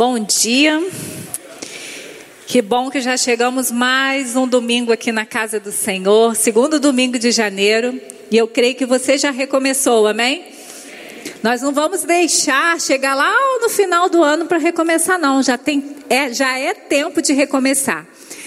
Bom 0.00 0.18
dia. 0.18 0.82
Que 2.46 2.62
bom 2.62 2.90
que 2.90 3.02
já 3.02 3.18
chegamos 3.18 3.70
mais 3.70 4.34
um 4.34 4.48
domingo 4.48 4.90
aqui 4.90 5.12
na 5.12 5.26
casa 5.26 5.60
do 5.60 5.70
Senhor, 5.70 6.34
segundo 6.34 6.80
domingo 6.80 7.18
de 7.18 7.30
janeiro, 7.30 8.00
e 8.30 8.38
eu 8.38 8.48
creio 8.48 8.74
que 8.74 8.86
você 8.86 9.18
já 9.18 9.30
recomeçou, 9.30 10.06
amém? 10.06 10.42
Nós 11.42 11.60
não 11.60 11.74
vamos 11.74 12.02
deixar 12.02 12.80
chegar 12.80 13.14
lá 13.14 13.30
no 13.60 13.68
final 13.68 14.08
do 14.08 14.24
ano 14.24 14.46
para 14.46 14.56
recomeçar, 14.56 15.18
não. 15.18 15.42
Já, 15.42 15.58
tem, 15.58 15.94
é, 16.08 16.32
já 16.32 16.58
é 16.58 16.72
tempo 16.72 17.20
de 17.20 17.34
recomeçar. 17.34 18.06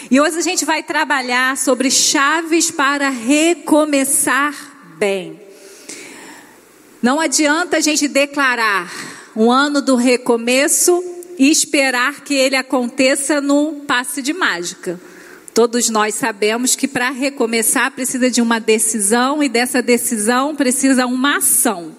E 0.10 0.20
hoje 0.20 0.40
a 0.40 0.42
gente 0.42 0.66
vai 0.66 0.82
trabalhar 0.82 1.56
sobre 1.56 1.92
chaves 1.92 2.72
para 2.72 3.10
recomeçar 3.10 4.56
bem. 4.98 5.40
Não 7.00 7.20
adianta 7.20 7.78
a 7.78 7.80
gente 7.80 8.08
declarar 8.08 8.92
um 9.36 9.52
ano 9.52 9.84
do 9.84 9.96
recomeço 9.96 11.13
e 11.38 11.50
esperar 11.50 12.24
que 12.24 12.34
ele 12.34 12.56
aconteça 12.56 13.42
no 13.42 13.82
passe 13.88 14.22
de 14.22 14.34
mágica. 14.34 15.00
Todos 15.54 15.90
nós 15.90 16.16
sabemos 16.16 16.76
que 16.76 16.88
para 16.88 17.12
recomeçar 17.12 17.92
precisa 17.92 18.30
de 18.30 18.42
uma 18.42 18.60
decisão 18.60 19.44
e 19.44 19.48
dessa 19.48 19.82
decisão 19.82 20.56
precisa 20.56 21.06
uma 21.06 21.38
ação. 21.38 21.96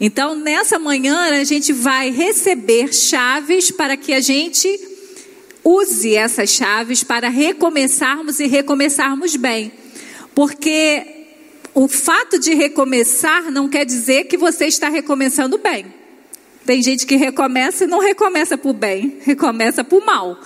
Então, 0.00 0.34
nessa 0.34 0.78
manhã, 0.78 1.40
a 1.40 1.44
gente 1.44 1.72
vai 1.72 2.10
receber 2.10 2.92
chaves 2.92 3.70
para 3.70 3.96
que 3.96 4.12
a 4.12 4.20
gente 4.20 4.68
use 5.62 6.14
essas 6.14 6.50
chaves 6.50 7.04
para 7.04 7.28
recomeçarmos 7.28 8.40
e 8.40 8.46
recomeçarmos 8.46 9.36
bem. 9.36 9.72
Porque 10.34 11.06
o 11.72 11.88
fato 11.88 12.38
de 12.38 12.54
recomeçar 12.54 13.50
não 13.50 13.68
quer 13.68 13.86
dizer 13.86 14.24
que 14.24 14.36
você 14.36 14.66
está 14.66 14.88
recomeçando 14.88 15.58
bem. 15.58 15.86
Tem 16.64 16.82
gente 16.82 17.06
que 17.06 17.16
recomeça 17.16 17.84
e 17.84 17.86
não 17.86 17.98
recomeça 17.98 18.56
por 18.56 18.72
bem, 18.72 19.18
recomeça 19.22 19.84
por 19.84 20.04
mal. 20.04 20.38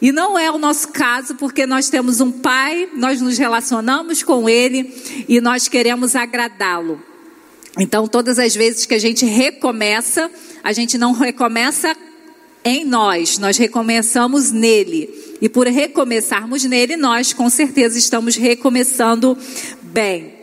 E 0.00 0.10
não 0.10 0.38
é 0.38 0.50
o 0.50 0.56
nosso 0.56 0.88
caso, 0.88 1.34
porque 1.34 1.66
nós 1.66 1.90
temos 1.90 2.20
um 2.20 2.32
pai, 2.32 2.88
nós 2.94 3.20
nos 3.20 3.36
relacionamos 3.36 4.22
com 4.22 4.48
ele 4.48 4.94
e 5.28 5.40
nós 5.40 5.68
queremos 5.68 6.16
agradá-lo. 6.16 7.02
Então, 7.78 8.08
todas 8.08 8.38
as 8.38 8.54
vezes 8.54 8.86
que 8.86 8.94
a 8.94 8.98
gente 8.98 9.26
recomeça, 9.26 10.30
a 10.64 10.72
gente 10.72 10.96
não 10.96 11.12
recomeça 11.12 11.94
em 12.64 12.84
nós, 12.84 13.38
nós 13.38 13.58
recomeçamos 13.58 14.50
nele. 14.50 15.36
E 15.40 15.48
por 15.48 15.66
recomeçarmos 15.66 16.64
nele, 16.64 16.96
nós 16.96 17.32
com 17.32 17.48
certeza 17.50 17.98
estamos 17.98 18.36
recomeçando 18.36 19.36
bem. 19.82 20.39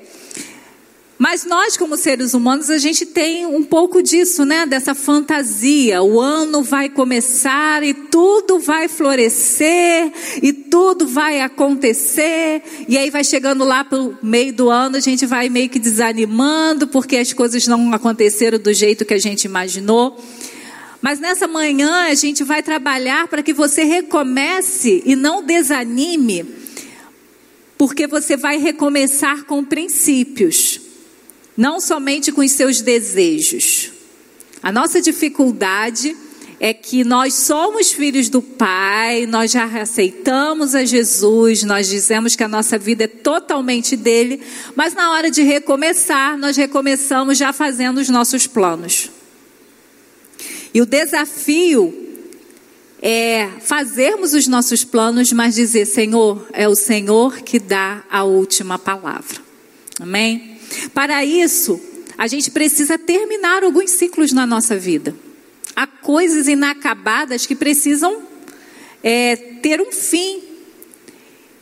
Mas 1.18 1.44
nós, 1.46 1.76
como 1.76 1.98
seres 1.98 2.36
humanos, 2.36 2.70
a 2.70 2.78
gente 2.78 3.04
tem 3.04 3.44
um 3.44 3.64
pouco 3.64 4.04
disso, 4.04 4.46
né? 4.46 4.68
Dessa 4.68 4.94
fantasia. 4.94 6.04
O 6.04 6.22
ano 6.22 6.62
vai 6.62 6.90
começar 6.90 7.82
e 7.82 7.92
tudo 7.92 8.60
vai 8.60 8.88
florescer 8.88 10.12
e 10.44 10.54
tudo 10.54 11.08
vai 11.08 11.42
acontecer. 11.42 12.62
E 12.88 13.00
aí 13.00 13.10
vai 13.10 13.24
chegando 13.24 13.64
lá 13.64 13.84
pro 13.84 14.16
meio 14.22 14.54
do 14.54 14.70
ano, 14.70 14.96
a 14.96 15.00
gente 15.00 15.26
vai 15.26 15.50
meio 15.50 15.70
que 15.70 15.80
desanimando 15.80 16.88
porque 16.88 17.18
as 17.18 17.34
coisas 17.34 17.66
não 17.66 17.92
aconteceram 17.94 18.60
do 18.60 18.72
jeito 18.72 19.04
que 19.04 19.16
a 19.16 19.20
gente 19.20 19.46
imaginou. 19.46 20.24
Mas 21.02 21.20
nessa 21.20 21.48
manhã 21.48 22.10
a 22.12 22.14
gente 22.14 22.44
vai 22.44 22.62
trabalhar 22.62 23.28
para 23.28 23.42
que 23.42 23.54
você 23.54 23.84
recomece 23.84 25.02
e 25.04 25.16
não 25.16 25.44
desanime, 25.44 26.46
porque 27.76 28.06
você 28.06 28.38
vai 28.38 28.58
recomeçar 28.58 29.46
com 29.46 29.64
princípios 29.64 30.87
não 31.58 31.82
somente 31.82 32.32
com 32.32 32.42
os 32.42 32.52
seus 32.52 32.82
desejos. 32.82 33.92
A 34.62 34.72
nossa 34.72 35.02
dificuldade 35.02 36.16
é 36.60 36.74
que 36.74 37.04
nós 37.04 37.34
somos 37.34 37.92
filhos 37.92 38.30
do 38.30 38.42
Pai, 38.42 39.26
nós 39.26 39.52
já 39.52 39.66
aceitamos 39.66 40.74
a 40.74 40.86
Jesus, 40.86 41.64
nós 41.64 41.88
dizemos 41.88 42.36
que 42.36 42.44
a 42.44 42.48
nossa 42.48 42.78
vida 42.78 43.04
é 43.04 43.08
totalmente 43.08 43.96
dele, 43.96 44.42
mas 44.76 44.94
na 44.94 45.12
hora 45.12 45.30
de 45.30 45.44
recomeçar, 45.44 46.38
nós 46.38 46.58
recomeçamos 46.58 47.38
já 47.38 47.54
fazendo 47.54 48.00
os 48.00 48.10
nossos 48.10 48.48
planos. 48.48 49.12
E 50.74 50.82
o 50.82 50.86
desafio 50.86 51.94
é 53.02 53.48
fazermos 53.62 54.34
os 54.34 54.48
nossos 54.48 54.84
planos, 54.84 55.32
mas 55.32 55.56
dizer: 55.56 55.86
Senhor, 55.86 56.48
é 56.52 56.68
o 56.68 56.76
Senhor 56.76 57.42
que 57.42 57.60
dá 57.60 58.04
a 58.10 58.24
última 58.24 58.80
palavra. 58.80 59.38
Amém? 60.00 60.57
Para 60.94 61.24
isso, 61.24 61.80
a 62.18 62.28
gente 62.28 62.52
precisa 62.52 62.98
terminar 62.98 63.64
alguns 63.64 63.92
ciclos 63.92 64.32
na 64.32 64.46
nossa 64.46 64.78
vida. 64.78 65.16
Há 65.76 65.86
coisas 65.86 66.48
inacabadas 66.48 67.46
que 67.46 67.56
precisam 67.56 68.24
é, 69.04 69.36
ter 69.36 69.80
um 69.80 69.92
fim. 69.92 70.42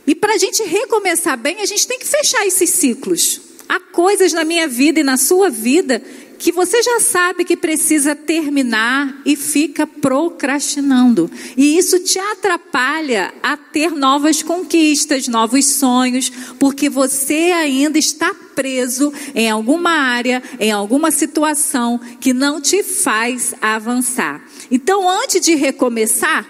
E 0.06 0.14
para 0.14 0.34
a 0.34 0.38
gente 0.38 0.62
recomeçar 0.62 1.36
bem, 1.36 1.60
a 1.60 1.66
gente 1.66 1.86
tem 1.86 1.98
que 1.98 2.06
fechar 2.06 2.46
esses 2.46 2.70
ciclos. 2.70 3.40
Há 3.68 3.80
coisas 3.80 4.32
na 4.32 4.44
minha 4.44 4.68
vida 4.68 5.00
e 5.00 5.02
na 5.02 5.16
sua 5.16 5.50
vida 5.50 6.02
que 6.38 6.52
você 6.52 6.82
já 6.82 7.00
sabe 7.00 7.44
que 7.44 7.56
precisa 7.56 8.14
terminar 8.14 9.22
e 9.24 9.36
fica 9.36 9.86
procrastinando. 9.86 11.30
E 11.56 11.76
isso 11.78 11.98
te 12.00 12.18
atrapalha 12.18 13.32
a 13.42 13.56
ter 13.56 13.90
novas 13.90 14.42
conquistas, 14.42 15.28
novos 15.28 15.66
sonhos, 15.66 16.30
porque 16.58 16.88
você 16.88 17.52
ainda 17.52 17.98
está 17.98 18.34
preso 18.54 19.12
em 19.34 19.50
alguma 19.50 19.90
área, 19.90 20.42
em 20.58 20.70
alguma 20.70 21.10
situação 21.10 22.00
que 22.20 22.32
não 22.32 22.60
te 22.60 22.82
faz 22.82 23.54
avançar. 23.60 24.42
Então, 24.70 25.08
antes 25.08 25.40
de 25.40 25.54
recomeçar, 25.54 26.46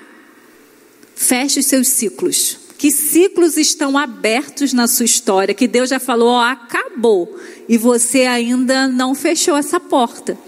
feche 1.15 1.61
os 1.61 1.67
seus 1.67 1.89
ciclos. 1.89 2.66
Que 2.79 2.91
ciclos 2.91 3.57
estão 3.57 3.97
abertos 3.97 4.73
na 4.73 4.87
sua 4.87 5.07
história, 5.07 5.55
que 5.55 5.67
Deus 5.67 5.91
já 5.91 5.99
falou, 5.99 6.29
ó, 6.29 6.43
acabou, 6.43 7.39
e 7.69 7.79
você 7.79 8.23
ainda 8.23 8.87
não 8.87 9.15
fechou 9.15 9.57
essa 9.57 9.81
porta. 9.81 10.39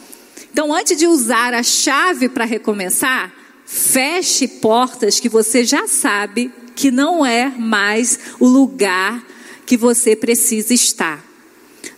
Então, 0.53 0.75
antes 0.75 0.97
de 0.97 1.07
usar 1.07 1.55
a 1.55 1.63
chave 1.63 2.29
para 2.29 2.45
recomeçar, 2.45 3.33
feche 3.65 4.47
portas 4.49 5.21
que 5.21 5.29
você 5.29 5.65
já 5.65 5.87
sabe 5.87 6.53
que 6.75 6.91
não 6.91 7.25
é 7.25 7.49
mais 7.49 8.19
o 8.39 8.47
lugar 8.47 9.25
que 9.67 9.77
você 9.77 10.15
precisa 10.15 10.73
estar. 10.73 11.25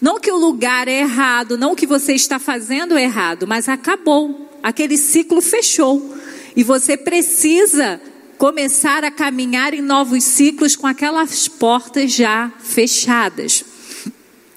Não 0.00 0.18
que 0.18 0.30
o 0.30 0.36
lugar 0.36 0.88
é 0.88 1.00
errado, 1.00 1.58
não 1.58 1.74
que 1.74 1.86
você 1.86 2.14
está 2.14 2.38
fazendo 2.38 2.98
errado, 2.98 3.46
mas 3.46 3.68
acabou. 3.68 4.48
Aquele 4.62 4.96
ciclo 4.96 5.40
fechou. 5.40 6.14
E 6.56 6.62
você 6.62 6.96
precisa 6.96 8.00
começar 8.40 9.04
a 9.04 9.10
caminhar 9.10 9.74
em 9.74 9.82
novos 9.82 10.24
ciclos 10.24 10.74
com 10.74 10.86
aquelas 10.86 11.46
portas 11.46 12.10
já 12.10 12.50
fechadas. 12.58 13.62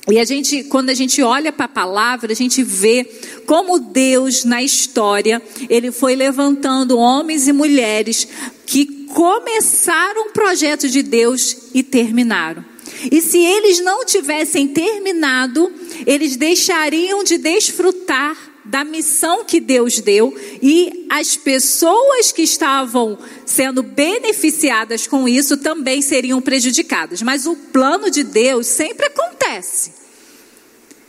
E 0.09 0.17
a 0.17 0.23
gente, 0.23 0.63
quando 0.63 0.89
a 0.89 0.93
gente 0.93 1.21
olha 1.21 1.51
para 1.51 1.65
a 1.65 1.67
palavra, 1.67 2.31
a 2.31 2.35
gente 2.35 2.63
vê 2.63 3.03
como 3.45 3.77
Deus 3.79 4.45
na 4.45 4.63
história, 4.63 5.41
ele 5.69 5.91
foi 5.91 6.15
levantando 6.15 6.97
homens 6.97 7.49
e 7.49 7.51
mulheres 7.51 8.25
que 8.65 8.85
começaram 9.07 10.29
o 10.29 10.31
projeto 10.31 10.87
de 10.87 11.03
Deus 11.03 11.69
e 11.73 11.83
terminaram. 11.83 12.63
E 13.11 13.19
se 13.19 13.37
eles 13.37 13.81
não 13.81 14.05
tivessem 14.05 14.69
terminado, 14.69 15.69
eles 16.05 16.37
deixariam 16.37 17.21
de 17.21 17.37
desfrutar 17.37 18.52
da 18.65 18.83
missão 18.83 19.43
que 19.43 19.59
Deus 19.59 19.99
deu 19.99 20.33
e 20.61 21.05
as 21.09 21.35
pessoas 21.35 22.31
que 22.31 22.41
estavam 22.41 23.17
sendo 23.45 23.83
beneficiadas 23.83 25.05
com 25.05 25.27
isso 25.27 25.57
também 25.57 26.01
seriam 26.01 26.41
prejudicadas. 26.41 27.21
Mas 27.21 27.45
o 27.45 27.55
plano 27.55 28.09
de 28.09 28.23
Deus 28.23 28.67
sempre 28.67 29.07
acontece. 29.07 29.93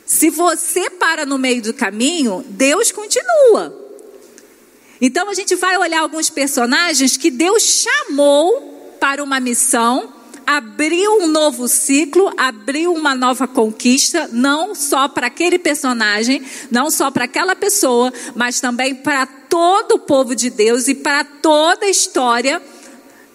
Se 0.05 0.31
você 0.31 0.91
para 0.91 1.25
no 1.25 1.39
meio 1.39 1.63
do 1.63 1.73
caminho, 1.73 2.45
Deus 2.49 2.91
continua. 2.93 3.83
Então 5.01 5.29
a 5.29 5.35
gente 5.35 5.55
vai 5.55 5.77
olhar 5.77 6.01
alguns 6.01 6.31
personagens 6.31 7.17
que 7.17 7.31
Deus 7.31 7.63
chamou 7.63 8.97
para 9.01 9.23
uma 9.23 9.41
missão 9.41 10.13
abriu 10.47 11.19
um 11.23 11.27
novo 11.27 11.69
ciclo, 11.69 12.33
abriu 12.37 12.93
uma 12.93 13.15
nova 13.15 13.47
conquista, 13.47 14.29
não 14.33 14.75
só 14.75 15.09
para 15.09 15.27
aquele 15.27 15.59
personagem, 15.59 16.43
não 16.71 16.91
só 16.91 17.11
para 17.11 17.25
aquela 17.25 17.57
pessoa, 17.57 18.13
mas 18.35 18.61
também 18.61 18.95
para 18.95 19.27
todo 19.27 19.93
o 19.93 19.99
povo 19.99 20.35
de 20.35 20.51
Deus 20.51 20.89
e 20.89 20.95
para 20.95 21.25
toda 21.25 21.87
a 21.87 21.91
história 21.91 22.61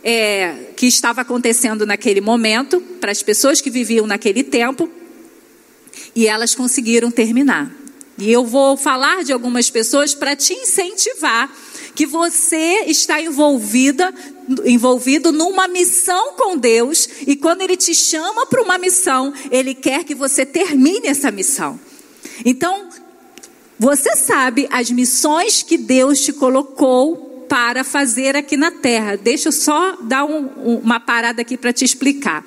é, 0.03 0.71
que 0.75 0.85
estava 0.85 1.21
acontecendo 1.21 1.85
naquele 1.85 2.21
momento, 2.21 2.81
para 2.99 3.11
as 3.11 3.23
pessoas 3.23 3.61
que 3.61 3.69
viviam 3.69 4.07
naquele 4.07 4.43
tempo, 4.43 4.89
e 6.15 6.27
elas 6.27 6.55
conseguiram 6.55 7.11
terminar. 7.11 7.71
E 8.17 8.31
eu 8.31 8.45
vou 8.45 8.75
falar 8.75 9.23
de 9.23 9.31
algumas 9.31 9.69
pessoas 9.69 10.13
para 10.13 10.35
te 10.35 10.53
incentivar 10.53 11.49
que 11.95 12.05
você 12.05 12.83
está 12.87 13.21
envolvida, 13.21 14.13
envolvido 14.65 15.31
numa 15.31 15.67
missão 15.67 16.33
com 16.33 16.57
Deus, 16.57 17.07
e 17.27 17.35
quando 17.35 17.61
Ele 17.61 17.77
te 17.77 17.93
chama 17.93 18.45
para 18.45 18.61
uma 18.61 18.77
missão, 18.77 19.33
Ele 19.51 19.73
quer 19.73 20.03
que 20.03 20.15
você 20.15 20.45
termine 20.45 21.07
essa 21.07 21.31
missão. 21.31 21.79
Então, 22.45 22.89
você 23.77 24.15
sabe 24.15 24.67
as 24.71 24.91
missões 24.91 25.63
que 25.63 25.77
Deus 25.77 26.21
te 26.21 26.33
colocou 26.33 27.45
para 27.47 27.83
fazer 27.83 28.35
aqui 28.35 28.55
na 28.55 28.71
terra. 28.71 29.15
Deixa 29.15 29.49
eu 29.49 29.53
só 29.53 29.97
dar 30.01 30.25
um, 30.25 30.47
uma 30.83 30.99
parada 30.99 31.41
aqui 31.41 31.57
para 31.57 31.73
te 31.73 31.83
explicar. 31.83 32.45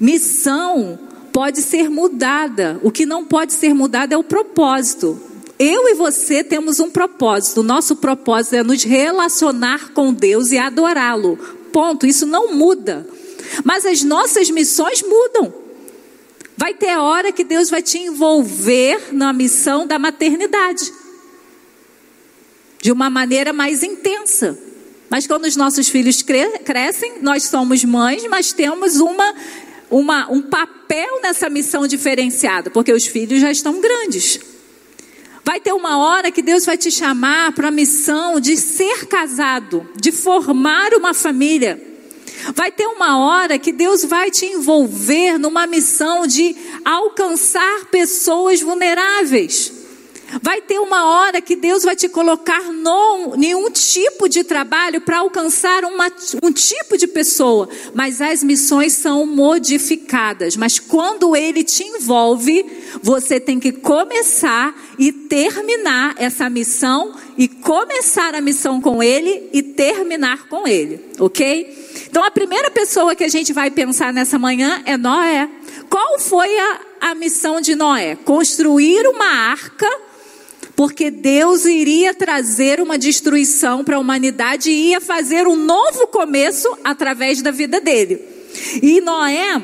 Missão 0.00 0.98
pode 1.32 1.62
ser 1.62 1.88
mudada, 1.90 2.80
o 2.82 2.90
que 2.90 3.04
não 3.04 3.24
pode 3.24 3.52
ser 3.52 3.74
mudado 3.74 4.12
é 4.12 4.16
o 4.16 4.24
propósito. 4.24 5.20
Eu 5.58 5.88
e 5.88 5.94
você 5.94 6.42
temos 6.42 6.80
um 6.80 6.90
propósito. 6.90 7.60
O 7.60 7.64
nosso 7.64 7.96
propósito 7.96 8.56
é 8.56 8.62
nos 8.62 8.82
relacionar 8.82 9.92
com 9.92 10.12
Deus 10.12 10.50
e 10.50 10.58
adorá-lo. 10.58 11.36
Ponto. 11.72 12.06
Isso 12.06 12.26
não 12.26 12.52
muda. 12.52 13.06
Mas 13.62 13.86
as 13.86 14.02
nossas 14.02 14.50
missões 14.50 15.02
mudam. 15.02 15.52
Vai 16.56 16.74
ter 16.74 16.96
hora 16.96 17.32
que 17.32 17.44
Deus 17.44 17.70
vai 17.70 17.82
te 17.82 17.98
envolver 17.98 19.12
na 19.12 19.32
missão 19.32 19.86
da 19.86 19.98
maternidade. 19.98 20.92
De 22.80 22.90
uma 22.90 23.08
maneira 23.08 23.52
mais 23.52 23.82
intensa. 23.82 24.58
Mas 25.08 25.26
quando 25.26 25.44
os 25.44 25.56
nossos 25.56 25.88
filhos 25.88 26.22
cre 26.22 26.58
crescem, 26.60 27.22
nós 27.22 27.44
somos 27.44 27.84
mães, 27.84 28.26
mas 28.28 28.52
temos 28.52 28.96
uma, 28.96 29.34
uma, 29.90 30.30
um 30.30 30.42
papel 30.42 31.20
nessa 31.22 31.48
missão 31.48 31.86
diferenciada, 31.86 32.70
porque 32.70 32.92
os 32.92 33.06
filhos 33.06 33.40
já 33.40 33.50
estão 33.50 33.80
grandes. 33.80 34.40
Vai 35.44 35.60
ter 35.60 35.74
uma 35.74 35.98
hora 35.98 36.30
que 36.30 36.40
Deus 36.40 36.64
vai 36.64 36.78
te 36.78 36.90
chamar 36.90 37.52
para 37.52 37.68
a 37.68 37.70
missão 37.70 38.40
de 38.40 38.56
ser 38.56 39.06
casado, 39.06 39.86
de 39.94 40.10
formar 40.10 40.94
uma 40.94 41.12
família. 41.12 41.78
Vai 42.54 42.72
ter 42.72 42.86
uma 42.86 43.18
hora 43.18 43.58
que 43.58 43.70
Deus 43.70 44.04
vai 44.04 44.30
te 44.30 44.46
envolver 44.46 45.38
numa 45.38 45.66
missão 45.66 46.26
de 46.26 46.56
alcançar 46.82 47.84
pessoas 47.90 48.62
vulneráveis. 48.62 49.73
Vai 50.42 50.60
ter 50.60 50.78
uma 50.78 51.06
hora 51.06 51.40
que 51.40 51.56
Deus 51.56 51.82
vai 51.82 51.96
te 51.96 52.08
colocar 52.08 52.60
em 53.36 53.54
um 53.54 53.70
tipo 53.70 54.28
de 54.28 54.44
trabalho 54.44 55.00
para 55.00 55.18
alcançar 55.18 55.84
uma, 55.84 56.10
um 56.42 56.52
tipo 56.52 56.96
de 56.96 57.06
pessoa, 57.06 57.68
mas 57.94 58.20
as 58.20 58.42
missões 58.42 58.92
são 58.92 59.26
modificadas. 59.26 60.56
Mas 60.56 60.78
quando 60.78 61.36
Ele 61.36 61.62
te 61.62 61.84
envolve, 61.84 62.64
você 63.02 63.38
tem 63.38 63.58
que 63.60 63.72
começar 63.72 64.74
e 64.98 65.12
terminar 65.12 66.14
essa 66.18 66.48
missão, 66.48 67.14
e 67.36 67.48
começar 67.48 68.34
a 68.34 68.40
missão 68.40 68.80
com 68.80 69.02
Ele 69.02 69.48
e 69.52 69.62
terminar 69.62 70.48
com 70.48 70.66
Ele, 70.66 71.00
ok? 71.18 71.84
Então 72.08 72.24
a 72.24 72.30
primeira 72.30 72.70
pessoa 72.70 73.14
que 73.14 73.24
a 73.24 73.28
gente 73.28 73.52
vai 73.52 73.70
pensar 73.70 74.12
nessa 74.12 74.38
manhã 74.38 74.82
é 74.86 74.96
Noé. 74.96 75.48
Qual 75.90 76.18
foi 76.18 76.56
a, 76.58 76.80
a 77.00 77.14
missão 77.14 77.60
de 77.60 77.74
Noé? 77.74 78.16
Construir 78.16 79.06
uma 79.08 79.26
arca 79.26 79.88
porque 80.76 81.10
Deus 81.10 81.64
iria 81.64 82.12
trazer 82.12 82.80
uma 82.80 82.98
destruição 82.98 83.84
para 83.84 83.96
a 83.96 84.00
humanidade 84.00 84.70
e 84.70 84.90
ia 84.90 85.00
fazer 85.00 85.46
um 85.46 85.56
novo 85.56 86.06
começo 86.08 86.68
através 86.82 87.40
da 87.42 87.50
vida 87.50 87.80
dele. 87.80 88.20
E 88.82 89.00
Noé 89.00 89.62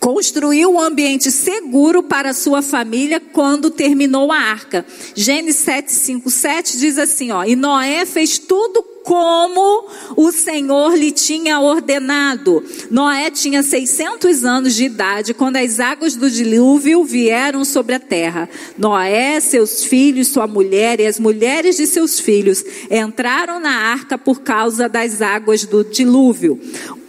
construiu 0.00 0.72
um 0.72 0.80
ambiente 0.80 1.30
seguro 1.30 2.02
para 2.02 2.34
sua 2.34 2.60
família 2.60 3.20
quando 3.20 3.70
terminou 3.70 4.30
a 4.30 4.38
arca. 4.38 4.84
Gênesis 5.14 5.62
7, 5.62 5.92
5, 5.92 6.30
7 6.30 6.78
diz 6.78 6.98
assim, 6.98 7.30
ó, 7.30 7.44
e 7.44 7.56
Noé 7.56 8.04
fez 8.04 8.38
tudo 8.38 8.93
como 9.04 9.86
o 10.16 10.32
Senhor 10.32 10.96
lhe 10.96 11.12
tinha 11.12 11.60
ordenado. 11.60 12.64
Noé 12.90 13.30
tinha 13.30 13.62
600 13.62 14.44
anos 14.44 14.74
de 14.74 14.84
idade 14.84 15.34
quando 15.34 15.56
as 15.56 15.78
águas 15.78 16.16
do 16.16 16.30
dilúvio 16.30 17.04
vieram 17.04 17.64
sobre 17.66 17.94
a 17.94 18.00
terra. 18.00 18.48
Noé, 18.78 19.38
seus 19.40 19.84
filhos, 19.84 20.28
sua 20.28 20.46
mulher 20.46 20.98
e 21.00 21.06
as 21.06 21.20
mulheres 21.20 21.76
de 21.76 21.86
seus 21.86 22.18
filhos 22.18 22.64
entraram 22.90 23.60
na 23.60 23.70
arca 23.70 24.16
por 24.16 24.40
causa 24.40 24.88
das 24.88 25.20
águas 25.20 25.64
do 25.64 25.84
dilúvio. 25.84 26.58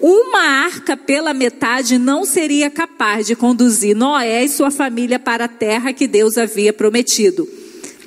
Uma 0.02 0.66
arca 0.66 0.98
pela 0.98 1.34
metade 1.34 1.98
não 1.98 2.26
seria 2.26 2.70
capaz 2.70 3.26
de 3.26 3.36
conduzir 3.36 3.96
Noé 3.96 4.44
e 4.44 4.50
sua 4.50 4.70
família 4.70 5.18
para 5.18 5.46
a 5.46 5.48
terra 5.48 5.94
que 5.94 6.08
Deus 6.08 6.38
havia 6.38 6.74
prometido. 6.74 7.48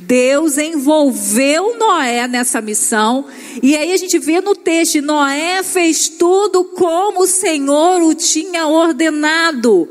Deus 0.08 0.56
envolveu 0.56 1.76
Noé 1.76 2.26
nessa 2.26 2.62
missão. 2.62 3.26
E 3.62 3.76
aí 3.76 3.93
a 3.93 3.96
gente 3.99 4.19
vê 4.19 4.40
no 4.40 4.56
texto: 4.56 5.02
Noé 5.02 5.62
fez 5.62 6.08
tudo 6.08 6.64
como 6.64 7.25
o 7.25 7.26
Senhor 7.26 8.00
o 8.00 8.14
tinha 8.14 8.66
ordenado. 8.66 9.87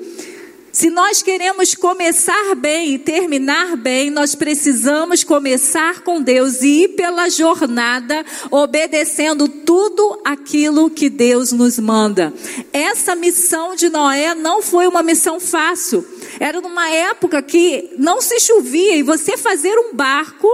Se 0.77 0.91
nós 0.91 1.23
queremos 1.23 1.73
começar 1.73 2.53
bem 2.53 2.93
e 2.93 2.99
terminar 2.99 3.75
bem, 3.75 4.11
nós 4.11 4.35
precisamos 4.35 5.23
começar 5.23 6.01
com 6.01 6.21
Deus 6.21 6.61
e 6.61 6.83
ir 6.83 6.89
pela 6.89 7.29
jornada 7.29 8.23
obedecendo 8.51 9.47
tudo 9.49 10.21
aquilo 10.23 10.87
que 10.91 11.09
Deus 11.09 11.51
nos 11.51 11.79
manda. 11.79 12.31
Essa 12.71 13.15
missão 13.15 13.75
de 13.75 13.89
Noé 13.89 14.35
não 14.35 14.61
foi 14.61 14.85
uma 14.85 15.01
missão 15.01 15.39
fácil. 15.39 16.07
Era 16.39 16.61
numa 16.61 16.87
época 16.91 17.41
que 17.41 17.95
não 17.97 18.21
se 18.21 18.39
chovia 18.39 18.97
e 18.97 19.01
você 19.01 19.35
fazer 19.35 19.75
um 19.79 19.95
barco 19.95 20.47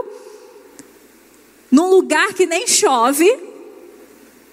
num 1.70 1.90
lugar 1.90 2.34
que 2.34 2.46
nem 2.46 2.66
chove, 2.66 3.30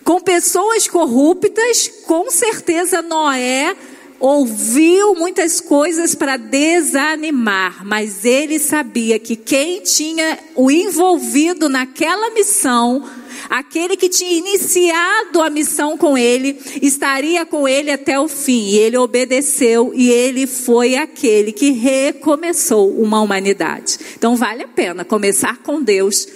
com 0.02 0.20
pessoas 0.20 0.88
corruptas, 0.88 1.86
com 2.08 2.28
certeza 2.28 3.00
Noé 3.00 3.76
ouviu 4.20 5.14
muitas 5.14 5.60
coisas 5.60 6.14
para 6.14 6.36
desanimar, 6.36 7.84
mas 7.86 8.24
ele 8.24 8.58
sabia 8.58 9.18
que 9.18 9.34
quem 9.34 9.80
tinha 9.80 10.38
o 10.54 10.70
envolvido 10.70 11.70
naquela 11.70 12.30
missão, 12.30 13.02
aquele 13.48 13.96
que 13.96 14.10
tinha 14.10 14.30
iniciado 14.30 15.40
a 15.40 15.48
missão 15.48 15.96
com 15.96 16.18
ele, 16.18 16.60
estaria 16.82 17.46
com 17.46 17.66
ele 17.66 17.90
até 17.90 18.20
o 18.20 18.28
fim. 18.28 18.68
E 18.68 18.76
ele 18.76 18.98
obedeceu 18.98 19.92
e 19.94 20.10
ele 20.10 20.46
foi 20.46 20.96
aquele 20.96 21.50
que 21.50 21.70
recomeçou 21.70 22.90
uma 23.00 23.22
humanidade. 23.22 23.98
Então 24.16 24.36
vale 24.36 24.62
a 24.62 24.68
pena 24.68 25.02
começar 25.02 25.56
com 25.58 25.82
Deus 25.82 26.28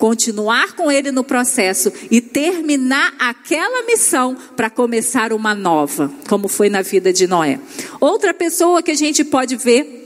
continuar 0.00 0.72
com 0.72 0.90
ele 0.90 1.12
no 1.12 1.22
processo 1.22 1.92
e 2.10 2.22
terminar 2.22 3.12
aquela 3.18 3.84
missão 3.84 4.34
para 4.56 4.70
começar 4.70 5.30
uma 5.30 5.54
nova, 5.54 6.10
como 6.26 6.48
foi 6.48 6.70
na 6.70 6.80
vida 6.80 7.12
de 7.12 7.26
Noé. 7.26 7.60
Outra 8.00 8.32
pessoa 8.32 8.82
que 8.82 8.90
a 8.90 8.96
gente 8.96 9.22
pode 9.22 9.56
ver 9.56 9.99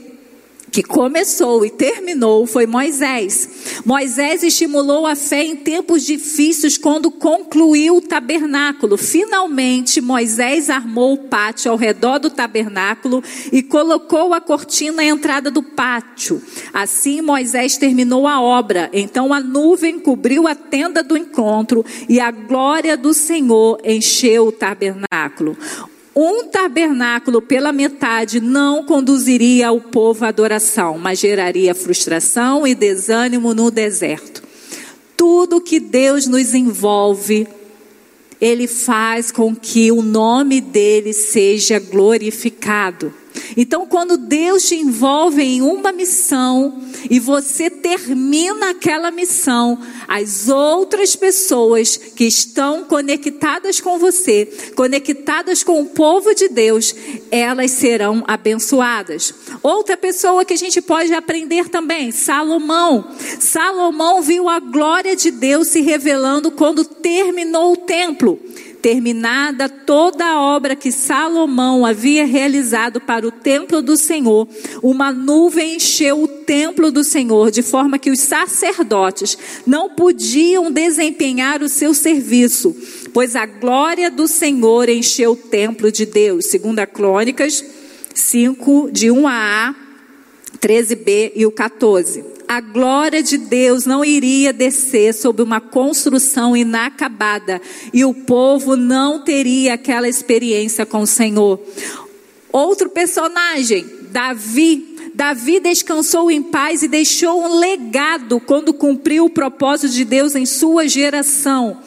que 0.75 0.83
começou 0.83 1.65
e 1.65 1.69
terminou 1.69 2.45
foi 2.45 2.67
Moisés. 2.67 3.79
Moisés 3.85 4.43
estimulou 4.43 5.07
a 5.07 5.15
fé 5.15 5.41
em 5.41 5.55
tempos 5.55 6.05
difíceis 6.05 6.77
quando 6.77 7.09
concluiu 7.09 7.95
o 7.95 8.01
tabernáculo. 8.01 8.97
Finalmente, 8.97 10.01
Moisés 10.01 10.69
armou 10.69 11.13
o 11.13 11.17
pátio 11.17 11.71
ao 11.71 11.77
redor 11.77 12.19
do 12.19 12.29
tabernáculo 12.29 13.23
e 13.53 13.63
colocou 13.63 14.33
a 14.33 14.41
cortina 14.41 15.01
à 15.01 15.05
entrada 15.05 15.49
do 15.49 15.63
pátio. 15.63 16.41
Assim, 16.73 17.21
Moisés 17.21 17.77
terminou 17.77 18.27
a 18.27 18.41
obra. 18.41 18.89
Então, 18.91 19.33
a 19.33 19.39
nuvem 19.39 19.97
cobriu 19.97 20.45
a 20.45 20.55
tenda 20.55 21.01
do 21.01 21.15
encontro 21.15 21.85
e 22.09 22.19
a 22.19 22.31
glória 22.31 22.97
do 22.97 23.13
Senhor 23.13 23.79
encheu 23.85 24.47
o 24.47 24.51
tabernáculo. 24.51 25.55
Um 26.15 26.45
tabernáculo 26.45 27.41
pela 27.41 27.73
metade 27.73 28.39
não 28.39 28.85
conduziria 28.85 29.73
o 29.73 29.81
povo 29.81 30.23
à 30.23 30.29
adoração, 30.29 30.97
mas 30.97 31.19
geraria 31.19 31.75
frustração 31.75 32.65
e 32.65 32.73
desânimo 32.73 33.53
no 33.53 33.69
deserto. 33.69 34.41
Tudo 35.17 35.59
que 35.59 35.77
Deus 35.77 36.25
nos 36.25 36.53
envolve, 36.53 37.45
Ele 38.39 38.65
faz 38.65 39.29
com 39.29 39.53
que 39.53 39.91
o 39.91 40.01
nome 40.01 40.61
dele 40.61 41.11
seja 41.11 41.79
glorificado. 41.79 43.13
Então, 43.57 43.85
quando 43.85 44.17
Deus 44.17 44.67
te 44.67 44.75
envolve 44.75 45.41
em 45.41 45.61
uma 45.61 45.91
missão 45.91 46.81
e 47.09 47.19
você 47.19 47.69
termina 47.69 48.71
aquela 48.71 49.11
missão, 49.11 49.79
as 50.07 50.49
outras 50.49 51.15
pessoas 51.15 51.97
que 51.97 52.25
estão 52.25 52.83
conectadas 52.83 53.79
com 53.79 53.97
você, 53.97 54.45
conectadas 54.75 55.63
com 55.63 55.81
o 55.81 55.85
povo 55.85 56.33
de 56.33 56.47
Deus, 56.49 56.93
elas 57.31 57.71
serão 57.71 58.23
abençoadas. 58.27 59.33
Outra 59.61 59.97
pessoa 59.97 60.45
que 60.45 60.53
a 60.53 60.57
gente 60.57 60.81
pode 60.81 61.13
aprender 61.13 61.69
também, 61.69 62.11
Salomão. 62.11 63.11
Salomão 63.39 64.21
viu 64.21 64.49
a 64.49 64.59
glória 64.59 65.15
de 65.15 65.31
Deus 65.31 65.69
se 65.69 65.81
revelando 65.81 66.51
quando 66.51 66.83
terminou 66.85 67.73
o 67.73 67.77
templo. 67.77 68.39
Terminada 68.85 69.67
toda 69.67 70.23
a 70.23 70.39
obra 70.39 70.75
que 70.75 70.91
Salomão 70.91 71.83
havia 71.83 72.23
realizado 72.23 73.01
para 73.01 73.27
o 73.27 73.31
templo 73.31 73.81
do 73.81 73.97
Senhor, 73.97 74.47
uma 74.83 75.11
nuvem 75.11 75.77
encheu 75.77 76.21
o 76.21 76.27
templo 76.27 76.91
do 76.91 77.03
Senhor, 77.03 77.49
de 77.49 77.63
forma 77.63 77.97
que 77.97 78.11
os 78.11 78.19
sacerdotes 78.19 79.39
não 79.65 79.89
podiam 79.89 80.71
desempenhar 80.71 81.63
o 81.63 81.67
seu 81.67 81.95
serviço, 81.95 82.75
pois 83.11 83.35
a 83.35 83.47
glória 83.47 84.11
do 84.11 84.27
Senhor 84.27 84.87
encheu 84.87 85.31
o 85.31 85.35
templo 85.35 85.91
de 85.91 86.05
Deus. 86.05 86.45
Segunda 86.45 86.85
Crônicas 86.85 87.65
5, 88.13 88.91
de 88.91 89.09
1 89.09 89.27
a 89.27 89.69
A, 89.69 89.75
13b 90.59 91.31
e 91.35 91.43
o 91.43 91.51
14. 91.51 92.34
A 92.47 92.61
glória 92.61 93.21
de 93.23 93.37
Deus 93.37 93.85
não 93.85 94.03
iria 94.03 94.53
descer 94.53 95.13
sobre 95.13 95.41
uma 95.41 95.59
construção 95.59 96.55
inacabada 96.55 97.61
e 97.93 98.05
o 98.05 98.13
povo 98.13 98.75
não 98.75 99.23
teria 99.23 99.73
aquela 99.73 100.07
experiência 100.07 100.85
com 100.85 101.01
o 101.01 101.07
Senhor. 101.07 101.59
Outro 102.51 102.89
personagem, 102.89 103.85
Davi, 104.11 104.95
Davi 105.13 105.59
descansou 105.59 106.29
em 106.29 106.41
paz 106.41 106.83
e 106.83 106.87
deixou 106.87 107.41
um 107.43 107.57
legado 107.57 108.39
quando 108.39 108.73
cumpriu 108.73 109.25
o 109.25 109.29
propósito 109.29 109.93
de 109.93 110.03
Deus 110.03 110.35
em 110.35 110.45
sua 110.45 110.87
geração. 110.87 111.77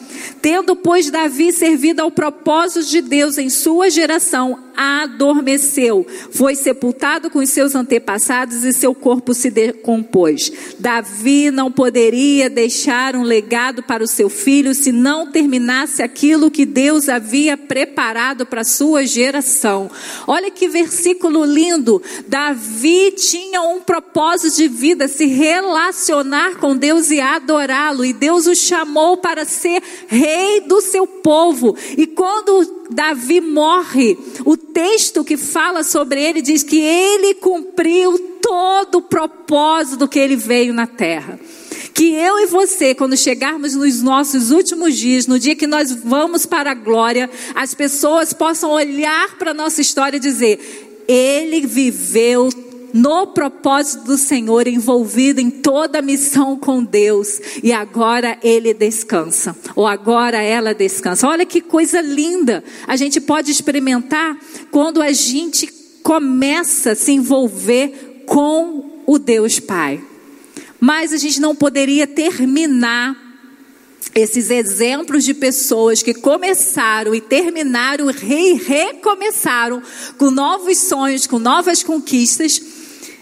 Tendo, 0.41 0.75
pois, 0.75 1.09
Davi 1.09 1.51
servido 1.51 2.01
ao 2.01 2.11
propósito 2.11 2.87
de 2.87 3.01
Deus 3.01 3.37
em 3.37 3.49
sua 3.49 3.89
geração, 3.89 4.69
adormeceu, 4.79 6.07
foi 6.31 6.55
sepultado 6.55 7.29
com 7.29 7.39
os 7.39 7.49
seus 7.49 7.75
antepassados 7.75 8.63
e 8.63 8.71
seu 8.71 8.95
corpo 8.95 9.33
se 9.33 9.51
decompôs. 9.51 10.53
Davi 10.79 11.51
não 11.51 11.69
poderia 11.69 12.49
deixar 12.49 13.13
um 13.13 13.23
legado 13.23 13.83
para 13.83 14.01
o 14.01 14.07
seu 14.07 14.29
filho 14.29 14.73
se 14.73 14.93
não 14.93 15.29
terminasse 15.29 16.01
aquilo 16.01 16.49
que 16.49 16.65
Deus 16.65 17.09
havia 17.09 17.57
preparado 17.57 18.45
para 18.45 18.61
a 18.61 18.63
sua 18.63 19.05
geração. 19.05 19.91
Olha 20.25 20.49
que 20.49 20.69
versículo 20.69 21.43
lindo. 21.43 22.01
Davi 22.25 23.11
tinha 23.11 23.61
um 23.61 23.81
propósito 23.81 24.55
de 24.55 24.69
vida, 24.69 25.09
se 25.09 25.25
relacionar 25.25 26.55
com 26.55 26.77
Deus 26.77 27.11
e 27.11 27.19
adorá-lo, 27.19 28.05
e 28.05 28.13
Deus 28.13 28.47
o 28.47 28.55
chamou 28.55 29.17
para 29.17 29.43
ser 29.43 29.83
rei 30.09 30.61
do 30.61 30.81
seu 30.81 31.05
povo. 31.05 31.77
E 31.95 32.07
quando 32.07 32.87
Davi 32.89 33.39
morre, 33.39 34.17
o 34.43 34.57
texto 34.57 35.23
que 35.23 35.37
fala 35.37 35.83
sobre 35.83 36.21
ele 36.21 36.41
diz 36.41 36.63
que 36.63 36.81
ele 36.81 37.35
cumpriu 37.35 38.17
todo 38.41 38.97
o 38.97 39.01
propósito 39.03 40.07
que 40.07 40.17
ele 40.17 40.35
veio 40.35 40.73
na 40.73 40.87
terra. 40.87 41.39
Que 41.93 42.15
eu 42.15 42.39
e 42.39 42.47
você, 42.47 42.95
quando 42.95 43.15
chegarmos 43.15 43.75
nos 43.75 44.01
nossos 44.01 44.51
últimos 44.51 44.97
dias, 44.97 45.27
no 45.27 45.37
dia 45.37 45.55
que 45.55 45.67
nós 45.67 45.91
vamos 45.91 46.45
para 46.45 46.71
a 46.71 46.75
glória, 46.75 47.29
as 47.53 47.75
pessoas 47.75 48.33
possam 48.33 48.71
olhar 48.71 49.37
para 49.37 49.51
a 49.51 49.53
nossa 49.53 49.81
história 49.81 50.17
e 50.17 50.19
dizer: 50.19 51.03
ele 51.07 51.67
viveu 51.67 52.49
no 52.93 53.27
propósito 53.27 54.05
do 54.05 54.17
Senhor, 54.17 54.67
envolvido 54.67 55.39
em 55.39 55.49
toda 55.49 55.99
a 55.99 56.01
missão 56.01 56.57
com 56.57 56.83
Deus, 56.83 57.39
e 57.63 57.71
agora 57.71 58.37
ele 58.43 58.73
descansa, 58.73 59.55
ou 59.75 59.85
agora 59.85 60.41
ela 60.41 60.73
descansa. 60.73 61.27
Olha 61.27 61.45
que 61.45 61.61
coisa 61.61 62.01
linda 62.01 62.63
a 62.87 62.95
gente 62.95 63.19
pode 63.21 63.51
experimentar 63.51 64.37
quando 64.71 65.01
a 65.01 65.11
gente 65.11 65.67
começa 66.03 66.91
a 66.91 66.95
se 66.95 67.11
envolver 67.11 68.23
com 68.25 69.03
o 69.05 69.17
Deus 69.19 69.59
Pai. 69.59 70.03
Mas 70.79 71.13
a 71.13 71.17
gente 71.17 71.41
não 71.41 71.55
poderia 71.55 72.07
terminar 72.07 73.29
esses 74.15 74.49
exemplos 74.49 75.23
de 75.23 75.33
pessoas 75.33 76.01
que 76.01 76.13
começaram 76.13 77.13
e 77.13 77.21
terminaram 77.21 78.09
e 78.09 78.53
recomeçaram 78.53 79.81
com 80.17 80.31
novos 80.31 80.77
sonhos, 80.77 81.27
com 81.27 81.37
novas 81.37 81.83
conquistas 81.83 82.78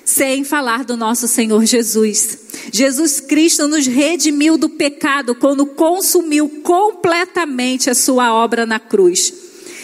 sem 0.08 0.46
falar 0.46 0.86
do 0.86 0.96
nosso 0.96 1.28
Senhor 1.28 1.66
Jesus. 1.66 2.40
Jesus 2.72 3.20
Cristo 3.20 3.68
nos 3.68 3.86
redimiu 3.86 4.58
do 4.58 4.70
pecado 4.70 5.36
quando 5.36 5.66
consumiu 5.66 6.48
completamente 6.64 7.90
a 7.90 7.94
sua 7.94 8.34
obra 8.34 8.66
na 8.66 8.80
cruz. 8.80 9.34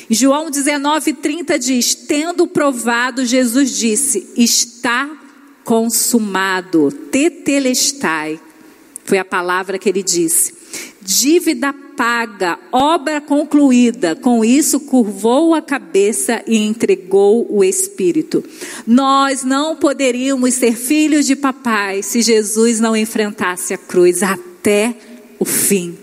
João 0.10 0.50
19:30 0.50 1.60
diz: 1.60 1.94
Tendo 1.94 2.48
provado, 2.48 3.26
Jesus 3.26 3.78
disse: 3.78 4.30
Está 4.38 5.10
consumado, 5.66 6.90
tetelestai. 7.12 8.40
Foi 9.04 9.18
a 9.18 9.26
palavra 9.26 9.78
que 9.78 9.90
ele 9.90 10.02
disse. 10.02 10.63
Dívida 11.04 11.74
paga, 11.98 12.58
obra 12.72 13.20
concluída. 13.20 14.16
Com 14.16 14.44
isso, 14.44 14.80
curvou 14.80 15.54
a 15.54 15.62
cabeça 15.62 16.42
e 16.48 16.58
entregou 16.58 17.46
o 17.50 17.64
Espírito. 17.64 18.44
Nós 18.88 19.44
não 19.44 19.76
poderíamos 19.76 20.54
ser 20.54 20.76
filhos 20.76 21.26
de 21.26 21.36
papai 21.36 22.02
se 22.02 22.22
Jesus 22.22 22.80
não 22.80 22.96
enfrentasse 22.96 23.74
a 23.74 23.78
cruz 23.78 24.24
até 24.24 24.96
o 25.40 25.46
fim. 25.46 25.98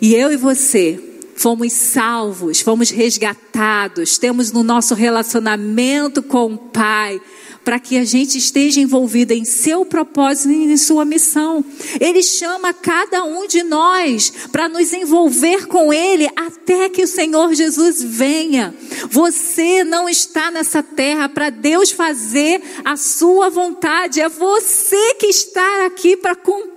E 0.00 0.14
eu 0.14 0.32
e 0.32 0.36
você 0.36 1.00
fomos 1.36 1.72
salvos, 1.72 2.60
fomos 2.60 2.90
resgatados, 2.90 4.18
temos 4.18 4.52
no 4.52 4.62
nosso 4.62 4.94
relacionamento 4.94 6.22
com 6.22 6.54
o 6.54 6.58
Pai 6.58 7.20
para 7.64 7.80
que 7.80 7.96
a 7.96 8.04
gente 8.04 8.36
esteja 8.38 8.80
envolvido 8.80 9.32
em 9.32 9.44
seu 9.44 9.84
propósito 9.84 10.50
e 10.50 10.72
em 10.72 10.76
sua 10.76 11.04
missão. 11.04 11.64
Ele 12.00 12.22
chama 12.22 12.72
cada 12.72 13.24
um 13.24 13.46
de 13.46 13.62
nós 13.62 14.32
para 14.52 14.68
nos 14.68 14.92
envolver 14.92 15.66
com 15.66 15.92
Ele 15.92 16.28
até 16.36 16.88
que 16.88 17.02
o 17.02 17.08
Senhor 17.08 17.54
Jesus 17.54 18.02
venha. 18.02 18.74
Você 19.10 19.82
não 19.82 20.08
está 20.08 20.50
nessa 20.50 20.82
terra 20.82 21.28
para 21.28 21.50
Deus 21.50 21.90
fazer 21.90 22.62
a 22.84 22.96
sua 22.96 23.48
vontade, 23.48 24.20
é 24.20 24.28
você 24.28 25.14
que 25.14 25.26
está 25.26 25.86
aqui 25.86 26.16
para 26.16 26.36
cumprir 26.36 26.74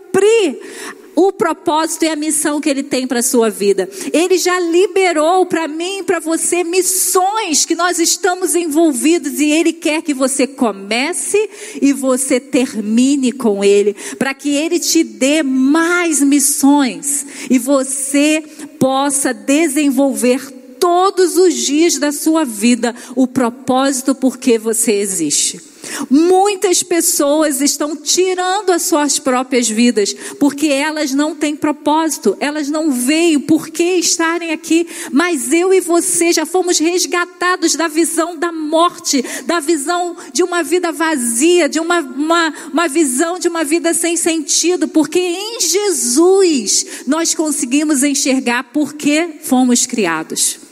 o 1.17 1.31
propósito 1.31 2.05
e 2.05 2.09
a 2.09 2.15
missão 2.15 2.61
que 2.61 2.69
ele 2.69 2.83
tem 2.83 3.07
para 3.07 3.21
a 3.21 3.23
sua 3.23 3.49
vida. 3.49 3.89
Ele 4.13 4.37
já 4.37 4.59
liberou 4.59 5.47
para 5.47 5.67
mim 5.67 5.97
e 5.97 6.03
para 6.03 6.19
você 6.19 6.63
missões 6.63 7.65
que 7.65 7.73
nós 7.73 7.97
estamos 7.97 8.53
envolvidos 8.53 9.39
e 9.39 9.49
ele 9.49 9.73
quer 9.73 10.03
que 10.03 10.13
você 10.13 10.45
comece 10.45 11.49
e 11.81 11.91
você 11.91 12.39
termine 12.39 13.31
com 13.31 13.63
ele, 13.63 13.95
para 14.19 14.31
que 14.35 14.55
ele 14.55 14.79
te 14.79 15.03
dê 15.03 15.41
mais 15.41 16.21
missões 16.21 17.25
e 17.49 17.57
você 17.57 18.43
possa 18.77 19.33
desenvolver 19.33 20.51
todos 20.79 21.35
os 21.35 21.55
dias 21.55 21.97
da 21.97 22.11
sua 22.11 22.45
vida 22.45 22.93
o 23.15 23.25
propósito 23.25 24.13
por 24.13 24.37
que 24.37 24.59
você 24.59 24.91
existe. 24.91 25.66
Muitas 26.09 26.83
pessoas 26.83 27.61
estão 27.61 27.95
tirando 27.95 28.71
as 28.71 28.83
suas 28.83 29.19
próprias 29.19 29.69
vidas 29.69 30.13
porque 30.39 30.67
elas 30.67 31.13
não 31.13 31.35
têm 31.35 31.55
propósito, 31.55 32.37
elas 32.39 32.69
não 32.69 32.91
veem 32.91 33.39
por 33.39 33.69
que 33.69 33.95
estarem 33.95 34.51
aqui. 34.51 34.87
Mas 35.11 35.51
eu 35.51 35.73
e 35.73 35.81
você 35.81 36.31
já 36.31 36.45
fomos 36.45 36.79
resgatados 36.79 37.75
da 37.75 37.87
visão 37.87 38.37
da 38.37 38.51
morte, 38.51 39.23
da 39.45 39.59
visão 39.59 40.15
de 40.33 40.43
uma 40.43 40.63
vida 40.63 40.91
vazia, 40.91 41.67
de 41.69 41.79
uma, 41.79 41.99
uma, 41.99 42.53
uma 42.71 42.87
visão 42.87 43.39
de 43.39 43.47
uma 43.47 43.63
vida 43.63 43.93
sem 43.93 44.17
sentido, 44.17 44.87
porque 44.87 45.19
em 45.19 45.59
Jesus 45.59 46.85
nós 47.05 47.33
conseguimos 47.33 48.03
enxergar 48.03 48.63
por 48.65 48.93
que 48.93 49.39
fomos 49.41 49.85
criados. 49.85 50.66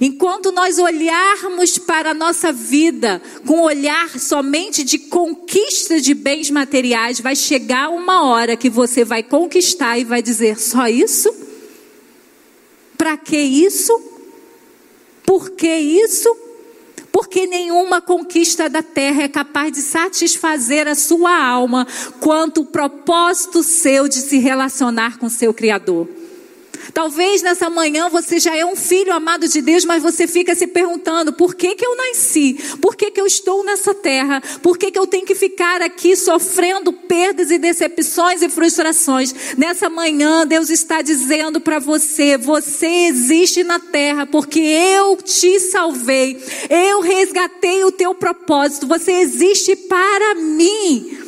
Enquanto 0.00 0.50
nós 0.50 0.78
olharmos 0.78 1.78
para 1.78 2.10
a 2.10 2.14
nossa 2.14 2.52
vida 2.52 3.20
com 3.46 3.60
olhar 3.60 4.18
somente 4.18 4.82
de 4.82 4.98
conquista 4.98 6.00
de 6.00 6.14
bens 6.14 6.50
materiais, 6.50 7.20
vai 7.20 7.36
chegar 7.36 7.90
uma 7.90 8.24
hora 8.24 8.56
que 8.56 8.70
você 8.70 9.04
vai 9.04 9.22
conquistar 9.22 9.98
e 9.98 10.04
vai 10.04 10.22
dizer: 10.22 10.58
só 10.58 10.88
isso? 10.88 11.32
Para 12.96 13.16
que 13.16 13.36
isso? 13.36 13.92
Por 15.24 15.50
que 15.50 15.68
isso? 15.68 16.34
Porque 17.12 17.46
nenhuma 17.46 18.00
conquista 18.00 18.68
da 18.68 18.82
terra 18.82 19.22
é 19.22 19.28
capaz 19.28 19.72
de 19.72 19.82
satisfazer 19.82 20.88
a 20.88 20.94
sua 20.94 21.36
alma 21.38 21.86
quanto 22.20 22.62
o 22.62 22.66
propósito 22.66 23.62
seu 23.62 24.08
de 24.08 24.16
se 24.16 24.38
relacionar 24.38 25.18
com 25.18 25.28
seu 25.28 25.54
Criador. 25.54 26.08
Talvez 26.94 27.42
nessa 27.42 27.68
manhã 27.68 28.08
você 28.08 28.38
já 28.38 28.56
é 28.56 28.64
um 28.64 28.76
filho 28.76 29.12
amado 29.12 29.48
de 29.48 29.60
Deus, 29.60 29.84
mas 29.84 30.00
você 30.00 30.28
fica 30.28 30.54
se 30.54 30.68
perguntando: 30.68 31.32
por 31.32 31.56
que, 31.56 31.74
que 31.74 31.84
eu 31.84 31.96
nasci? 31.96 32.54
Por 32.80 32.94
que, 32.94 33.10
que 33.10 33.20
eu 33.20 33.26
estou 33.26 33.64
nessa 33.64 33.92
terra? 33.92 34.40
Por 34.62 34.78
que, 34.78 34.92
que 34.92 34.98
eu 34.98 35.04
tenho 35.04 35.26
que 35.26 35.34
ficar 35.34 35.82
aqui 35.82 36.14
sofrendo 36.14 36.92
perdas 36.92 37.50
e 37.50 37.58
decepções 37.58 38.42
e 38.42 38.48
frustrações? 38.48 39.34
Nessa 39.58 39.90
manhã, 39.90 40.46
Deus 40.46 40.70
está 40.70 41.02
dizendo 41.02 41.60
para 41.60 41.80
você: 41.80 42.38
você 42.38 42.86
existe 42.86 43.64
na 43.64 43.80
terra 43.80 44.24
porque 44.24 44.60
eu 44.60 45.16
te 45.16 45.58
salvei, 45.58 46.40
eu 46.70 47.00
resgatei 47.00 47.82
o 47.82 47.90
teu 47.90 48.14
propósito, 48.14 48.86
você 48.86 49.14
existe 49.14 49.74
para 49.74 50.36
mim. 50.36 51.18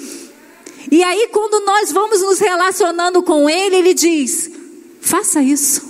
E 0.93 1.03
aí, 1.03 1.29
quando 1.33 1.65
nós 1.67 1.91
vamos 1.91 2.23
nos 2.23 2.39
relacionando 2.39 3.21
com 3.21 3.51
Ele, 3.51 3.75
Ele 3.75 3.95
diz: 3.95 4.49
Faça 5.07 5.41
isso. 5.41 5.87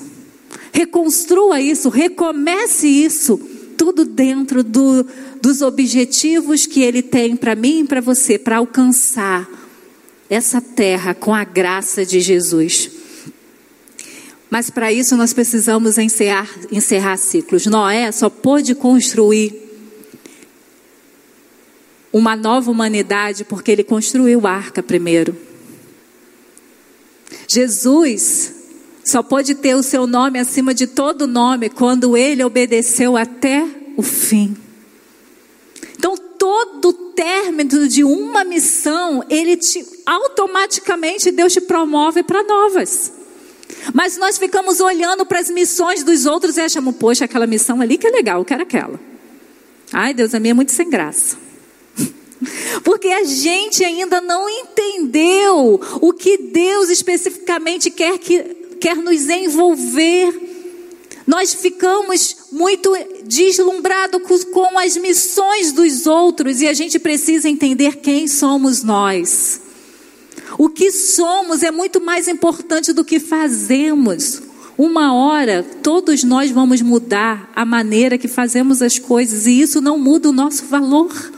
Reconstrua 0.71 1.59
isso, 1.59 1.89
recomece 1.89 2.87
isso, 2.87 3.39
tudo 3.79 4.05
dentro 4.05 4.63
do, 4.63 5.07
dos 5.41 5.63
objetivos 5.63 6.67
que 6.67 6.83
Ele 6.83 7.01
tem 7.01 7.35
para 7.35 7.55
mim 7.55 7.81
e 7.81 7.85
para 7.85 8.03
você, 8.03 8.39
para 8.39 8.59
alcançar 8.59 9.49
essa 10.29 10.61
terra 10.61 11.15
com 11.15 11.35
a 11.35 11.45
graça 11.45 12.05
de 12.05 12.21
Jesus. 12.21 12.91
Mas 14.51 14.69
para 14.69 14.93
isso 14.93 15.17
nós 15.17 15.33
precisamos 15.33 15.97
encerrar, 15.97 16.51
encerrar 16.71 17.17
ciclos. 17.17 17.65
Noé 17.65 18.13
só 18.13 18.29
pôde 18.29 18.75
construir 18.75 19.63
uma 22.13 22.37
nova 22.37 22.71
humanidade 22.71 23.47
porque 23.47 23.71
ele 23.71 23.83
construiu 23.83 24.47
a 24.47 24.51
arca 24.51 24.83
primeiro. 24.83 25.35
Jesus 27.49 28.56
só 29.07 29.23
pode 29.23 29.55
ter 29.55 29.77
o 29.77 29.85
seu 29.85 30.05
nome 30.05 30.37
acima 30.37 30.75
de 30.75 30.85
todo 30.85 31.29
nome 31.29 31.71
quando 31.71 32.17
ele 32.17 32.43
obedeceu 32.43 33.17
até 33.17 33.65
o 33.97 34.03
fim. 34.03 34.57
Então, 35.97 36.17
todo 36.17 36.93
término 37.15 37.87
de 37.87 38.03
uma 38.03 38.43
missão, 38.43 39.25
ele 39.31 39.57
te, 39.57 39.87
automaticamente 40.05 41.31
Deus 41.31 41.53
te 41.53 41.61
promove 41.61 42.25
para 42.25 42.43
novas. 42.43 43.13
Mas 43.95 44.17
nós 44.17 44.39
ficamos 44.39 44.81
olhando 44.81 45.25
para 45.25 45.39
as 45.39 45.51
missões 45.51 46.03
dos 46.03 46.27
outros 46.27 46.57
e 46.57 46.63
achamos, 46.63 46.97
poxa, 46.97 47.27
aquela 47.27 47.47
missão 47.47 47.81
ali 47.81 47.97
que 47.97 48.09
é 48.09 48.11
legal, 48.11 48.41
eu 48.41 48.45
quero 48.45 48.65
aquela. 48.65 48.99
Ai, 49.93 50.13
Deus, 50.13 50.35
a 50.35 50.41
minha 50.41 50.51
é 50.51 50.55
muito 50.55 50.73
sem 50.73 50.91
graça. 50.91 51.37
Porque 52.83 53.07
a 53.07 53.23
gente 53.23 53.85
ainda 53.85 54.21
não 54.21 54.51
entendeu 54.51 55.81
o 56.01 56.13
que 56.13 56.37
Deus 56.37 56.91
especificamente 56.91 57.89
quer, 57.89 58.19
que, 58.19 58.66
quer 58.81 58.97
nos 58.97 59.29
envolver. 59.29 60.47
Nós 61.27 61.55
ficamos 61.55 62.37
muito 62.53 62.93
deslumbrados 63.25 64.45
com 64.45 64.79
as 64.79 64.97
missões 64.97 65.73
dos 65.73 66.07
outros 66.07 66.61
e 66.61 66.69
a 66.69 66.73
gente 66.73 66.99
precisa 66.99 67.49
entender 67.49 67.97
quem 67.97 68.29
somos 68.29 68.83
nós. 68.83 69.61
O 70.59 70.69
que 70.69 70.91
somos 70.93 71.63
é 71.63 71.71
muito 71.71 72.01
mais 72.01 72.29
importante 72.29 72.93
do 72.93 73.05
que 73.05 73.19
fazemos. 73.19 74.41
Uma 74.79 75.15
hora, 75.15 75.65
todos 75.83 76.23
nós 76.23 76.51
vamos 76.51 76.81
mudar 76.83 77.51
a 77.57 77.65
maneira 77.65 78.19
que 78.19 78.29
fazemos 78.29 78.81
as 78.81 78.99
coisas 78.99 79.47
e 79.47 79.61
isso 79.61 79.81
não 79.81 79.99
muda 79.99 80.29
o 80.29 80.33
nosso 80.33 80.67
valor. 80.67 81.36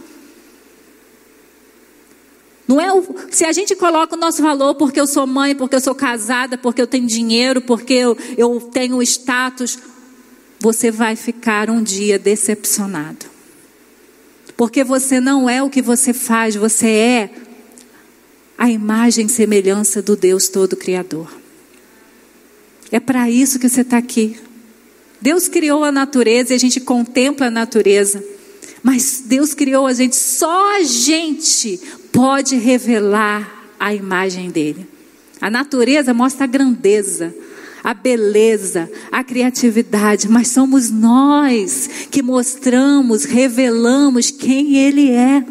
Não 2.69 2.79
é 2.79 2.93
o, 2.93 3.03
se 3.31 3.47
a 3.47 3.53
gente 3.53 3.75
coloca 3.75 4.15
o 4.15 4.19
nosso 4.19 4.43
valor 4.43 4.75
porque 4.75 5.01
eu 5.01 5.07
sou 5.07 5.27
mãe, 5.27 5.57
porque 5.57 5.75
eu 5.75 5.81
sou 5.81 5.95
casada, 5.95 6.59
porque 6.59 6.83
eu 6.83 6.87
tenho 6.87 7.07
dinheiro, 7.07 7.63
porque 7.63 7.95
eu, 7.95 8.17
eu 8.37 8.61
tenho 8.61 9.03
status, 9.03 9.79
você 10.61 10.91
vai 10.91 11.17
ficar 11.17 11.71
um 11.71 11.83
dia 11.83 12.19
decepcionado. 12.19 13.25
Porque 14.55 14.85
você 14.85 15.19
não 15.19 15.49
é 15.49 15.63
o 15.63 15.71
que 15.71 15.81
você 15.81 16.13
faz, 16.13 16.57
você 16.57 16.89
é 16.89 17.31
a 18.59 18.69
imagem 18.69 19.25
e 19.25 19.31
semelhança 19.31 20.03
do 20.03 20.15
Deus 20.15 20.51
Todo-Criador. 20.51 21.33
É 22.93 23.01
para 23.01 23.31
isso 23.31 23.59
que 23.59 23.69
você 23.69 23.81
está 23.81 23.97
aqui. 23.97 24.39
Deus 25.23 25.49
criou 25.49 25.85
a 25.85 25.93
natureza 25.93 26.53
e 26.53 26.57
a 26.57 26.59
gente 26.59 26.81
contempla 26.81 27.47
a 27.47 27.51
natureza. 27.51 28.23
Mas 28.83 29.23
Deus 29.25 29.55
criou 29.55 29.87
a 29.87 29.93
gente, 29.93 30.17
só 30.17 30.77
a 30.77 30.83
gente 30.83 31.81
pode 32.19 32.57
revelar 32.57 33.71
a 33.79 33.95
imagem 33.95 34.51
dele. 34.51 34.89
A 35.41 35.49
natureza 35.49 36.13
mostra 36.13 36.43
a 36.43 36.49
grandeza, 36.49 37.33
a 37.85 37.95
beleza, 37.95 38.91
a 39.13 39.23
criatividade, 39.23 40.29
mas 40.29 40.49
somos 40.49 40.91
nós 40.91 42.09
que 42.11 42.21
mostramos, 42.21 43.23
revelamos 43.23 44.33
quem 44.33 44.79
ele 44.79 45.13
é. 45.13 45.45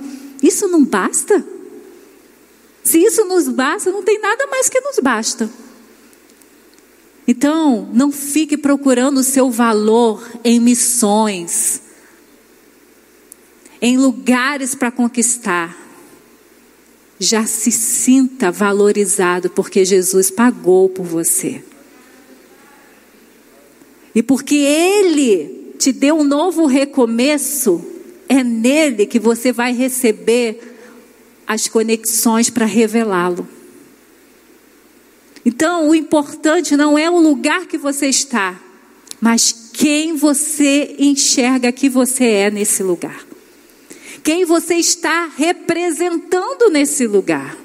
Isso 0.43 0.67
não 0.67 0.83
basta? 0.83 1.41
Se 2.83 2.99
isso 2.99 3.23
nos 3.23 3.47
basta, 3.47 3.89
não 3.89 4.03
tem 4.03 4.19
nada 4.19 4.45
mais 4.47 4.67
que 4.67 4.81
nos 4.81 4.99
basta. 4.99 5.49
Então, 7.25 7.89
não 7.93 8.11
fique 8.11 8.57
procurando 8.57 9.19
o 9.19 9.23
seu 9.23 9.49
valor 9.49 10.21
em 10.43 10.59
missões, 10.59 11.81
em 13.81 13.97
lugares 13.97 14.75
para 14.75 14.91
conquistar. 14.91 15.86
Já 17.19 17.45
se 17.45 17.71
sinta 17.71 18.51
valorizado 18.51 19.49
porque 19.49 19.83
Jesus 19.83 20.29
pagou 20.29 20.87
por 20.89 21.05
você. 21.05 21.63
E 24.13 24.23
porque 24.23 24.55
Ele 24.55 25.73
te 25.77 25.91
deu 25.91 26.17
um 26.17 26.23
novo 26.23 26.65
recomeço, 26.65 27.83
é 28.27 28.43
nele 28.43 29.05
que 29.05 29.19
você 29.19 29.51
vai 29.51 29.73
receber 29.73 30.75
as 31.45 31.67
conexões 31.67 32.49
para 32.49 32.65
revelá-lo. 32.65 33.47
Então, 35.45 35.89
o 35.89 35.95
importante 35.95 36.75
não 36.75 36.97
é 36.97 37.09
o 37.09 37.19
lugar 37.19 37.67
que 37.67 37.77
você 37.77 38.07
está, 38.07 38.59
mas 39.21 39.69
quem 39.71 40.15
você 40.15 40.95
enxerga 40.97 41.71
que 41.71 41.87
você 41.87 42.25
é 42.25 42.51
nesse 42.51 42.83
lugar. 42.83 43.26
Quem 44.27 44.43
você 44.43 44.75
está 44.75 45.31
representando 45.37 46.69
nesse 46.69 47.07
lugar. 47.07 47.57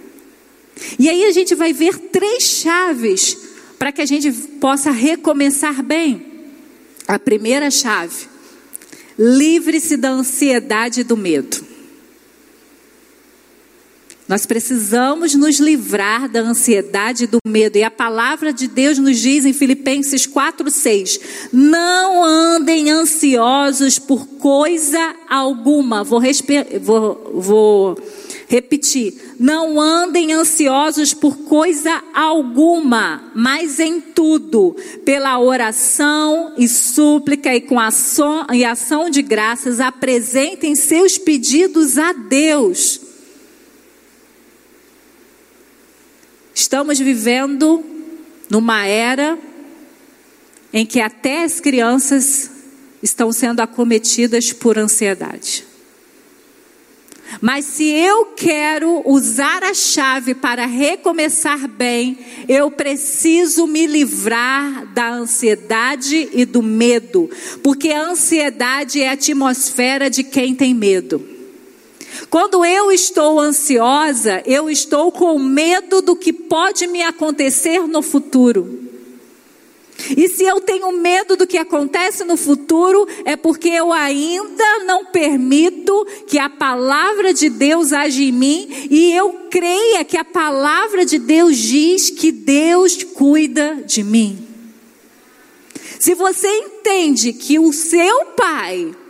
E 0.97 1.11
aí 1.11 1.25
a 1.25 1.33
gente 1.33 1.57
vai 1.57 1.73
ver 1.73 1.99
três 1.99 2.45
chaves 2.45 3.37
para 3.77 3.91
que 3.91 4.01
a 4.01 4.07
gente 4.07 4.31
possa 4.61 4.93
recomeçar 4.93 5.83
bem. 5.83 6.25
A 7.09 7.19
primeira 7.19 7.69
chave: 7.69 8.29
livre-se 9.19 9.97
da 9.97 10.11
ansiedade 10.11 11.01
e 11.01 11.05
do 11.05 11.17
medo. 11.17 11.67
Nós 14.33 14.47
precisamos 14.47 15.35
nos 15.35 15.61
livrar 15.61 16.27
da 16.27 16.41
ansiedade 16.41 17.25
e 17.25 17.27
do 17.27 17.37
medo. 17.47 17.77
E 17.77 17.85
a 17.85 17.91
palavra 17.91 18.51
de 18.51 18.67
Deus 18.67 18.97
nos 18.97 19.19
diz 19.19 19.45
em 19.45 19.53
Filipenses 19.53 20.27
4:6: 20.27 21.21
Não 21.53 22.25
andem 22.25 22.91
ansiosos 22.91 23.99
por 23.99 24.27
coisa 24.39 25.15
alguma. 25.29 26.03
Vou, 26.03 26.23
vou, 26.81 27.33
vou 27.35 27.99
repetir. 28.49 29.35
Não 29.39 29.79
andem 29.79 30.33
ansiosos 30.33 31.13
por 31.13 31.37
coisa 31.41 32.03
alguma, 32.15 33.31
mas 33.35 33.79
em 33.79 34.01
tudo, 34.01 34.75
pela 35.05 35.39
oração 35.39 36.55
e 36.57 36.67
súplica 36.67 37.55
e 37.55 37.61
com 37.61 37.79
ação, 37.79 38.47
e 38.51 38.65
ação 38.65 39.11
de 39.11 39.21
graças, 39.21 39.79
apresentem 39.79 40.75
seus 40.75 41.19
pedidos 41.19 41.99
a 41.99 42.15
Deus 42.15 43.02
Estamos 46.55 46.99
vivendo 46.99 47.85
numa 48.51 48.87
era 48.87 49.39
em 50.73 50.87
que 50.87 51.01
até 51.01 51.45
as 51.45 51.61
crianças 51.61 52.51
estão 53.03 53.33
sendo 53.33 53.61
acometidas 53.61 54.53
por 54.53 54.79
ansiedade. 54.79 55.67
Mas 57.41 57.65
se 57.65 57.89
eu 57.89 58.27
quero 58.27 59.03
usar 59.07 59.63
a 59.63 59.73
chave 59.73 60.35
para 60.35 60.67
recomeçar 60.67 61.67
bem, 61.67 62.19
eu 62.49 62.71
preciso 62.71 63.67
me 63.67 63.87
livrar 63.87 64.87
da 64.93 65.11
ansiedade 65.11 66.29
e 66.33 66.45
do 66.45 66.63
medo, 66.63 67.31
porque 67.63 67.91
a 67.91 68.03
ansiedade 68.03 69.01
é 69.01 69.09
a 69.09 69.13
atmosfera 69.13 70.11
de 70.11 70.23
quem 70.23 70.55
tem 70.55 70.75
medo. 70.75 71.32
Quando 72.33 72.65
eu 72.65 72.91
estou 72.91 73.39
ansiosa, 73.39 74.43
eu 74.47 74.71
estou 74.71 75.13
com 75.13 75.39
medo 75.39 76.01
do 76.01 76.17
que 76.17 76.33
pode 76.33 76.87
me 76.87 77.03
acontecer 77.03 77.87
no 77.87 78.01
futuro. 78.01 78.89
E 80.17 80.27
se 80.31 80.43
eu 80.43 80.59
tenho 80.59 80.93
medo 80.93 81.37
do 81.37 81.47
que 81.47 81.59
acontece 81.59 82.25
no 82.25 82.39
futuro, 82.39 83.07
é 83.27 83.37
porque 83.37 83.69
eu 83.69 83.93
ainda 83.93 84.79
não 84.87 85.05
permito 85.05 86.07
que 86.27 86.39
a 86.39 86.49
palavra 86.49 87.35
de 87.35 87.51
Deus 87.51 87.93
age 87.93 88.25
em 88.25 88.33
mim 88.33 88.89
e 88.91 89.13
eu 89.13 89.49
creia 89.51 90.03
que 90.03 90.17
a 90.17 90.25
palavra 90.25 91.05
de 91.05 91.19
Deus 91.19 91.55
diz 91.59 92.09
que 92.09 92.33
Deus 92.33 93.03
cuida 93.03 93.85
de 93.85 94.03
mim. 94.03 94.49
Se 96.01 96.15
você 96.15 96.49
entende 96.49 97.35
que 97.35 97.59
o 97.59 97.75
seu 97.75 98.25
pai 98.35 99.02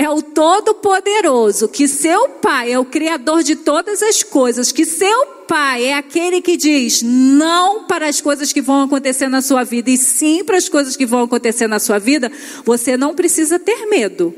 é 0.00 0.08
o 0.08 0.22
Todo-Poderoso, 0.22 1.68
que 1.68 1.86
seu 1.86 2.26
Pai 2.26 2.72
é 2.72 2.78
o 2.78 2.86
Criador 2.86 3.42
de 3.42 3.54
todas 3.54 4.02
as 4.02 4.22
coisas, 4.22 4.72
que 4.72 4.86
seu 4.86 5.26
Pai 5.46 5.84
é 5.84 5.94
aquele 5.94 6.40
que 6.40 6.56
diz 6.56 7.02
não 7.02 7.84
para 7.84 8.08
as 8.08 8.18
coisas 8.18 8.50
que 8.50 8.62
vão 8.62 8.84
acontecer 8.84 9.28
na 9.28 9.42
sua 9.42 9.62
vida 9.62 9.90
e 9.90 9.98
sim 9.98 10.42
para 10.42 10.56
as 10.56 10.70
coisas 10.70 10.96
que 10.96 11.04
vão 11.04 11.24
acontecer 11.24 11.66
na 11.66 11.78
sua 11.78 11.98
vida, 11.98 12.32
você 12.64 12.96
não 12.96 13.14
precisa 13.14 13.58
ter 13.58 13.84
medo. 13.90 14.34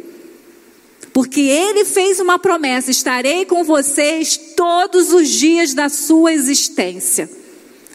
Porque 1.13 1.43
ele 1.43 1.85
fez 1.85 2.19
uma 2.19 2.41
promessa: 2.41 2.91
estarei 2.91 3.45
com 3.45 3.63
vocês 3.63 4.37
todos 4.57 5.13
os 5.13 5.29
dias 5.29 5.75
da 5.75 5.89
sua 5.89 6.33
existência, 6.33 7.31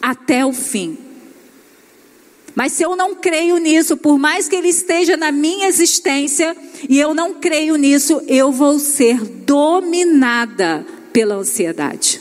até 0.01 0.45
o 0.45 0.53
fim. 0.53 1.06
Mas 2.57 2.71
se 2.71 2.81
eu 2.81 2.95
não 2.95 3.13
creio 3.13 3.57
nisso, 3.59 3.95
por 3.95 4.17
mais 4.17 4.49
que 4.49 4.55
ele 4.55 4.69
esteja 4.69 5.15
na 5.15 5.31
minha 5.31 5.67
existência, 5.67 6.57
e 6.89 6.99
eu 6.99 7.13
não 7.13 7.35
creio 7.35 7.75
nisso, 7.75 8.19
eu 8.27 8.51
vou 8.51 8.79
ser 8.79 9.23
dominada 9.23 10.83
pela 11.13 11.35
ansiedade. 11.35 12.19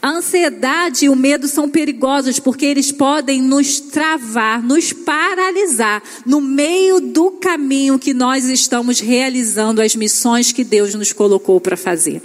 A 0.00 0.10
ansiedade 0.10 1.06
e 1.06 1.08
o 1.08 1.16
medo 1.16 1.48
são 1.48 1.68
perigosos 1.68 2.38
porque 2.38 2.66
eles 2.66 2.92
podem 2.92 3.42
nos 3.42 3.80
travar, 3.80 4.62
nos 4.62 4.92
paralisar 4.92 6.00
no 6.24 6.40
meio 6.40 7.00
do 7.00 7.32
caminho 7.32 7.98
que 7.98 8.14
nós 8.14 8.44
estamos 8.44 9.00
realizando 9.00 9.82
as 9.82 9.96
missões 9.96 10.52
que 10.52 10.62
Deus 10.62 10.94
nos 10.94 11.12
colocou 11.12 11.60
para 11.60 11.76
fazer. 11.76 12.22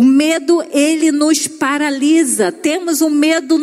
O 0.00 0.02
medo, 0.02 0.64
ele 0.72 1.12
nos 1.12 1.46
paralisa. 1.46 2.50
Temos 2.50 3.02
um 3.02 3.10
medo 3.10 3.58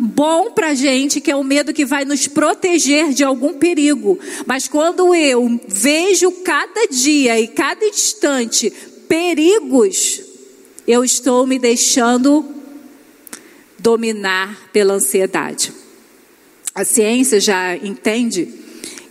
bom 0.00 0.50
para 0.52 0.72
gente, 0.72 1.20
que 1.20 1.30
é 1.30 1.36
o 1.36 1.44
medo 1.44 1.74
que 1.74 1.84
vai 1.84 2.06
nos 2.06 2.26
proteger 2.26 3.10
de 3.12 3.22
algum 3.22 3.52
perigo. 3.52 4.18
Mas 4.46 4.66
quando 4.66 5.14
eu 5.14 5.60
vejo 5.68 6.32
cada 6.42 6.86
dia 6.86 7.38
e 7.38 7.46
cada 7.46 7.84
instante 7.84 8.72
perigos, 9.06 10.22
eu 10.88 11.04
estou 11.04 11.46
me 11.46 11.58
deixando 11.58 12.42
dominar 13.78 14.70
pela 14.72 14.94
ansiedade. 14.94 15.74
A 16.74 16.86
ciência 16.86 17.38
já 17.38 17.76
entende 17.76 18.48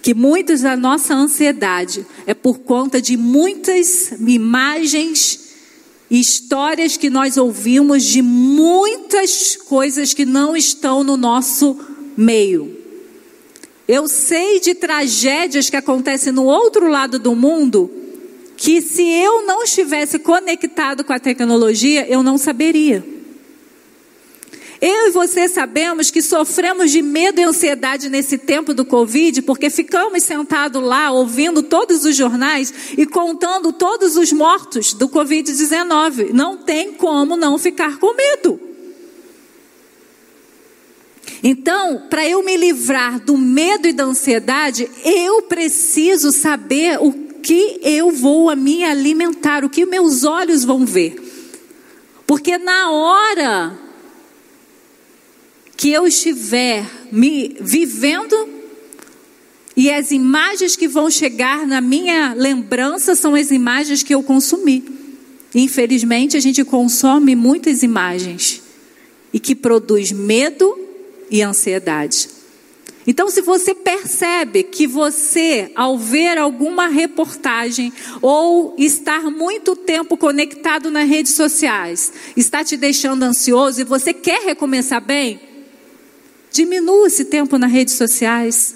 que 0.01 0.15
muitas 0.15 0.61
da 0.61 0.75
nossa 0.75 1.13
ansiedade 1.13 2.03
é 2.25 2.33
por 2.33 2.57
conta 2.57 2.99
de 2.99 3.15
muitas 3.15 4.13
imagens 4.19 5.40
histórias 6.11 6.97
que 6.97 7.09
nós 7.09 7.37
ouvimos 7.37 8.03
de 8.03 8.21
muitas 8.21 9.55
coisas 9.55 10.13
que 10.13 10.25
não 10.25 10.57
estão 10.57 11.05
no 11.05 11.15
nosso 11.15 11.79
meio. 12.17 12.77
Eu 13.87 14.07
sei 14.09 14.59
de 14.59 14.75
tragédias 14.75 15.69
que 15.69 15.77
acontecem 15.77 16.33
no 16.33 16.43
outro 16.43 16.87
lado 16.89 17.17
do 17.17 17.33
mundo 17.33 17.89
que 18.57 18.81
se 18.81 19.01
eu 19.01 19.45
não 19.45 19.63
estivesse 19.63 20.19
conectado 20.19 21.03
com 21.03 21.13
a 21.13 21.19
tecnologia, 21.19 22.05
eu 22.07 22.21
não 22.21 22.37
saberia. 22.37 23.03
Eu 24.81 25.09
e 25.09 25.11
você 25.11 25.47
sabemos 25.47 26.09
que 26.09 26.23
sofremos 26.23 26.89
de 26.89 27.03
medo 27.03 27.39
e 27.39 27.43
ansiedade 27.43 28.09
nesse 28.09 28.35
tempo 28.35 28.73
do 28.73 28.83
Covid, 28.83 29.43
porque 29.43 29.69
ficamos 29.69 30.23
sentados 30.23 30.81
lá 30.81 31.11
ouvindo 31.11 31.61
todos 31.61 32.03
os 32.03 32.15
jornais 32.15 32.73
e 32.97 33.05
contando 33.05 33.71
todos 33.71 34.17
os 34.17 34.31
mortos 34.31 34.95
do 34.95 35.07
Covid-19. 35.07 36.31
Não 36.33 36.57
tem 36.57 36.93
como 36.93 37.37
não 37.37 37.59
ficar 37.59 37.99
com 37.99 38.15
medo. 38.15 38.59
Então, 41.43 42.07
para 42.09 42.27
eu 42.27 42.43
me 42.43 42.57
livrar 42.57 43.19
do 43.19 43.37
medo 43.37 43.87
e 43.87 43.93
da 43.93 44.05
ansiedade, 44.05 44.89
eu 45.05 45.43
preciso 45.43 46.31
saber 46.31 46.97
o 46.99 47.11
que 47.43 47.79
eu 47.83 48.09
vou 48.09 48.55
me 48.55 48.83
alimentar, 48.83 49.63
o 49.63 49.69
que 49.69 49.85
meus 49.85 50.23
olhos 50.23 50.63
vão 50.63 50.87
ver. 50.87 51.15
Porque 52.25 52.57
na 52.57 52.89
hora 52.89 53.90
que 55.81 55.91
eu 55.91 56.05
estiver 56.05 56.85
me 57.11 57.57
vivendo 57.59 58.47
e 59.75 59.89
as 59.89 60.11
imagens 60.11 60.75
que 60.75 60.87
vão 60.87 61.09
chegar 61.09 61.65
na 61.65 61.81
minha 61.81 62.35
lembrança 62.35 63.15
são 63.15 63.33
as 63.33 63.49
imagens 63.49 64.03
que 64.03 64.13
eu 64.13 64.21
consumi. 64.21 64.83
Infelizmente, 65.55 66.37
a 66.37 66.39
gente 66.39 66.63
consome 66.63 67.35
muitas 67.35 67.81
imagens 67.81 68.61
e 69.33 69.39
que 69.39 69.55
produz 69.55 70.11
medo 70.11 70.77
e 71.31 71.41
ansiedade. 71.41 72.29
Então, 73.07 73.31
se 73.31 73.41
você 73.41 73.73
percebe 73.73 74.61
que 74.61 74.85
você, 74.85 75.71
ao 75.75 75.97
ver 75.97 76.37
alguma 76.37 76.89
reportagem 76.89 77.91
ou 78.21 78.75
estar 78.77 79.31
muito 79.31 79.75
tempo 79.75 80.15
conectado 80.15 80.91
nas 80.91 81.09
redes 81.09 81.33
sociais, 81.33 82.13
está 82.37 82.63
te 82.63 82.77
deixando 82.77 83.23
ansioso 83.23 83.81
e 83.81 83.83
você 83.83 84.13
quer 84.13 84.43
recomeçar 84.43 85.03
bem, 85.03 85.49
Diminua 86.51 87.07
esse 87.07 87.25
tempo 87.25 87.57
nas 87.57 87.71
redes 87.71 87.93
sociais. 87.95 88.75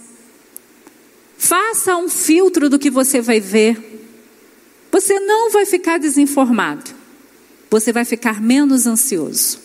Faça 1.38 1.98
um 1.98 2.08
filtro 2.08 2.70
do 2.70 2.80
que 2.80 2.90
você 2.90 3.20
vai 3.20 3.40
ver. 3.40 3.78
Você 4.92 5.20
não 5.20 5.52
vai 5.52 5.66
ficar 5.66 6.00
desinformado. 6.00 6.92
Você 7.70 7.92
vai 7.92 8.06
ficar 8.06 8.42
menos 8.42 8.88
ansioso. 8.88 9.60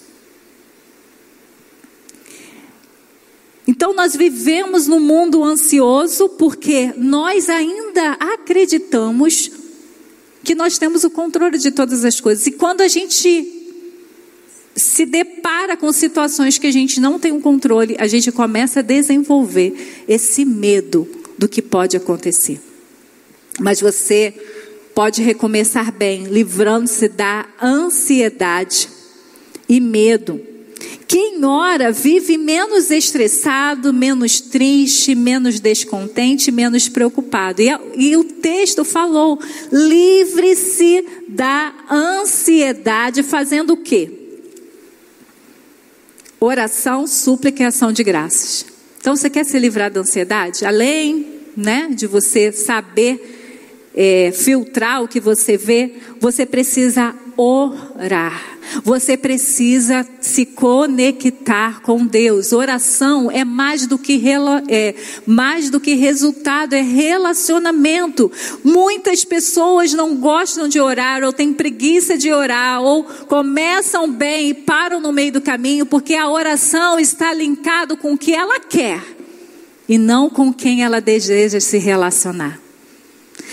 Então, 3.66 3.94
nós 3.94 4.16
vivemos 4.16 4.88
num 4.88 4.98
mundo 4.98 5.44
ansioso 5.44 6.28
porque 6.30 6.92
nós 6.96 7.48
ainda 7.48 8.14
acreditamos 8.14 9.52
que 10.42 10.56
nós 10.56 10.78
temos 10.78 11.04
o 11.04 11.10
controle 11.10 11.58
de 11.58 11.70
todas 11.70 12.04
as 12.04 12.18
coisas. 12.18 12.44
E 12.48 12.52
quando 12.52 12.80
a 12.80 12.88
gente 12.88 13.59
se 14.80 15.04
depara 15.04 15.76
com 15.76 15.92
situações 15.92 16.58
que 16.58 16.66
a 16.66 16.72
gente 16.72 17.00
não 17.00 17.18
tem 17.18 17.32
um 17.32 17.40
controle, 17.40 17.96
a 17.98 18.06
gente 18.06 18.32
começa 18.32 18.80
a 18.80 18.82
desenvolver 18.82 20.04
esse 20.08 20.44
medo 20.44 21.06
do 21.38 21.48
que 21.48 21.62
pode 21.62 21.96
acontecer. 21.96 22.60
Mas 23.58 23.80
você 23.80 24.34
pode 24.94 25.22
recomeçar 25.22 25.92
bem, 25.92 26.24
livrando-se 26.24 27.08
da 27.08 27.46
ansiedade 27.62 28.88
e 29.68 29.80
medo. 29.80 30.40
Quem 31.06 31.44
ora 31.44 31.90
vive 31.90 32.38
menos 32.38 32.90
estressado, 32.90 33.92
menos 33.92 34.40
triste, 34.40 35.14
menos 35.14 35.58
descontente, 35.58 36.52
menos 36.52 36.88
preocupado. 36.88 37.60
E, 37.60 37.68
e 37.96 38.16
o 38.16 38.24
texto 38.24 38.84
falou: 38.84 39.38
livre-se 39.72 41.04
da 41.28 41.74
ansiedade, 41.90 43.22
fazendo 43.22 43.72
o 43.72 43.76
quê? 43.76 44.19
Oração, 46.42 47.06
súplica 47.06 47.62
e 47.62 47.66
ação 47.66 47.92
de 47.92 48.02
graças. 48.02 48.64
Então, 48.98 49.14
você 49.14 49.28
quer 49.28 49.44
se 49.44 49.58
livrar 49.58 49.90
da 49.90 50.00
ansiedade? 50.00 50.64
Além 50.64 51.26
né, 51.54 51.90
de 51.90 52.06
você 52.06 52.50
saber 52.50 53.39
é, 54.02 54.32
filtrar 54.32 55.02
o 55.02 55.08
que 55.08 55.20
você 55.20 55.58
vê, 55.58 55.92
você 56.18 56.46
precisa 56.46 57.14
orar. 57.36 58.58
Você 58.82 59.14
precisa 59.14 60.08
se 60.22 60.46
conectar 60.46 61.82
com 61.82 62.06
Deus. 62.06 62.50
Oração 62.50 63.30
é 63.30 63.44
mais 63.44 63.86
do 63.86 63.98
que 63.98 64.18
é, 64.70 64.94
mais 65.26 65.68
do 65.68 65.78
que 65.78 65.96
resultado, 65.96 66.72
é 66.72 66.80
relacionamento. 66.80 68.32
Muitas 68.64 69.22
pessoas 69.22 69.92
não 69.92 70.16
gostam 70.16 70.66
de 70.66 70.80
orar 70.80 71.22
ou 71.22 71.30
têm 71.30 71.52
preguiça 71.52 72.16
de 72.16 72.32
orar 72.32 72.80
ou 72.80 73.04
começam 73.04 74.10
bem 74.10 74.48
e 74.48 74.54
param 74.54 74.98
no 74.98 75.12
meio 75.12 75.32
do 75.32 75.42
caminho 75.42 75.84
porque 75.84 76.14
a 76.14 76.30
oração 76.30 76.98
está 76.98 77.34
linkado 77.34 77.98
com 77.98 78.14
o 78.14 78.18
que 78.18 78.32
ela 78.32 78.60
quer 78.60 79.02
e 79.86 79.98
não 79.98 80.30
com 80.30 80.50
quem 80.54 80.84
ela 80.84 81.02
deseja 81.02 81.60
se 81.60 81.76
relacionar. 81.76 82.69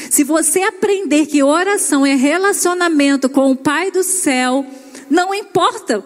Se 0.09 0.23
você 0.23 0.61
aprender 0.61 1.25
que 1.25 1.43
oração 1.43 2.05
é 2.05 2.15
relacionamento 2.15 3.29
com 3.29 3.51
o 3.51 3.55
Pai 3.55 3.91
do 3.91 4.03
céu, 4.03 4.65
não 5.09 5.33
importa 5.33 6.03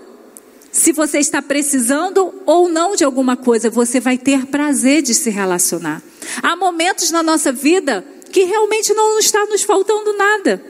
se 0.71 0.93
você 0.93 1.19
está 1.19 1.41
precisando 1.41 2.33
ou 2.45 2.69
não 2.69 2.95
de 2.95 3.03
alguma 3.03 3.35
coisa, 3.35 3.69
você 3.69 3.99
vai 3.99 4.17
ter 4.17 4.45
prazer 4.45 5.01
de 5.01 5.13
se 5.13 5.29
relacionar. 5.29 6.01
Há 6.41 6.55
momentos 6.55 7.11
na 7.11 7.21
nossa 7.21 7.51
vida 7.51 8.05
que 8.31 8.45
realmente 8.45 8.93
não 8.93 9.19
está 9.19 9.45
nos 9.45 9.63
faltando 9.63 10.13
nada. 10.13 10.63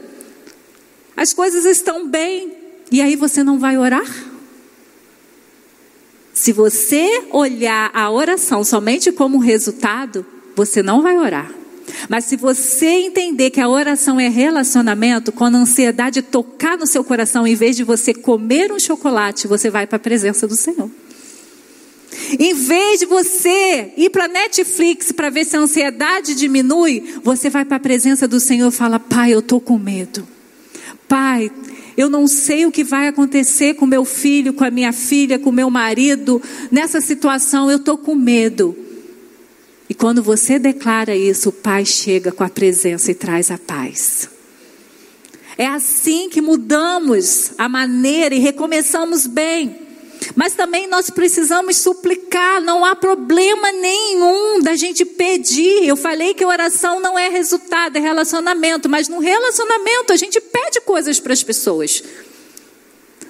As 1.16 1.32
coisas 1.32 1.64
estão 1.64 2.08
bem 2.08 2.56
e 2.90 3.00
aí 3.00 3.14
você 3.14 3.44
não 3.44 3.58
vai 3.58 3.78
orar? 3.78 4.10
Se 6.32 6.52
você 6.52 7.24
olhar 7.30 7.90
a 7.94 8.10
oração 8.10 8.64
somente 8.64 9.12
como 9.12 9.38
resultado, 9.38 10.26
você 10.56 10.82
não 10.82 11.00
vai 11.00 11.16
orar. 11.16 11.61
Mas 12.08 12.24
se 12.24 12.36
você 12.36 12.86
entender 12.86 13.50
que 13.50 13.60
a 13.60 13.68
oração 13.68 14.18
é 14.18 14.28
relacionamento, 14.28 15.32
quando 15.32 15.56
a 15.56 15.60
ansiedade 15.60 16.22
tocar 16.22 16.76
no 16.76 16.86
seu 16.86 17.02
coração, 17.04 17.46
em 17.46 17.54
vez 17.54 17.76
de 17.76 17.84
você 17.84 18.12
comer 18.12 18.72
um 18.72 18.78
chocolate, 18.78 19.46
você 19.46 19.70
vai 19.70 19.86
para 19.86 19.96
a 19.96 20.00
presença 20.00 20.46
do 20.46 20.56
Senhor. 20.56 20.90
Em 22.38 22.54
vez 22.54 23.00
de 23.00 23.06
você 23.06 23.92
ir 23.96 24.10
para 24.10 24.28
Netflix 24.28 25.12
para 25.12 25.30
ver 25.30 25.44
se 25.44 25.56
a 25.56 25.60
ansiedade 25.60 26.34
diminui, 26.34 27.14
você 27.22 27.48
vai 27.48 27.64
para 27.64 27.76
a 27.76 27.80
presença 27.80 28.28
do 28.28 28.38
Senhor 28.38 28.68
e 28.68 28.74
fala: 28.74 28.98
Pai, 28.98 29.32
eu 29.32 29.40
estou 29.40 29.60
com 29.60 29.78
medo. 29.78 30.26
Pai, 31.08 31.50
eu 31.96 32.08
não 32.08 32.26
sei 32.26 32.64
o 32.64 32.72
que 32.72 32.84
vai 32.84 33.08
acontecer 33.08 33.74
com 33.74 33.86
meu 33.86 34.04
filho, 34.04 34.52
com 34.52 34.64
a 34.64 34.70
minha 34.70 34.92
filha, 34.92 35.38
com 35.38 35.52
meu 35.52 35.70
marido. 35.70 36.40
Nessa 36.70 37.00
situação, 37.00 37.70
eu 37.70 37.76
estou 37.76 37.98
com 37.98 38.14
medo. 38.14 38.76
E 39.92 39.94
quando 39.94 40.22
você 40.22 40.58
declara 40.58 41.14
isso, 41.14 41.50
o 41.50 41.52
Pai 41.52 41.84
chega 41.84 42.32
com 42.32 42.42
a 42.42 42.48
presença 42.48 43.10
e 43.10 43.14
traz 43.14 43.50
a 43.50 43.58
paz. 43.58 44.26
É 45.58 45.66
assim 45.66 46.30
que 46.30 46.40
mudamos 46.40 47.50
a 47.58 47.68
maneira 47.68 48.34
e 48.34 48.38
recomeçamos 48.38 49.26
bem. 49.26 49.76
Mas 50.34 50.54
também 50.54 50.86
nós 50.86 51.10
precisamos 51.10 51.76
suplicar, 51.76 52.62
não 52.62 52.86
há 52.86 52.96
problema 52.96 53.70
nenhum 53.70 54.62
da 54.62 54.74
gente 54.76 55.04
pedir. 55.04 55.86
Eu 55.86 55.94
falei 55.94 56.32
que 56.32 56.46
oração 56.46 56.98
não 56.98 57.18
é 57.18 57.28
resultado, 57.28 57.94
é 57.98 58.00
relacionamento, 58.00 58.88
mas 58.88 59.08
no 59.08 59.18
relacionamento 59.18 60.10
a 60.10 60.16
gente 60.16 60.40
pede 60.40 60.80
coisas 60.80 61.20
para 61.20 61.34
as 61.34 61.42
pessoas. 61.42 62.02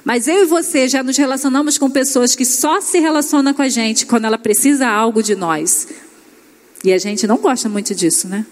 Mas 0.04 0.28
eu 0.28 0.44
e 0.44 0.46
você 0.46 0.86
já 0.86 1.02
nos 1.02 1.16
relacionamos 1.16 1.76
com 1.76 1.90
pessoas 1.90 2.36
que 2.36 2.44
só 2.44 2.80
se 2.80 3.00
relacionam 3.00 3.52
com 3.52 3.62
a 3.62 3.68
gente 3.68 4.06
quando 4.06 4.26
ela 4.26 4.38
precisa 4.38 4.86
algo 4.86 5.24
de 5.24 5.34
nós. 5.34 5.88
E 6.84 6.92
a 6.92 6.98
gente 6.98 7.26
não 7.26 7.36
gosta 7.38 7.68
muito 7.68 7.94
disso, 7.94 8.26
né? 8.28 8.44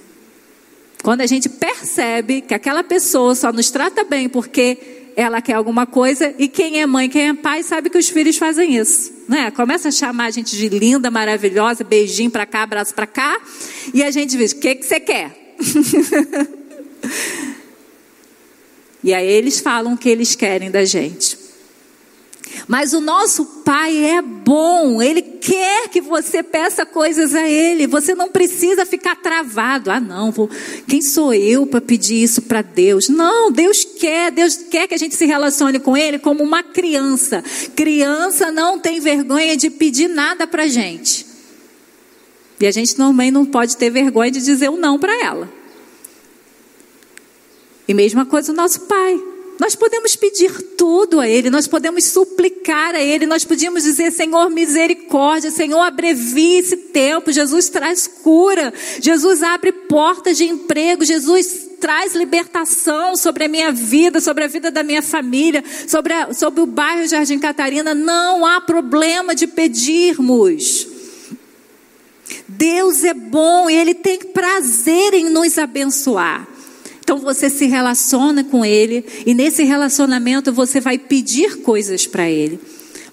Quando 1.02 1.22
a 1.22 1.26
gente 1.26 1.48
percebe 1.48 2.42
que 2.42 2.54
aquela 2.54 2.84
pessoa 2.84 3.34
só 3.34 3.52
nos 3.52 3.70
trata 3.70 4.04
bem 4.04 4.28
porque 4.28 5.00
ela 5.16 5.40
quer 5.40 5.54
alguma 5.54 5.86
coisa 5.86 6.34
e 6.38 6.46
quem 6.46 6.80
é 6.80 6.86
mãe, 6.86 7.08
quem 7.08 7.28
é 7.28 7.34
pai 7.34 7.62
sabe 7.62 7.90
que 7.90 7.98
os 7.98 8.08
filhos 8.08 8.36
fazem 8.36 8.76
isso, 8.76 9.12
né? 9.28 9.50
Começa 9.50 9.88
a 9.88 9.90
chamar 9.90 10.26
a 10.26 10.30
gente 10.30 10.56
de 10.56 10.68
linda, 10.68 11.10
maravilhosa, 11.10 11.82
beijinho 11.82 12.30
para 12.30 12.46
cá, 12.46 12.62
abraço 12.62 12.94
para 12.94 13.06
cá, 13.06 13.40
e 13.92 14.02
a 14.02 14.10
gente 14.10 14.36
diz: 14.36 14.52
"O 14.52 14.60
que 14.60 14.74
que 14.76 14.84
você 14.84 15.00
quer?" 15.00 15.54
e 19.02 19.12
aí 19.12 19.26
eles 19.26 19.58
falam 19.60 19.94
o 19.94 19.98
que 19.98 20.08
eles 20.08 20.34
querem 20.34 20.70
da 20.70 20.84
gente. 20.84 21.38
Mas 22.66 22.92
o 22.92 23.00
nosso 23.00 23.44
Pai 23.64 23.96
é 23.96 24.22
bom, 24.22 25.00
Ele 25.02 25.19
quer 25.40 25.88
que 25.88 26.00
você 26.00 26.42
peça 26.42 26.85
coisas 26.85 27.35
a 27.35 27.48
Ele. 27.48 27.87
Você 27.87 28.14
não 28.14 28.29
precisa 28.29 28.85
ficar 28.85 29.16
travado. 29.16 29.90
Ah, 29.90 29.98
não, 29.98 30.31
vou... 30.31 30.48
quem 30.87 31.00
sou 31.00 31.33
eu 31.33 31.66
para 31.66 31.81
pedir 31.81 32.22
isso 32.22 32.42
para 32.42 32.62
Deus? 32.62 33.09
Não, 33.09 33.50
Deus 33.50 33.85
quer, 33.85 34.31
Deus 34.31 34.57
quer 34.57 34.87
que 34.87 34.94
a 34.94 34.98
gente 34.98 35.14
se 35.14 35.24
relacione 35.24 35.81
com 35.81 35.96
Ele 35.96 36.18
como 36.18 36.44
uma 36.44 36.62
criança. 36.62 37.42
Criança 37.74 38.53
não 38.53 38.79
tem 38.79 39.00
vergonha 39.00 39.57
de 39.57 39.70
pedir 39.70 40.09
nada 40.09 40.46
para 40.46 40.68
gente. 40.68 41.26
E 42.61 42.66
a 42.66 42.70
gente 42.70 42.94
também 42.94 43.31
não 43.31 43.46
pode 43.46 43.76
ter 43.76 43.88
vergonha 43.88 44.31
de 44.31 44.40
dizer 44.40 44.68
o 44.68 44.74
um 44.74 44.76
não 44.76 44.98
para 44.98 45.24
ela. 45.24 45.50
E 47.88 47.94
mesma 47.94 48.26
coisa 48.26 48.53
o 48.53 48.55
nosso 48.55 48.81
Pai. 48.83 49.29
Nós 49.61 49.75
podemos 49.75 50.16
pedir 50.16 50.51
tudo 50.79 51.20
a 51.20 51.29
Ele, 51.29 51.51
nós 51.51 51.66
podemos 51.66 52.07
suplicar 52.07 52.94
a 52.94 53.03
Ele, 53.03 53.27
nós 53.27 53.44
podemos 53.44 53.85
dizer: 53.85 54.11
Senhor, 54.11 54.49
misericórdia, 54.49 55.51
Senhor, 55.51 55.83
abrevie 55.83 56.61
esse 56.61 56.77
tempo. 56.79 57.31
Jesus 57.31 57.68
traz 57.68 58.07
cura, 58.07 58.73
Jesus 59.03 59.42
abre 59.42 59.70
portas 59.70 60.38
de 60.38 60.44
emprego, 60.44 61.05
Jesus 61.05 61.68
traz 61.79 62.14
libertação 62.14 63.14
sobre 63.16 63.44
a 63.44 63.49
minha 63.49 63.70
vida, 63.70 64.18
sobre 64.18 64.44
a 64.44 64.46
vida 64.46 64.70
da 64.70 64.83
minha 64.83 65.03
família, 65.03 65.62
sobre, 65.87 66.14
a, 66.14 66.33
sobre 66.33 66.62
o 66.62 66.66
bairro 66.66 67.07
Jardim 67.07 67.38
Catarina. 67.38 67.94
Não 67.94 68.46
há 68.46 68.62
problema 68.62 69.35
de 69.35 69.46
pedirmos. 69.46 70.87
Deus 72.49 73.05
é 73.05 73.12
bom 73.12 73.68
e 73.68 73.77
Ele 73.77 73.94
tem 73.94 74.20
prazer 74.20 75.12
em 75.12 75.29
nos 75.29 75.59
abençoar. 75.59 76.49
Então 77.02 77.18
você 77.18 77.50
se 77.50 77.66
relaciona 77.66 78.44
com 78.44 78.64
ele 78.64 79.04
e 79.26 79.34
nesse 79.34 79.64
relacionamento 79.64 80.52
você 80.52 80.80
vai 80.80 80.98
pedir 80.98 81.58
coisas 81.58 82.06
para 82.06 82.28
ele. 82.28 82.60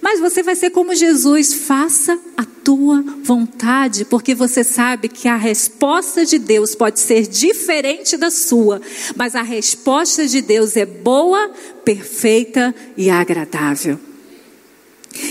Mas 0.02 0.20
você 0.20 0.44
vai 0.44 0.56
ser 0.56 0.70
como 0.70 0.94
Jesus, 0.94 1.54
faça 1.54 2.18
a 2.38 2.46
tua 2.46 3.04
vontade, 3.24 4.06
porque 4.06 4.36
você 4.36 4.64
sabe 4.64 5.10
que 5.10 5.28
a 5.28 5.36
resposta 5.36 6.26
de 6.26 6.38
Deus 6.38 6.76
pode 6.76 7.00
ser 7.00 7.28
diferente 7.28 8.16
da 8.16 8.30
sua, 8.30 8.82
mas 9.16 9.36
a 9.36 9.42
resposta 9.42 10.28
de 10.28 10.42
Deus 10.42 10.78
é 10.78 10.86
boa, 10.86 11.52
perfeita 11.84 12.76
e 12.96 13.10
agradável. 13.10 14.00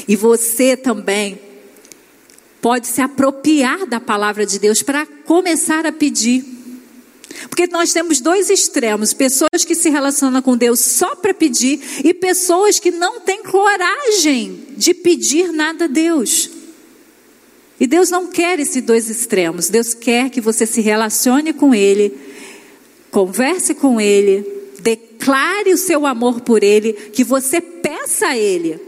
E 0.09 0.17
você 0.17 0.77
também 0.77 1.39
pode 2.61 2.89
se 2.89 3.01
apropriar 3.01 3.87
da 3.87 4.01
palavra 4.01 4.45
de 4.45 4.59
Deus 4.59 4.83
para 4.83 5.07
começar 5.07 5.87
a 5.87 5.93
pedir. 5.93 6.56
Porque 7.49 7.67
nós 7.67 7.93
temos 7.93 8.21
dois 8.21 8.51
extremos: 8.51 9.13
pessoas 9.13 9.65
que 9.65 9.75
se 9.75 9.91
relacionam 9.91 10.43
com 10.43 10.57
Deus 10.57 10.81
só 10.81 11.15
para 11.15 11.35
pedir 11.35 11.81
e 12.05 12.13
pessoas 12.15 12.79
que 12.79 12.91
não 12.91 13.21
têm 13.21 13.43
coragem 13.43 14.67
de 14.77 14.95
pedir 14.95 15.53
nada 15.53 15.85
a 15.85 15.89
Deus. 15.89 16.51
E 17.79 17.87
Deus 17.87 18.11
não 18.11 18.27
quer 18.27 18.59
esses 18.59 18.83
dois 18.83 19.11
extremos. 19.11 19.69
Deus 19.69 19.93
quer 19.93 20.31
que 20.31 20.41
você 20.41 20.65
se 20.65 20.81
relacione 20.81 21.53
com 21.53 21.75
Ele, 21.75 22.17
converse 23.11 23.75
com 23.75 24.01
Ele, 24.01 24.45
declare 24.81 25.73
o 25.73 25.77
seu 25.77 26.07
amor 26.07 26.41
por 26.41 26.63
Ele, 26.63 26.93
que 26.93 27.23
você 27.23 27.61
peça 27.61 28.29
a 28.29 28.37
Ele. 28.37 28.81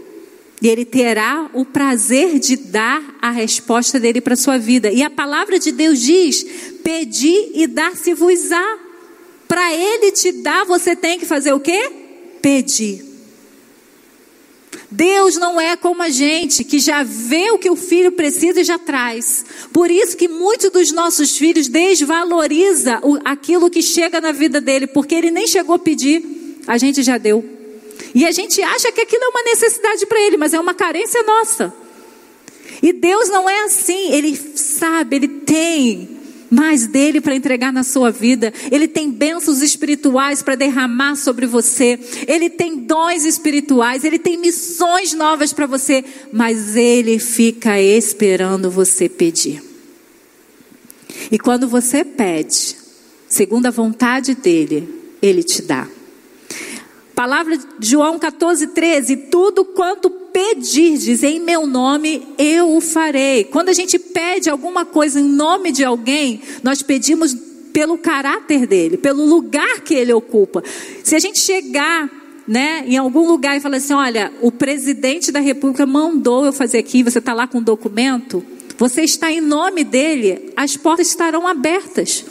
E 0.61 0.68
Ele 0.68 0.85
terá 0.85 1.49
o 1.55 1.64
prazer 1.64 2.38
de 2.38 2.57
dar 2.57 3.16
a 3.23 3.31
resposta 3.31 4.01
dele 4.01 4.21
para 4.21 4.35
a 4.35 4.37
sua 4.37 4.59
vida. 4.59 4.90
E 4.90 5.03
a 5.03 5.11
palavra 5.11 5.59
de 5.59 5.71
Deus 5.71 6.01
diz: 6.01 6.44
Pedi 6.83 7.53
e 7.55 7.66
dar-se-vos-á. 7.66 8.79
Para 9.47 9.73
Ele 9.73 10.12
te 10.12 10.33
dar, 10.33 10.64
você 10.66 10.94
tem 10.97 11.18
que 11.18 11.27
fazer 11.27 11.53
o 11.53 11.61
quê? 11.61 11.90
Pedir. 12.42 13.09
Deus 14.90 15.37
não 15.37 15.61
é 15.61 15.77
como 15.77 16.03
a 16.03 16.09
gente, 16.09 16.64
que 16.64 16.79
já 16.79 17.03
vê 17.03 17.51
o 17.51 17.59
que 17.59 17.68
o 17.68 17.77
filho 17.77 18.12
precisa 18.12 18.61
e 18.61 18.64
já 18.64 18.79
traz. 18.79 19.44
Por 19.73 19.90
isso 19.90 20.16
que 20.16 20.29
muitos 20.29 20.71
dos 20.71 20.92
nossos 20.92 21.37
filhos 21.37 21.68
desvaloriza 21.68 23.01
aquilo 23.25 23.71
que 23.71 23.83
chega 23.83 24.21
na 24.21 24.33
vida 24.33 24.61
dele, 24.61 24.87
porque 24.87 25.14
ele 25.14 25.31
nem 25.31 25.47
chegou 25.47 25.75
a 25.75 25.79
pedir, 25.79 26.23
a 26.66 26.79
gente 26.79 27.03
já 27.03 27.18
deu. 27.18 27.58
E 28.14 28.24
a 28.26 28.32
gente 28.32 28.62
acha 28.62 28.90
que 28.92 29.00
aquilo 29.00 29.24
é 29.24 29.28
uma 29.28 29.42
necessidade 29.42 30.06
para 30.06 30.20
ele, 30.20 30.37
mas 30.37 30.54
é 30.54 30.61
uma 30.61 30.74
carência 30.74 31.22
nossa. 31.22 31.72
E 32.82 32.92
Deus 32.92 33.28
não 33.28 33.48
é 33.48 33.64
assim, 33.64 34.12
ele 34.12 34.37
sabe, 34.37 35.16
ele 35.16 35.28
tem 35.28 36.18
mais 36.50 36.87
dele 36.87 37.20
para 37.20 37.34
entregar 37.34 37.72
na 37.72 37.82
sua 37.82 38.11
vida. 38.11 38.52
Ele 38.70 38.88
tem 38.88 39.11
bênçãos 39.11 39.61
espirituais 39.62 40.42
para 40.42 40.54
derramar 40.54 41.16
sobre 41.16 41.46
você. 41.46 41.98
Ele 42.26 42.48
tem 42.48 42.76
dons 42.76 43.24
espirituais, 43.24 44.04
ele 44.04 44.18
tem 44.18 44.37
missões 44.37 45.12
novas 45.12 45.52
para 45.52 45.66
você, 45.66 46.04
mas 46.32 46.76
ele 46.76 47.18
fica 47.18 47.80
esperando 47.80 48.70
você 48.70 49.08
pedir. 49.08 49.62
E 51.30 51.38
quando 51.38 51.68
você 51.68 52.04
pede, 52.04 52.76
segundo 53.28 53.66
a 53.66 53.70
vontade 53.70 54.34
dele, 54.34 54.88
ele 55.20 55.42
te 55.42 55.62
dá. 55.62 55.87
Palavra 57.18 57.59
de 57.81 57.90
João 57.90 58.16
14, 58.16 58.68
13: 58.68 59.16
Tudo 59.16 59.64
quanto 59.64 60.09
pedirdes 60.09 61.24
em 61.24 61.40
meu 61.40 61.66
nome, 61.66 62.22
eu 62.38 62.76
o 62.76 62.81
farei. 62.81 63.42
Quando 63.42 63.70
a 63.70 63.72
gente 63.72 63.98
pede 63.98 64.48
alguma 64.48 64.85
coisa 64.85 65.18
em 65.18 65.24
nome 65.24 65.72
de 65.72 65.85
alguém, 65.85 66.40
nós 66.62 66.81
pedimos 66.81 67.37
pelo 67.72 67.98
caráter 67.98 68.68
dele, 68.68 68.96
pelo 68.96 69.24
lugar 69.24 69.81
que 69.81 69.94
ele 69.94 70.12
ocupa. 70.12 70.62
Se 71.02 71.16
a 71.16 71.18
gente 71.18 71.40
chegar 71.40 72.09
né, 72.46 72.85
em 72.87 72.96
algum 72.96 73.26
lugar 73.26 73.57
e 73.57 73.61
falar 73.61 73.78
assim: 73.78 73.94
olha, 73.94 74.33
o 74.40 74.52
presidente 74.52 75.33
da 75.33 75.40
república 75.40 75.85
mandou 75.85 76.46
eu 76.46 76.52
fazer 76.52 76.78
aqui, 76.78 77.02
você 77.02 77.18
está 77.18 77.35
lá 77.35 77.48
com 77.48 77.59
o 77.59 77.64
documento, 77.64 78.44
você 78.78 79.02
está 79.02 79.28
em 79.28 79.40
nome 79.40 79.83
dele, 79.83 80.52
as 80.57 80.76
portas 80.76 81.09
estarão 81.09 81.48
abertas 81.48 82.24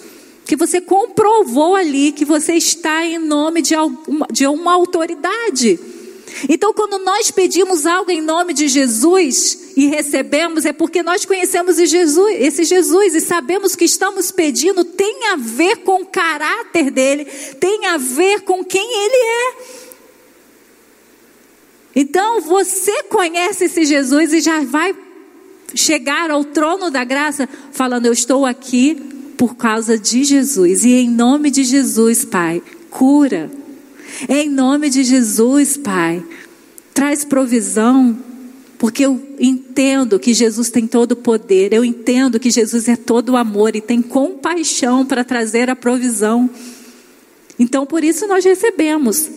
que 0.48 0.56
você 0.56 0.80
comprovou 0.80 1.76
ali 1.76 2.14
que 2.14 2.24
você 2.24 2.54
está 2.54 3.06
em 3.06 3.20
nome 3.20 3.62
de, 3.62 3.76
alguma, 3.76 4.26
de 4.32 4.48
uma 4.48 4.74
autoridade. 4.74 5.78
Então, 6.48 6.74
quando 6.74 7.00
nós 7.00 7.32
pedimos 7.32 7.86
algo 7.86 8.10
em 8.10 8.22
nome 8.22 8.54
de 8.54 8.68
Jesus 8.68 9.74
e 9.76 9.88
recebemos, 9.88 10.66
é 10.66 10.72
porque 10.72 11.04
nós 11.04 11.26
conhecemos 11.26 11.78
esse 11.78 12.64
Jesus 12.64 13.16
e 13.16 13.22
sabemos 13.22 13.76
que 13.76 13.86
estamos 13.86 14.32
pedindo 14.32 14.86
tem 14.86 15.28
a 15.28 15.36
ver 15.36 15.78
com 15.78 16.02
o 16.02 16.06
caráter 16.06 16.92
dele, 16.92 17.26
tem 17.60 17.86
a 17.88 17.98
ver 17.98 18.42
com 18.42 18.64
quem 18.64 18.82
ele 18.82 19.16
é. 19.16 19.88
Então, 21.96 22.40
você 22.42 23.04
conhece 23.04 23.66
esse 23.66 23.86
Jesus 23.86 24.32
e 24.32 24.40
já 24.40 24.62
vai 24.62 24.96
chegar 25.76 26.30
ao 26.30 26.46
trono 26.46 26.90
da 26.90 27.04
graça 27.04 27.50
falando: 27.72 28.06
Eu 28.06 28.14
estou 28.14 28.46
aqui 28.46 29.17
por 29.38 29.56
causa 29.56 29.98
de 29.98 30.24
Jesus. 30.24 30.84
E 30.84 30.92
em 30.94 31.10
nome 31.10 31.52
de 31.52 31.64
Jesus, 31.64 32.26
Pai, 32.26 32.62
cura. 32.90 33.50
Em 34.28 34.50
nome 34.50 34.90
de 34.90 35.04
Jesus, 35.04 35.78
Pai, 35.78 36.24
traz 36.94 37.24
provisão. 37.24 38.18
Porque 38.80 39.06
eu 39.06 39.20
entendo 39.40 40.20
que 40.20 40.34
Jesus 40.34 40.70
tem 40.70 40.86
todo 40.86 41.14
o 41.14 41.16
poder, 41.16 41.74
eu 41.74 41.84
entendo 41.84 42.40
que 42.40 42.52
Jesus 42.52 42.88
é 42.88 42.96
todo 42.96 43.30
o 43.30 43.38
amor 43.38 43.76
e 43.76 43.82
tem 43.82 44.04
compaixão 44.04 45.04
para 45.04 45.24
trazer 45.24 45.68
a 45.68 45.76
provisão. 45.76 46.48
Então, 47.58 47.88
por 47.88 48.04
isso 48.04 48.28
nós 48.28 48.46
recebemos. 48.46 49.30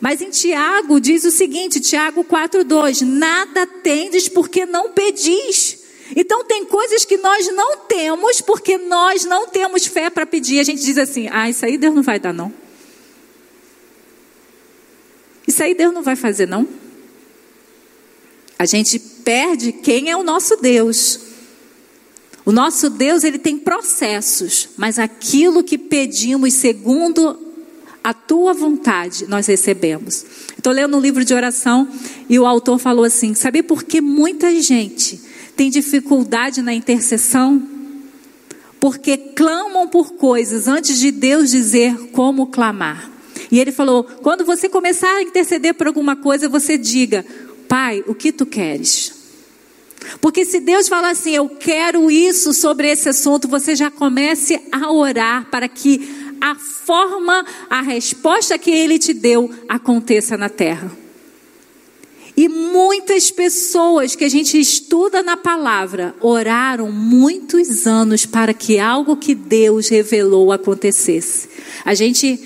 Mas 0.00 0.20
em 0.20 0.30
Tiago 0.30 1.00
diz 1.00 1.24
o 1.24 1.30
seguinte, 1.30 1.80
Tiago 1.80 2.24
4:2, 2.24 3.00
nada 3.00 3.66
tendes 3.66 4.28
porque 4.28 4.64
não 4.64 4.90
pedis. 4.92 5.83
Então 6.16 6.44
tem 6.44 6.64
coisas 6.64 7.04
que 7.04 7.16
nós 7.16 7.46
não 7.52 7.78
temos 7.78 8.40
porque 8.40 8.78
nós 8.78 9.24
não 9.24 9.48
temos 9.48 9.86
fé 9.86 10.10
para 10.10 10.24
pedir. 10.24 10.60
A 10.60 10.64
gente 10.64 10.82
diz 10.82 10.98
assim: 10.98 11.28
"Ah, 11.30 11.48
isso 11.48 11.64
aí 11.64 11.76
Deus 11.76 11.94
não 11.94 12.02
vai 12.02 12.18
dar 12.18 12.32
não". 12.32 12.52
Isso 15.46 15.62
aí 15.62 15.74
Deus 15.74 15.92
não 15.92 16.02
vai 16.02 16.16
fazer 16.16 16.46
não. 16.46 16.66
A 18.58 18.66
gente 18.66 18.98
perde 18.98 19.72
quem 19.72 20.10
é 20.10 20.16
o 20.16 20.22
nosso 20.22 20.56
Deus. 20.56 21.20
O 22.46 22.52
nosso 22.52 22.90
Deus, 22.90 23.24
ele 23.24 23.38
tem 23.38 23.58
processos, 23.58 24.68
mas 24.76 24.98
aquilo 24.98 25.64
que 25.64 25.78
pedimos 25.78 26.52
segundo 26.54 27.38
a 28.02 28.12
tua 28.12 28.52
vontade 28.52 29.26
nós 29.26 29.46
recebemos. 29.46 30.26
Estou 30.56 30.72
lendo 30.72 30.96
um 30.96 31.00
livro 31.00 31.24
de 31.24 31.32
oração 31.32 31.88
e 32.28 32.38
o 32.38 32.44
autor 32.44 32.78
falou 32.78 33.04
assim: 33.04 33.34
sabe 33.34 33.62
por 33.62 33.82
que 33.82 34.00
muita 34.00 34.60
gente 34.60 35.20
tem 35.56 35.70
dificuldade 35.70 36.62
na 36.62 36.74
intercessão? 36.74 37.62
Porque 38.80 39.16
clamam 39.16 39.88
por 39.88 40.12
coisas 40.14 40.68
antes 40.68 40.98
de 40.98 41.10
Deus 41.10 41.50
dizer 41.50 41.96
como 42.12 42.48
clamar. 42.48 43.10
E 43.50 43.58
ele 43.58 43.72
falou: 43.72 44.04
quando 44.04 44.44
você 44.44 44.68
começar 44.68 45.10
a 45.16 45.22
interceder 45.22 45.74
por 45.74 45.86
alguma 45.86 46.16
coisa, 46.16 46.48
você 46.48 46.76
diga: 46.76 47.24
Pai, 47.68 48.04
o 48.06 48.14
que 48.14 48.32
tu 48.32 48.44
queres? 48.44 49.12
Porque 50.20 50.44
se 50.44 50.60
Deus 50.60 50.88
falar 50.88 51.10
assim, 51.10 51.34
eu 51.34 51.48
quero 51.48 52.10
isso 52.10 52.52
sobre 52.52 52.90
esse 52.90 53.08
assunto, 53.08 53.48
você 53.48 53.74
já 53.74 53.90
comece 53.90 54.60
a 54.70 54.92
orar 54.92 55.48
para 55.50 55.66
que 55.66 56.34
a 56.40 56.54
forma, 56.54 57.44
a 57.70 57.80
resposta 57.80 58.58
que 58.58 58.70
ele 58.70 58.98
te 58.98 59.14
deu 59.14 59.50
aconteça 59.66 60.36
na 60.36 60.50
terra. 60.50 61.03
E 62.44 62.48
muitas 62.48 63.30
pessoas 63.30 64.14
que 64.14 64.22
a 64.22 64.28
gente 64.28 64.60
estuda 64.60 65.22
na 65.22 65.34
palavra 65.34 66.14
oraram 66.20 66.92
muitos 66.92 67.86
anos 67.86 68.26
para 68.26 68.52
que 68.52 68.78
algo 68.78 69.16
que 69.16 69.34
Deus 69.34 69.88
revelou 69.88 70.52
acontecesse. 70.52 71.48
A 71.86 71.94
gente 71.94 72.38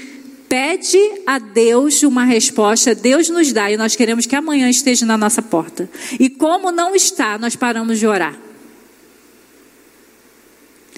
pede 0.48 1.00
a 1.26 1.40
Deus 1.40 2.04
uma 2.04 2.22
resposta, 2.22 2.94
Deus 2.94 3.28
nos 3.28 3.52
dá 3.52 3.72
e 3.72 3.76
nós 3.76 3.96
queremos 3.96 4.24
que 4.24 4.36
amanhã 4.36 4.70
esteja 4.70 5.04
na 5.04 5.18
nossa 5.18 5.42
porta. 5.42 5.90
E 6.20 6.30
como 6.30 6.70
não 6.70 6.94
está, 6.94 7.36
nós 7.36 7.56
paramos 7.56 7.98
de 7.98 8.06
orar. 8.06 8.47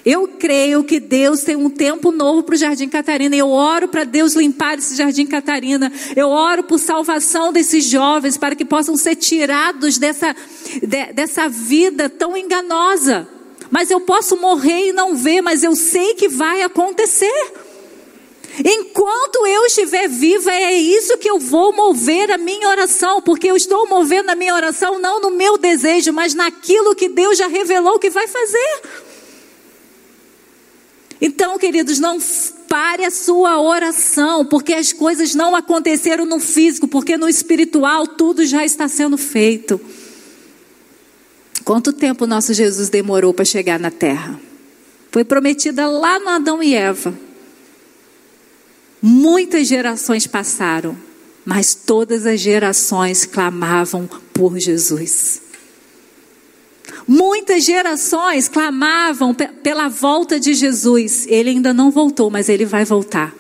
Eu 0.05 0.29
creio 0.29 0.83
que 0.83 0.99
Deus 0.99 1.43
tem 1.43 1.57
um 1.57 1.69
tempo 1.69 2.11
novo 2.11 2.43
para 2.43 2.55
o 2.55 2.59
Jardim 2.59 2.89
Catarina. 2.89 3.37
Eu 3.37 3.51
oro 3.51 3.89
para 3.89 4.05
Deus 4.05 4.35
limpar 4.35 4.79
esse 4.79 4.97
Jardim 4.97 5.27
Catarina. 5.27 5.93
Eu 6.17 6.29
oro 6.29 6.63
por 6.63 6.79
salvação 6.79 7.53
desses 7.53 7.85
jovens 7.85 8.37
para 8.37 8.55
que 8.55 8.65
possam 8.65 8.97
ser 8.97 9.17
tirados 9.17 9.99
dessa, 9.99 10.35
de, 10.83 11.13
dessa 11.13 11.49
vida 11.49 12.09
tão 12.09 12.37
enganosa. 12.37 13.29
Mas 13.71 13.91
eu 13.91 14.01
posso 14.01 14.37
morrer 14.37 14.89
e 14.89 14.93
não 14.93 15.15
ver, 15.15 15.43
mas 15.43 15.63
eu 15.63 15.77
sei 15.77 16.15
que 16.15 16.29
vai 16.29 16.63
acontecer. 16.63 17.53
Enquanto 18.65 19.47
eu 19.47 19.65
estiver 19.67 20.09
viva, 20.09 20.51
é 20.51 20.75
isso 20.75 21.17
que 21.19 21.31
eu 21.31 21.39
vou 21.39 21.73
mover 21.73 22.31
a 22.33 22.39
minha 22.39 22.69
oração, 22.69 23.23
porque 23.23 23.49
eu 23.49 23.57
estou 23.57 23.87
movendo 23.87 24.31
a 24.31 24.35
minha 24.35 24.55
oração 24.55 24.99
não 24.99 25.21
no 25.21 25.31
meu 25.31 25.57
desejo, 25.57 26.13
mas 26.13 26.35
naquilo 26.35 26.97
que 26.97 27.09
Deus 27.09 27.39
já 27.39 27.47
revelou 27.47 27.99
que 27.99 28.11
vai 28.11 28.27
fazer. 28.27 28.83
Então, 31.21 31.59
queridos, 31.59 31.99
não 31.99 32.19
pare 32.69 33.05
a 33.05 33.11
sua 33.11 33.61
oração, 33.61 34.45
porque 34.45 34.73
as 34.73 34.93
coisas 34.93 35.35
não 35.35 35.55
aconteceram 35.55 36.25
no 36.25 36.41
físico, 36.41 36.89
porque 36.89 37.17
no 37.17 37.29
espiritual 37.29 38.07
tudo 38.07 38.47
já 38.47 38.65
está 38.65 38.89
sendo 38.89 39.19
feito. 39.19 39.81
Quanto 41.65 41.93
tempo 41.93 42.27
nosso 42.27 42.55
Jesus 42.55 42.89
demorou 42.89 43.35
para 43.35 43.45
chegar 43.45 43.79
na 43.79 43.91
terra? 43.91 44.41
Foi 45.11 45.25
prometida 45.25 45.89
lá 45.89 46.19
no 46.19 46.29
Adão 46.29 46.63
e 46.63 46.75
Eva. 46.75 47.13
Muitas 49.03 49.67
gerações 49.67 50.27
passaram, 50.27 50.97
mas 51.45 51.75
todas 51.75 52.27
as 52.27 52.41
gerações 52.41 53.27
clamavam 53.27 54.09
por 54.33 54.59
Jesus. 54.59 55.43
Muitas 57.07 57.65
gerações 57.65 58.49
clamavam 58.49 59.35
pela 59.35 59.89
volta 59.89 60.39
de 60.39 60.55
Jesus. 60.55 61.27
Ele 61.27 61.51
ainda 61.51 61.73
não 61.73 61.91
voltou, 61.91 62.31
mas 62.31 62.49
ele 62.49 62.65
vai 62.65 62.85
voltar. 62.85 63.35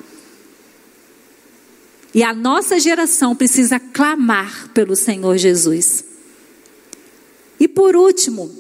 E 2.14 2.22
a 2.22 2.34
nossa 2.34 2.78
geração 2.78 3.36
precisa 3.36 3.78
clamar 3.78 4.68
pelo 4.74 4.96
Senhor 4.96 5.36
Jesus. 5.36 6.04
E 7.58 7.68
por 7.68 7.94
último, 7.94 8.50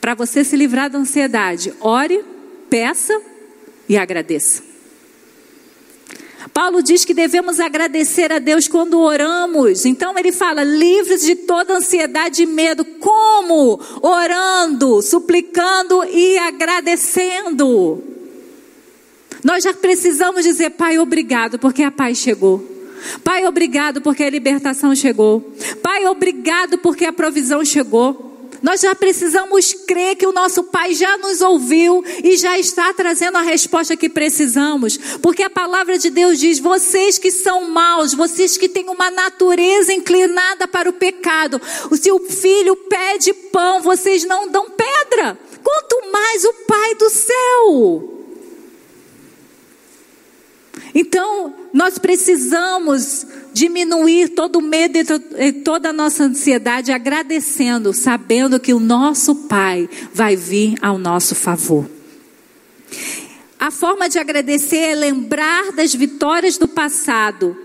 para 0.00 0.14
você 0.14 0.44
se 0.44 0.56
livrar 0.56 0.88
da 0.88 0.98
ansiedade, 0.98 1.74
ore, 1.80 2.24
peça 2.70 3.20
e 3.88 3.96
agradeça. 3.96 4.65
Paulo 6.56 6.82
diz 6.82 7.04
que 7.04 7.12
devemos 7.12 7.60
agradecer 7.60 8.32
a 8.32 8.38
Deus 8.38 8.66
quando 8.66 8.98
oramos. 8.98 9.84
Então 9.84 10.18
ele 10.18 10.32
fala: 10.32 10.64
livres 10.64 11.20
de 11.20 11.34
toda 11.34 11.74
ansiedade 11.74 12.44
e 12.44 12.46
medo. 12.46 12.82
Como? 12.82 13.78
Orando, 14.00 15.02
suplicando 15.02 16.02
e 16.04 16.38
agradecendo. 16.38 18.02
Nós 19.44 19.64
já 19.64 19.74
precisamos 19.74 20.44
dizer, 20.44 20.70
Pai, 20.70 20.98
obrigado, 20.98 21.58
porque 21.58 21.82
a 21.82 21.90
paz 21.90 22.16
chegou. 22.16 22.64
Pai, 23.22 23.44
obrigado 23.44 24.00
porque 24.00 24.24
a 24.24 24.30
libertação 24.30 24.94
chegou. 24.94 25.52
Pai, 25.82 26.06
obrigado 26.06 26.78
porque 26.78 27.04
a 27.04 27.12
provisão 27.12 27.62
chegou. 27.66 28.35
Nós 28.66 28.80
já 28.80 28.96
precisamos 28.96 29.72
crer 29.72 30.16
que 30.16 30.26
o 30.26 30.32
nosso 30.32 30.64
Pai 30.64 30.92
já 30.92 31.16
nos 31.18 31.40
ouviu 31.40 32.02
e 32.24 32.36
já 32.36 32.58
está 32.58 32.92
trazendo 32.92 33.38
a 33.38 33.40
resposta 33.40 33.96
que 33.96 34.08
precisamos, 34.08 34.96
porque 35.22 35.44
a 35.44 35.48
palavra 35.48 35.96
de 35.96 36.10
Deus 36.10 36.40
diz: 36.40 36.58
vocês 36.58 37.16
que 37.16 37.30
são 37.30 37.70
maus, 37.70 38.12
vocês 38.12 38.58
que 38.58 38.68
têm 38.68 38.90
uma 38.90 39.08
natureza 39.08 39.92
inclinada 39.92 40.66
para 40.66 40.90
o 40.90 40.92
pecado, 40.92 41.62
se 41.92 42.10
o 42.10 42.18
filho 42.18 42.74
pede 42.74 43.32
pão, 43.32 43.82
vocês 43.82 44.24
não 44.24 44.48
dão 44.48 44.68
pedra, 44.68 45.38
quanto 45.62 46.10
mais 46.10 46.44
o 46.44 46.52
Pai 46.66 46.94
do 46.96 47.08
céu. 47.08 48.15
Então, 50.94 51.54
nós 51.72 51.98
precisamos 51.98 53.26
diminuir 53.52 54.30
todo 54.30 54.56
o 54.56 54.62
medo 54.62 54.98
e 55.38 55.52
toda 55.52 55.90
a 55.90 55.92
nossa 55.92 56.24
ansiedade, 56.24 56.92
agradecendo, 56.92 57.92
sabendo 57.92 58.60
que 58.60 58.72
o 58.72 58.80
nosso 58.80 59.34
Pai 59.46 59.88
vai 60.12 60.36
vir 60.36 60.74
ao 60.80 60.98
nosso 60.98 61.34
favor. 61.34 61.88
A 63.58 63.70
forma 63.70 64.08
de 64.08 64.18
agradecer 64.18 64.76
é 64.76 64.94
lembrar 64.94 65.72
das 65.72 65.94
vitórias 65.94 66.58
do 66.58 66.68
passado 66.68 67.56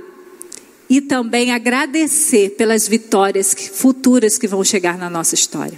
e 0.89 0.99
também 0.99 1.51
agradecer 1.51 2.51
pelas 2.51 2.87
vitórias 2.87 3.53
futuras 3.53 4.37
que 4.37 4.47
vão 4.47 4.63
chegar 4.63 4.97
na 4.97 5.09
nossa 5.09 5.35
história. 5.35 5.77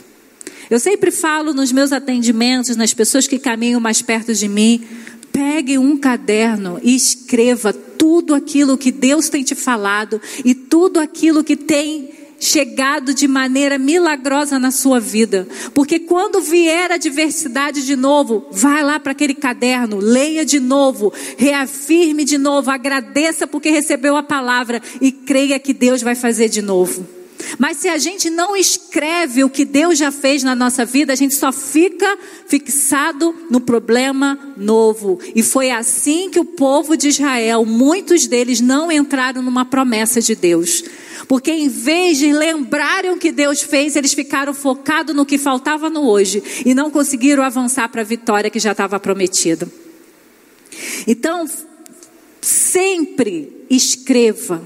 Eu 0.70 0.80
sempre 0.80 1.12
falo 1.12 1.54
nos 1.54 1.72
meus 1.72 1.92
atendimentos, 1.92 2.76
nas 2.76 2.94
pessoas 2.94 3.28
que 3.28 3.38
caminham 3.38 3.80
mais 3.80 4.02
perto 4.02 4.34
de 4.34 4.48
mim, 4.48 4.84
Pegue 5.34 5.78
um 5.78 5.98
caderno 5.98 6.80
e 6.82 6.96
escreva 6.96 7.74
tudo 7.74 8.34
aquilo 8.36 8.78
que 8.78 8.92
Deus 8.92 9.28
tem 9.28 9.44
te 9.44 9.56
falado 9.56 10.22
e 10.46 10.56
tudo 10.56 11.00
aquilo 11.00 11.44
que 11.44 11.58
tem 11.58 12.10
chegado 12.40 13.14
de 13.14 13.28
maneira 13.28 13.78
milagrosa 13.78 14.60
na 14.60 14.70
sua 14.70 15.00
vida. 15.00 15.48
Porque 15.74 16.00
quando 16.00 16.42
vier 16.42 16.92
a 16.92 16.96
adversidade 16.96 17.86
de 17.86 17.96
novo, 17.96 18.46
vai 18.52 18.84
lá 18.84 19.00
para 19.00 19.14
aquele 19.14 19.34
caderno, 19.34 19.98
leia 19.98 20.46
de 20.46 20.60
novo, 20.60 21.12
reafirme 21.38 22.24
de 22.24 22.38
novo, 22.38 22.70
agradeça 22.70 23.48
porque 23.48 23.70
recebeu 23.70 24.16
a 24.16 24.24
palavra 24.24 24.82
e 25.02 25.12
creia 25.12 25.60
que 25.60 25.74
Deus 25.74 26.02
vai 26.02 26.16
fazer 26.16 26.50
de 26.50 26.62
novo. 26.62 27.23
Mas 27.58 27.78
se 27.78 27.88
a 27.88 27.98
gente 27.98 28.30
não 28.30 28.56
escreve 28.56 29.44
o 29.44 29.50
que 29.50 29.66
Deus 29.66 29.98
já 29.98 30.12
fez 30.12 30.44
na 30.44 30.56
nossa 30.56 30.86
vida, 30.86 31.14
a 31.14 31.16
gente 31.16 31.36
só 31.36 31.52
fica 31.52 32.18
fixado 32.48 33.36
no 33.50 33.60
problema 33.60 34.38
novo. 34.58 35.20
E 35.36 35.44
foi 35.44 35.72
assim 35.72 36.30
que 36.30 36.40
o 36.40 36.46
povo 36.46 36.96
de 36.96 37.10
Israel, 37.10 37.66
muitos 37.66 38.28
deles 38.28 38.62
não 38.62 38.92
entraram 38.92 39.42
numa 39.42 39.66
promessa 39.66 40.22
de 40.22 40.36
Deus. 40.36 40.84
Porque 41.28 41.52
em 41.52 41.70
vez 41.70 42.18
de 42.18 42.34
lembrarem 42.34 43.12
o 43.12 43.18
que 43.18 43.32
Deus 43.32 43.62
fez, 43.62 43.96
eles 43.96 44.14
ficaram 44.14 44.54
focados 44.54 45.16
no 45.16 45.26
que 45.26 45.38
faltava 45.38 45.90
no 45.90 46.08
hoje 46.08 46.44
e 46.66 46.74
não 46.74 46.92
conseguiram 46.92 47.44
avançar 47.44 47.90
para 47.90 48.02
a 48.02 48.06
vitória 48.06 48.50
que 48.50 48.60
já 48.60 48.72
estava 48.72 49.00
prometida. 49.00 49.68
Então, 51.08 51.48
sempre 52.42 53.66
escreva. 53.70 54.62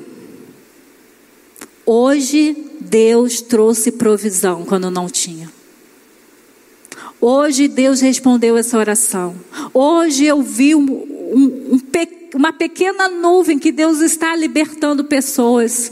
Hoje 1.90 2.54
Deus 2.82 3.40
trouxe 3.40 3.94
provisão 3.94 4.66
quando 4.66 4.92
não 4.92 5.08
tinha. 5.08 5.50
Hoje 7.22 7.70
Deus 7.70 8.02
respondeu 8.02 8.58
essa 8.58 8.78
oração. 8.78 9.38
Hoje 9.74 10.26
eu 10.26 10.42
vi 10.42 10.76
um, 10.76 10.82
um, 10.82 11.76
um, 11.76 11.82
uma 12.36 12.52
pequena 12.52 13.08
nuvem 13.08 13.58
que 13.58 13.72
Deus 13.72 14.02
está 14.02 14.36
libertando 14.36 15.06
pessoas. 15.06 15.90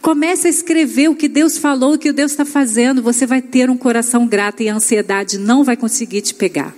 Comece 0.00 0.46
a 0.46 0.50
escrever 0.50 1.08
o 1.08 1.16
que 1.16 1.26
Deus 1.26 1.58
falou, 1.58 1.94
o 1.94 1.98
que 1.98 2.12
Deus 2.12 2.30
está 2.30 2.44
fazendo. 2.44 3.02
Você 3.02 3.26
vai 3.26 3.42
ter 3.42 3.68
um 3.68 3.76
coração 3.76 4.24
grato 4.24 4.62
e 4.62 4.68
a 4.68 4.76
ansiedade 4.76 5.36
não 5.36 5.64
vai 5.64 5.76
conseguir 5.76 6.20
te 6.20 6.32
pegar. 6.32 6.72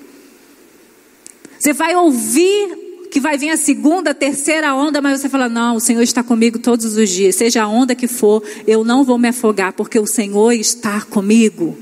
Você 1.59 1.75
vai 1.75 1.95
ouvir 1.95 2.84
que 3.15 3.21
vai 3.21 3.39
vir 3.39 3.51
a 3.51 3.57
segunda, 3.57 4.11
a 4.11 4.15
terceira 4.15 4.75
onda, 4.75 5.01
mas 5.01 5.21
você 5.21 5.29
fala: 5.29 5.49
não, 5.49 5.77
o 5.77 5.81
Senhor 5.81 6.03
está 6.03 6.21
comigo 6.21 6.59
todos 6.59 6.97
os 6.97 7.09
dias, 7.09 7.37
seja 7.37 7.63
a 7.63 7.69
onda 7.69 7.95
que 7.95 8.09
for, 8.09 8.43
eu 8.67 8.83
não 8.83 9.05
vou 9.05 9.17
me 9.17 9.29
afogar, 9.29 9.73
porque 9.73 10.01
o 10.01 10.07
Senhor 10.07 10.51
está 10.51 11.01
comigo. 11.03 11.79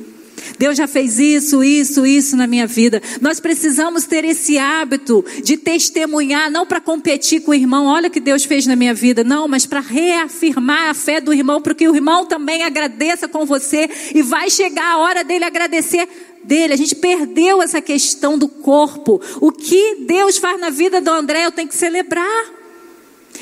Deus 0.58 0.76
já 0.76 0.86
fez 0.86 1.18
isso, 1.18 1.62
isso, 1.62 2.06
isso 2.06 2.36
na 2.36 2.46
minha 2.46 2.66
vida. 2.66 3.02
Nós 3.20 3.40
precisamos 3.40 4.04
ter 4.04 4.24
esse 4.24 4.58
hábito 4.58 5.24
de 5.42 5.56
testemunhar, 5.56 6.50
não 6.50 6.66
para 6.66 6.80
competir 6.80 7.40
com 7.40 7.50
o 7.50 7.54
irmão, 7.54 7.86
olha 7.86 8.08
o 8.08 8.10
que 8.10 8.20
Deus 8.20 8.44
fez 8.44 8.66
na 8.66 8.76
minha 8.76 8.94
vida, 8.94 9.24
não, 9.24 9.48
mas 9.48 9.66
para 9.66 9.80
reafirmar 9.80 10.90
a 10.90 10.94
fé 10.94 11.20
do 11.20 11.32
irmão, 11.32 11.60
para 11.60 11.74
que 11.74 11.88
o 11.88 11.94
irmão 11.94 12.26
também 12.26 12.62
agradeça 12.62 13.28
com 13.28 13.44
você 13.44 13.88
e 14.14 14.22
vai 14.22 14.50
chegar 14.50 14.92
a 14.92 14.98
hora 14.98 15.24
dele 15.24 15.44
agradecer 15.44 16.08
dele. 16.44 16.72
A 16.72 16.76
gente 16.76 16.94
perdeu 16.94 17.62
essa 17.62 17.80
questão 17.80 18.38
do 18.38 18.48
corpo. 18.48 19.20
O 19.40 19.52
que 19.52 20.04
Deus 20.06 20.38
faz 20.38 20.60
na 20.60 20.70
vida 20.70 21.00
do 21.00 21.10
André, 21.10 21.46
eu 21.46 21.52
tenho 21.52 21.68
que 21.68 21.74
celebrar. 21.74 22.61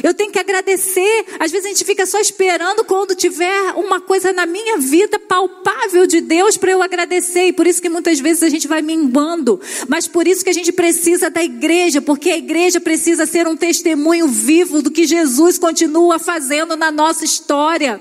Eu 0.02 0.14
tenho 0.14 0.30
que 0.30 0.38
agradecer. 0.38 1.26
Às 1.38 1.50
vezes 1.50 1.66
a 1.66 1.68
gente 1.68 1.84
fica 1.84 2.06
só 2.06 2.18
esperando 2.18 2.84
quando 2.84 3.14
tiver 3.14 3.72
uma 3.76 4.00
coisa 4.00 4.32
na 4.32 4.46
minha 4.46 4.78
vida 4.78 5.18
palpável 5.18 6.06
de 6.06 6.20
Deus 6.20 6.56
para 6.56 6.70
eu 6.70 6.82
agradecer. 6.82 7.48
E 7.48 7.52
por 7.52 7.66
isso 7.66 7.82
que 7.82 7.88
muitas 7.88 8.20
vezes 8.20 8.42
a 8.42 8.48
gente 8.48 8.68
vai 8.68 8.82
minguando. 8.82 9.60
Mas 9.88 10.06
por 10.06 10.26
isso 10.26 10.44
que 10.44 10.50
a 10.50 10.54
gente 10.54 10.72
precisa 10.72 11.28
da 11.28 11.42
igreja, 11.42 12.00
porque 12.00 12.30
a 12.30 12.38
igreja 12.38 12.80
precisa 12.80 13.26
ser 13.26 13.46
um 13.46 13.56
testemunho 13.56 14.28
vivo 14.28 14.80
do 14.80 14.90
que 14.90 15.06
Jesus 15.06 15.58
continua 15.58 16.18
fazendo 16.18 16.76
na 16.76 16.90
nossa 16.90 17.24
história. 17.24 18.00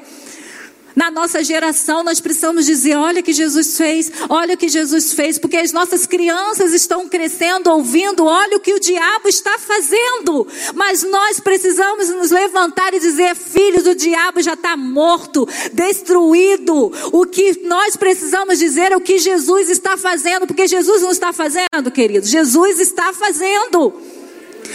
Na 1.00 1.10
nossa 1.10 1.42
geração, 1.42 2.04
nós 2.04 2.20
precisamos 2.20 2.66
dizer: 2.66 2.98
olha 2.98 3.22
o 3.22 3.24
que 3.24 3.32
Jesus 3.32 3.78
fez, 3.78 4.12
olha 4.28 4.56
o 4.56 4.58
que 4.58 4.68
Jesus 4.68 5.14
fez, 5.14 5.40
porque 5.40 5.56
as 5.56 5.72
nossas 5.72 6.06
crianças 6.06 6.74
estão 6.74 7.08
crescendo, 7.08 7.72
ouvindo, 7.72 8.26
olha 8.26 8.58
o 8.58 8.60
que 8.60 8.74
o 8.74 8.82
diabo 8.82 9.30
está 9.30 9.58
fazendo. 9.58 10.46
Mas 10.76 11.02
nós 11.04 11.40
precisamos 11.40 12.10
nos 12.10 12.32
levantar 12.32 12.94
e 12.94 13.00
dizer: 13.00 13.34
filhos, 13.34 13.88
o 13.88 13.96
diabo 13.96 14.42
já 14.42 14.56
está 14.56 14.76
morto, 14.76 15.48
destruído. 15.72 16.92
O 17.14 17.26
que 17.26 17.62
nós 17.64 17.96
precisamos 17.96 18.60
dizer 18.60 18.92
é 18.92 18.98
o 18.98 19.02
que 19.02 19.20
Jesus 19.20 19.70
está 19.70 19.96
fazendo, 19.96 20.48
porque 20.48 20.68
Jesus 20.68 21.02
não 21.02 21.12
está 21.12 21.32
fazendo, 21.32 21.90
queridos, 21.94 22.28
Jesus 22.28 22.78
está 22.78 23.14
fazendo. 23.14 24.19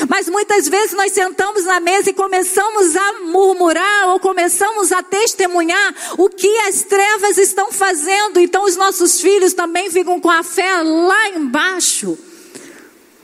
Mas 0.09 0.29
muitas 0.29 0.69
vezes 0.69 0.95
nós 0.95 1.13
sentamos 1.13 1.65
na 1.65 1.81
mesa 1.81 2.11
e 2.11 2.15
começamos 2.15 2.97
a 2.97 3.13
murmurar 3.25 4.09
ou 4.09 4.21
começamos 4.21 4.93
a 4.93 5.03
testemunhar 5.03 5.95
o 6.19 6.29
que 6.29 6.59
as 6.61 6.83
trevas 6.83 7.39
estão 7.39 7.73
fazendo. 7.73 8.41
Então 8.41 8.65
os 8.65 8.77
nossos 8.77 9.21
filhos 9.21 9.53
também 9.53 9.91
ficam 9.91 10.21
com 10.21 10.31
a 10.31 10.43
fé 10.43 10.83
lá 10.83 11.31
embaixo. 11.31 12.19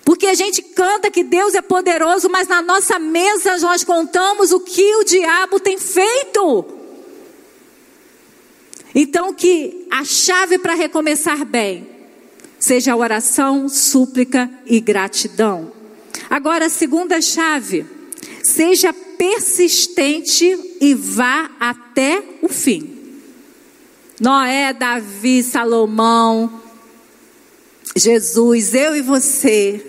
Porque 0.04 0.26
a 0.26 0.34
gente 0.34 0.62
canta 0.62 1.10
que 1.10 1.22
Deus 1.22 1.54
é 1.54 1.62
poderoso, 1.62 2.28
mas 2.28 2.48
na 2.48 2.62
nossa 2.62 2.98
mesa 2.98 3.58
nós 3.58 3.84
contamos 3.84 4.52
o 4.52 4.60
que 4.60 4.96
o 4.96 5.04
diabo 5.04 5.60
tem 5.60 5.78
feito. 5.78 6.64
Então 8.94 9.32
que 9.32 9.86
a 9.90 10.04
chave 10.04 10.58
para 10.58 10.74
recomeçar 10.74 11.44
bem 11.44 11.88
seja 12.58 12.92
a 12.92 12.96
oração, 12.96 13.68
súplica 13.68 14.50
e 14.66 14.80
gratidão. 14.80 15.79
Agora, 16.28 16.66
a 16.66 16.70
segunda 16.70 17.20
chave: 17.20 17.86
seja 18.42 18.92
persistente 18.92 20.76
e 20.80 20.94
vá 20.94 21.50
até 21.58 22.22
o 22.42 22.48
fim. 22.48 22.98
Noé, 24.20 24.72
Davi, 24.74 25.42
Salomão, 25.42 26.60
Jesus, 27.96 28.74
eu 28.74 28.94
e 28.94 29.00
você 29.00 29.84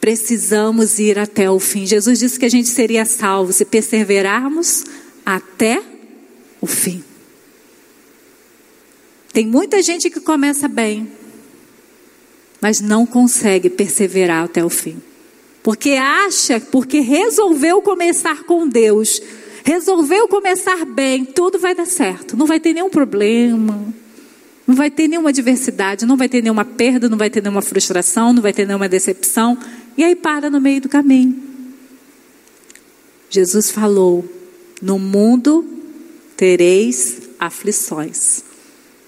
precisamos 0.00 0.98
ir 0.98 1.18
até 1.18 1.50
o 1.50 1.60
fim. 1.60 1.86
Jesus 1.86 2.18
disse 2.18 2.38
que 2.38 2.46
a 2.46 2.50
gente 2.50 2.68
seria 2.68 3.04
salvo 3.04 3.52
se 3.52 3.64
perseverarmos 3.64 4.84
até 5.24 5.82
o 6.60 6.66
fim. 6.66 7.04
Tem 9.32 9.46
muita 9.46 9.80
gente 9.82 10.10
que 10.10 10.20
começa 10.20 10.66
bem, 10.66 11.10
mas 12.60 12.80
não 12.80 13.06
consegue 13.06 13.70
perseverar 13.70 14.44
até 14.44 14.64
o 14.64 14.68
fim. 14.68 15.00
Porque 15.62 15.90
acha, 15.90 16.60
porque 16.60 17.00
resolveu 17.00 17.82
começar 17.82 18.44
com 18.44 18.66
Deus, 18.66 19.20
resolveu 19.64 20.26
começar 20.28 20.84
bem, 20.84 21.24
tudo 21.24 21.58
vai 21.58 21.74
dar 21.74 21.86
certo, 21.86 22.36
não 22.36 22.46
vai 22.46 22.58
ter 22.58 22.72
nenhum 22.72 22.88
problema, 22.88 23.82
não 24.66 24.74
vai 24.74 24.90
ter 24.90 25.08
nenhuma 25.08 25.30
adversidade, 25.30 26.06
não 26.06 26.16
vai 26.16 26.28
ter 26.28 26.42
nenhuma 26.42 26.64
perda, 26.64 27.08
não 27.08 27.18
vai 27.18 27.28
ter 27.28 27.42
nenhuma 27.42 27.62
frustração, 27.62 28.32
não 28.32 28.42
vai 28.42 28.52
ter 28.52 28.66
nenhuma 28.66 28.88
decepção, 28.88 29.58
e 29.96 30.04
aí 30.04 30.14
para 30.14 30.48
no 30.48 30.60
meio 30.60 30.80
do 30.80 30.88
caminho. 30.88 31.50
Jesus 33.28 33.70
falou: 33.70 34.24
No 34.80 34.98
mundo 34.98 35.64
tereis 36.36 37.22
aflições. 37.38 38.42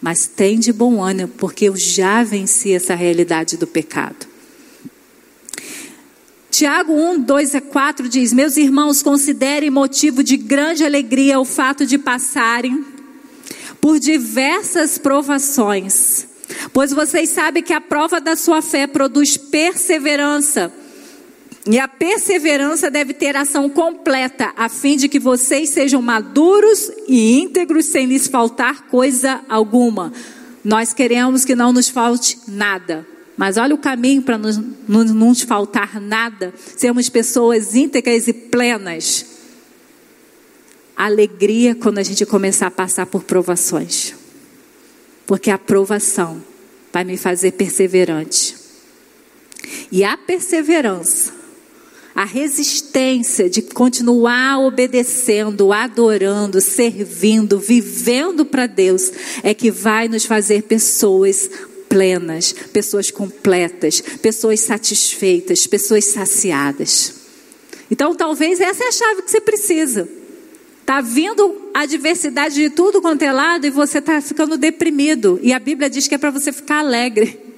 Mas 0.03 0.27
tem 0.27 0.59
de 0.59 0.73
bom 0.73 1.01
ânimo, 1.01 1.29
porque 1.39 1.67
eu 1.67 1.77
já 1.77 2.25
venci 2.25 2.73
essa 2.73 2.93
realidade 2.93 3.57
do 3.57 3.69
pecado. 3.69 4.27
Tiago 6.51 6.93
1, 6.93 7.21
2 7.21 7.55
a 7.55 7.61
4 7.61 8.09
diz: 8.09 8.33
Meus 8.33 8.57
irmãos, 8.57 9.01
considerem 9.01 9.71
motivo 9.71 10.23
de 10.25 10.37
grande 10.37 10.85
alegria 10.85 11.39
o 11.39 11.45
fato 11.45 11.87
de 11.87 11.97
passarem 11.97 12.85
por 13.81 13.99
diversas 13.99 14.99
provações, 14.99 16.27
pois 16.73 16.93
vocês 16.93 17.31
sabem 17.31 17.63
que 17.63 17.73
a 17.73 17.81
prova 17.81 18.21
da 18.21 18.37
sua 18.37 18.61
fé 18.61 18.87
produz 18.87 19.37
perseverança. 19.37 20.73
E 21.65 21.79
a 21.79 21.87
perseverança 21.87 22.91
deve 22.91 23.15
ter 23.15 23.37
ação 23.37 23.71
completa, 23.71 24.53
a 24.57 24.69
fim 24.69 24.97
de 24.97 25.09
que 25.09 25.21
vocês 25.21 25.69
sejam 25.69 26.03
maduros 26.03 26.91
e 27.07 27.39
íntegros, 27.41 27.87
sem 27.87 28.07
lhes 28.07 28.27
faltar 28.27 28.89
coisa 28.89 29.41
alguma. 29.49 30.13
Nós 30.65 30.93
queremos 30.93 31.45
que 31.45 31.55
não 31.55 31.73
nos 31.73 31.89
falte 31.89 32.39
nada. 32.49 33.07
Mas 33.37 33.57
olha 33.57 33.75
o 33.75 33.79
caminho 33.79 34.23
para 34.23 34.37
não 34.37 35.05
nos 35.05 35.43
faltar 35.43 36.01
nada, 36.01 36.53
sermos 36.77 37.09
pessoas 37.09 37.75
íntegras 37.75 38.29
e 38.29 38.33
plenas. 38.33 39.25
Alegria 40.97 41.75
quando 41.75 41.99
a 41.99 42.03
gente 42.03 42.27
começar 42.27 42.67
a 42.67 42.71
passar 42.71 43.07
por 43.07 43.25
provações, 43.25 44.15
porque 45.27 45.51
a 45.51 45.59
provação 45.59 46.43
vai 46.93 47.05
me 47.05 47.17
fazer 47.17 47.53
perseverante. 47.53 48.55
E 49.91 50.05
a 50.05 50.17
perseverança 50.17 51.42
a 52.15 52.25
resistência 52.25 53.49
de 53.49 53.63
continuar 53.63 54.61
obedecendo, 54.61 55.73
adorando, 55.73 56.61
servindo, 56.61 57.59
vivendo 57.59 58.45
para 58.45 58.67
Deus, 58.67 59.13
é 59.43 59.55
que 59.55 59.71
vai 59.71 60.09
nos 60.09 60.25
fazer 60.25 60.63
pessoas 60.65 61.49
plenas, 61.89 62.55
pessoas 62.73 63.11
completas, 63.11 64.01
pessoas 64.01 64.61
satisfeitas, 64.61 65.67
pessoas 65.67 66.07
saciadas. 66.07 67.15
Então, 67.91 68.15
talvez 68.15 68.61
essa 68.61 68.85
é 68.85 68.89
a 68.89 68.93
chave 68.93 69.23
que 69.23 69.31
você 69.31 69.41
precisa. 69.41 70.09
Está 70.81 71.01
vindo 71.01 71.71
a 71.75 71.87
diversidade 71.87 72.55
de 72.55 72.71
tudo 72.71 73.01
quanto 73.01 73.23
é 73.23 73.33
lado 73.33 73.67
e 73.67 73.71
você 73.71 73.99
está 73.99 74.21
ficando 74.21 74.57
deprimido. 74.57 75.39
E 75.43 75.53
a 75.53 75.59
Bíblia 75.59 75.89
diz 75.89 76.09
que 76.09 76.15
é 76.15 76.19
para 76.19 76.31
você 76.31 76.53
ficar 76.53 76.79
alegre. 76.79 77.52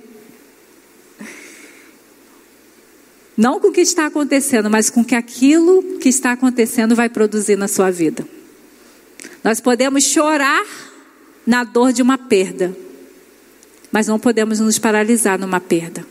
Não 3.37 3.59
com 3.59 3.69
o 3.69 3.73
que 3.73 3.81
está 3.81 4.07
acontecendo, 4.07 4.71
mas 4.71 4.91
com 4.91 5.05
que 5.05 5.15
aquilo 5.15 5.99
que 5.99 6.09
está 6.09 6.33
acontecendo 6.33 6.95
vai 6.95 7.09
produzir 7.09 7.57
na 7.57 7.67
sua 7.67 7.91
vida. 7.91 8.27
Nós 9.43 9.61
podemos 9.61 10.05
chorar 10.05 10.65
na 11.47 11.65
dor 11.65 11.93
de 11.93 12.01
uma 12.01 12.17
perda, 12.17 12.75
mas 13.91 14.07
não 14.07 14.19
podemos 14.19 14.61
nos 14.61 14.79
paralisar 14.79 15.39
numa 15.39 15.61
perda. 15.61 16.07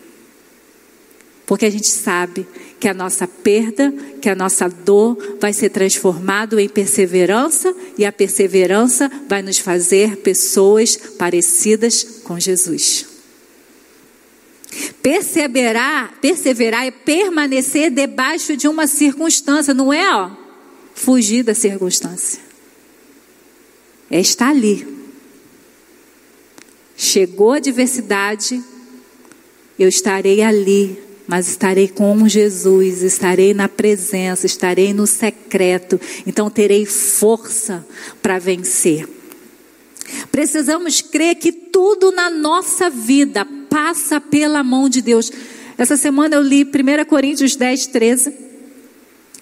Porque 1.46 1.66
a 1.66 1.70
gente 1.70 1.90
sabe 1.90 2.48
que 2.80 2.88
a 2.88 2.94
nossa 2.94 3.28
perda, 3.28 3.92
que 4.22 4.30
a 4.30 4.36
nossa 4.36 4.68
dor 4.68 5.18
vai 5.40 5.54
ser 5.54 5.70
transformado 5.70 6.60
em 6.60 6.70
perseverança 6.70 7.74
e 7.98 8.06
a 8.06 8.12
perseverança 8.12 9.10
vai 9.28 9.42
nos 9.42 9.58
fazer 9.58 10.18
pessoas 10.18 10.96
parecidas 10.96 12.04
com 12.24 12.40
Jesus. 12.40 13.13
Perseverar, 15.02 16.18
perseverar 16.22 16.86
é 16.86 16.92
permanecer 16.92 17.92
debaixo 17.92 18.56
de 18.56 18.68
uma 18.68 18.88
circunstância, 18.88 19.74
não 19.74 19.92
é 19.92 20.16
ó, 20.16 20.32
fugir 20.96 21.44
da 21.44 21.54
circunstância. 21.54 22.40
É 24.10 24.20
estar 24.20 24.50
ali. 24.50 24.88
Chegou 26.96 27.54
a 27.54 27.58
adversidade, 27.58 28.64
eu 29.78 29.90
estarei 29.90 30.42
ali, 30.42 30.98
mas 31.28 31.48
estarei 31.48 31.88
com 31.88 32.28
Jesus, 32.28 33.02
estarei 33.02 33.54
na 33.54 33.68
presença, 33.68 34.46
estarei 34.46 34.94
no 34.94 35.08
secreto, 35.08 36.00
então 36.26 36.50
terei 36.50 36.86
força 36.86 37.86
para 38.22 38.40
vencer. 38.40 39.08
Precisamos 40.32 41.02
crer 41.02 41.36
que 41.36 41.52
tudo 41.52 42.12
na 42.12 42.30
nossa 42.30 42.90
vida 42.90 43.46
passa 43.74 44.22
pela 44.22 44.64
mão 44.64 44.88
de 44.88 45.02
Deus. 45.02 45.32
Essa 45.80 45.98
semana 45.98 46.36
eu 46.36 46.44
li 46.44 46.64
1 46.64 47.06
Coríntios 47.06 47.56
10, 47.56 47.88
13, 47.88 48.32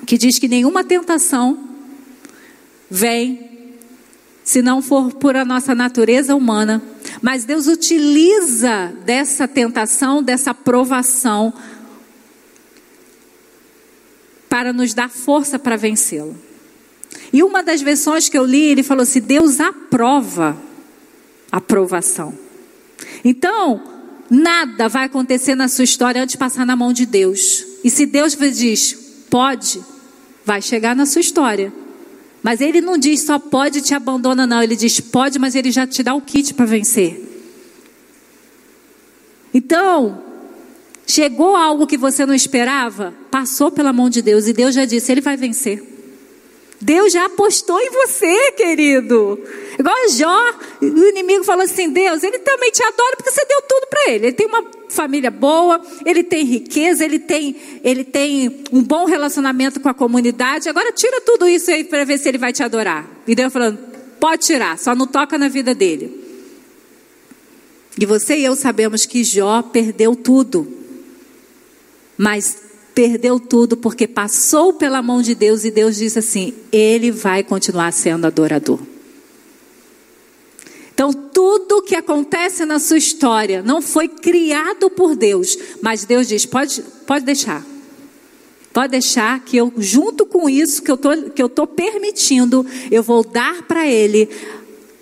que 0.05 0.17
diz 0.17 0.39
que 0.39 0.47
nenhuma 0.47 0.85
tentação 0.85 1.67
vem 2.89 3.75
se 4.41 4.61
não 4.61 4.81
for 4.81 5.13
por 5.15 5.35
a 5.35 5.43
nossa 5.43 5.75
natureza 5.75 6.33
humana. 6.33 6.81
Mas 7.21 7.43
Deus 7.43 7.67
utiliza 7.67 8.93
dessa 9.05 9.49
tentação, 9.49 10.23
dessa 10.23 10.53
provação, 10.53 11.53
para 14.47 14.71
nos 14.71 14.93
dar 14.93 15.09
força 15.09 15.59
para 15.59 15.75
vencê-lo. 15.75 16.37
E 17.33 17.43
uma 17.43 17.61
das 17.61 17.81
versões 17.81 18.29
que 18.29 18.37
eu 18.37 18.45
li, 18.45 18.63
ele 18.63 18.81
falou 18.81 19.03
assim: 19.03 19.19
Deus 19.19 19.59
aprova 19.59 20.57
a 21.51 21.59
provação. 21.59 22.33
Então, 23.25 24.00
nada 24.31 24.87
vai 24.87 25.07
acontecer 25.07 25.55
na 25.55 25.67
sua 25.67 25.83
história 25.83 26.23
antes 26.23 26.31
de 26.31 26.37
passar 26.37 26.65
na 26.65 26.73
mão 26.73 26.93
de 26.93 27.05
Deus. 27.05 27.65
E 27.83 27.89
se 27.89 28.05
Deus 28.05 28.33
diz, 28.33 28.93
pode, 29.29 29.83
vai 30.45 30.61
chegar 30.61 30.95
na 30.95 31.05
sua 31.05 31.19
história. 31.19 31.73
Mas 32.41 32.61
ele 32.61 32.79
não 32.79 32.97
diz 32.97 33.23
só 33.23 33.37
pode 33.37 33.81
te 33.81 33.93
abandona, 33.93 34.47
não. 34.47 34.63
Ele 34.63 34.75
diz 34.75 35.01
pode, 35.01 35.37
mas 35.37 35.53
ele 35.53 35.69
já 35.69 35.85
te 35.85 36.01
dá 36.01 36.13
o 36.15 36.21
kit 36.21 36.53
para 36.53 36.65
vencer. 36.65 37.27
Então, 39.53 40.23
chegou 41.05 41.57
algo 41.57 41.85
que 41.85 41.97
você 41.97 42.25
não 42.25 42.33
esperava, 42.33 43.13
passou 43.29 43.69
pela 43.69 43.91
mão 43.91 44.09
de 44.09 44.21
Deus 44.21 44.47
e 44.47 44.53
Deus 44.53 44.73
já 44.73 44.85
disse: 44.85 45.11
ele 45.11 45.21
vai 45.21 45.35
vencer. 45.35 45.90
Deus 46.81 47.13
já 47.13 47.25
apostou 47.25 47.79
em 47.79 47.91
você, 47.91 48.53
querido. 48.53 49.39
Igual 49.77 50.09
Jó, 50.09 50.53
o 50.81 51.09
inimigo 51.09 51.43
falou 51.43 51.63
assim: 51.63 51.91
Deus, 51.91 52.23
ele 52.23 52.39
também 52.39 52.71
te 52.71 52.81
adora 52.81 53.15
porque 53.17 53.29
você 53.29 53.45
deu 53.45 53.61
tudo 53.61 53.87
para 53.87 54.09
ele. 54.09 54.27
Ele 54.27 54.35
tem 54.35 54.47
uma 54.47 54.65
família 54.89 55.29
boa, 55.29 55.79
ele 56.03 56.23
tem 56.23 56.43
riqueza, 56.43 57.05
ele 57.05 57.19
tem, 57.19 57.55
ele 57.83 58.03
tem 58.03 58.63
um 58.71 58.81
bom 58.81 59.05
relacionamento 59.05 59.79
com 59.79 59.89
a 59.89 59.93
comunidade. 59.93 60.67
Agora 60.67 60.91
tira 60.91 61.21
tudo 61.21 61.47
isso 61.47 61.69
aí 61.69 61.83
para 61.83 62.03
ver 62.03 62.17
se 62.17 62.27
ele 62.27 62.39
vai 62.39 62.51
te 62.51 62.63
adorar. 62.63 63.07
E 63.27 63.35
Deus 63.35 63.53
falando: 63.53 63.77
pode 64.19 64.47
tirar, 64.47 64.79
só 64.79 64.95
não 64.95 65.05
toca 65.05 65.37
na 65.37 65.47
vida 65.47 65.75
dele. 65.75 66.19
E 67.99 68.05
você 68.07 68.37
e 68.37 68.45
eu 68.45 68.55
sabemos 68.55 69.05
que 69.05 69.23
Jó 69.23 69.61
perdeu 69.61 70.15
tudo. 70.15 70.67
Mas 72.17 72.60
perdeu 72.93 73.39
tudo 73.39 73.77
porque 73.77 74.07
passou 74.07 74.73
pela 74.73 75.01
mão 75.01 75.21
de 75.21 75.35
Deus 75.35 75.63
e 75.63 75.71
Deus 75.71 75.97
disse 75.97 76.19
assim: 76.19 76.53
ele 76.71 77.11
vai 77.11 77.43
continuar 77.43 77.91
sendo 77.91 78.25
adorador. 78.25 78.79
Então, 80.93 81.11
tudo 81.13 81.81
que 81.81 81.95
acontece 81.95 82.65
na 82.65 82.79
sua 82.79 82.97
história 82.97 83.63
não 83.63 83.81
foi 83.81 84.07
criado 84.07 84.89
por 84.89 85.15
Deus, 85.15 85.57
mas 85.81 86.05
Deus 86.05 86.27
diz: 86.27 86.45
pode, 86.45 86.83
pode 87.05 87.25
deixar. 87.25 87.65
Pode 88.73 88.91
deixar 88.91 89.43
que 89.43 89.57
eu, 89.57 89.73
junto 89.77 90.25
com 90.25 90.49
isso 90.49 90.81
que 90.81 90.89
eu 90.89 90.95
tô, 90.95 91.09
que 91.31 91.43
eu 91.43 91.49
tô 91.49 91.67
permitindo, 91.67 92.65
eu 92.89 93.03
vou 93.03 93.23
dar 93.23 93.63
para 93.63 93.85
ele 93.85 94.29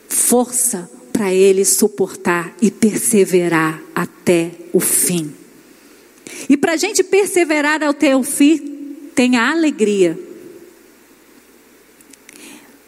força 0.08 0.90
para 1.20 1.34
ele 1.34 1.66
suportar 1.66 2.56
e 2.62 2.72
perseverar 2.72 3.82
até 3.94 4.52
o 4.72 4.80
fim. 4.80 5.34
E 6.48 6.56
para 6.56 6.74
a 6.74 6.78
gente 6.78 7.04
perseverar 7.04 7.84
até 7.84 8.16
o 8.16 8.24
fim, 8.24 8.98
tenha 9.16 9.50
alegria. 9.50 10.18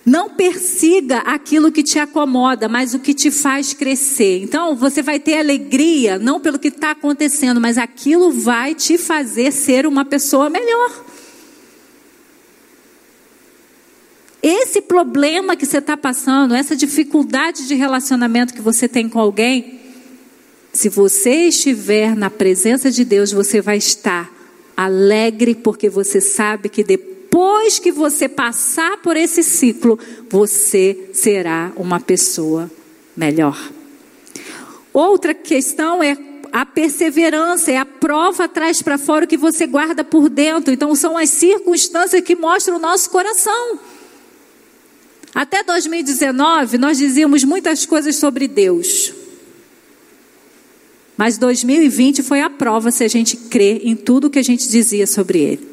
Não 0.06 0.32
persiga 0.32 1.20
aquilo 1.20 1.72
que 1.72 1.84
te 1.84 2.00
acomoda, 2.00 2.68
mas 2.68 2.94
o 2.94 3.00
que 3.00 3.14
te 3.14 3.30
faz 3.30 3.74
crescer. 3.74 4.42
Então, 4.42 4.76
você 4.76 5.02
vai 5.02 5.20
ter 5.20 5.38
alegria, 5.38 6.18
não 6.18 6.40
pelo 6.40 6.58
que 6.58 6.70
está 6.70 6.92
acontecendo, 6.92 7.62
mas 7.62 7.78
aquilo 7.78 8.32
vai 8.32 8.74
te 8.74 8.98
fazer 8.98 9.52
ser 9.52 9.86
uma 9.86 10.04
pessoa 10.04 10.50
melhor. 10.50 11.06
Esse 14.42 14.82
problema 14.82 15.56
que 15.56 15.68
você 15.68 15.78
está 15.78 15.96
passando, 15.96 16.56
essa 16.56 16.76
dificuldade 16.76 17.68
de 17.68 17.76
relacionamento 17.76 18.56
que 18.56 18.62
você 18.62 18.88
tem 18.88 19.08
com 19.08 19.20
alguém, 19.20 19.81
se 20.74 20.88
você 20.88 21.48
estiver 21.48 22.16
na 22.16 22.30
presença 22.30 22.90
de 22.90 23.04
Deus, 23.04 23.32
você 23.32 23.62
vai 23.62 23.78
estar 23.78 24.32
alegre, 24.76 25.54
porque 25.54 25.90
você 25.90 26.22
sabe 26.22 26.70
que 26.70 26.84
depois 26.84 27.78
que 27.78 27.92
você 27.92 28.30
passar 28.30 28.98
por 28.98 29.18
esse 29.18 29.44
ciclo, 29.44 30.00
você 30.30 31.10
será 31.14 31.72
uma 31.76 32.00
pessoa 32.00 32.72
melhor. 33.16 33.58
Outra 34.94 35.34
questão 35.34 36.02
é 36.02 36.18
a 36.52 36.66
perseverança, 36.66 37.72
é 37.72 37.78
a 37.78 37.86
prova 37.86 38.46
atrás 38.46 38.82
para 38.82 38.98
fora 38.98 39.26
o 39.26 39.28
que 39.28 39.38
você 39.38 39.66
guarda 39.66 40.04
por 40.04 40.30
dentro. 40.30 40.74
Então, 40.74 40.94
são 40.96 41.18
as 41.18 41.30
circunstâncias 41.30 42.22
que 42.24 42.36
mostram 42.36 42.78
o 42.78 42.80
nosso 42.80 43.10
coração. 43.10 43.80
Até 45.34 45.64
2019, 45.64 46.78
nós 46.78 46.98
dizíamos 46.98 47.44
muitas 47.44 47.86
coisas 47.86 48.18
sobre 48.18 48.48
Deus. 48.48 49.21
Mas 51.22 51.38
2020 51.38 52.24
foi 52.24 52.42
a 52.42 52.50
prova 52.50 52.90
se 52.90 53.04
a 53.04 53.08
gente 53.08 53.38
crê 53.38 53.82
em 53.84 53.96
tudo 53.96 54.28
que 54.28 54.40
a 54.40 54.44
gente 54.44 54.68
dizia 54.68 55.06
sobre 55.06 55.38
ele. 55.38 55.68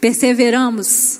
Perseveramos 0.00 1.18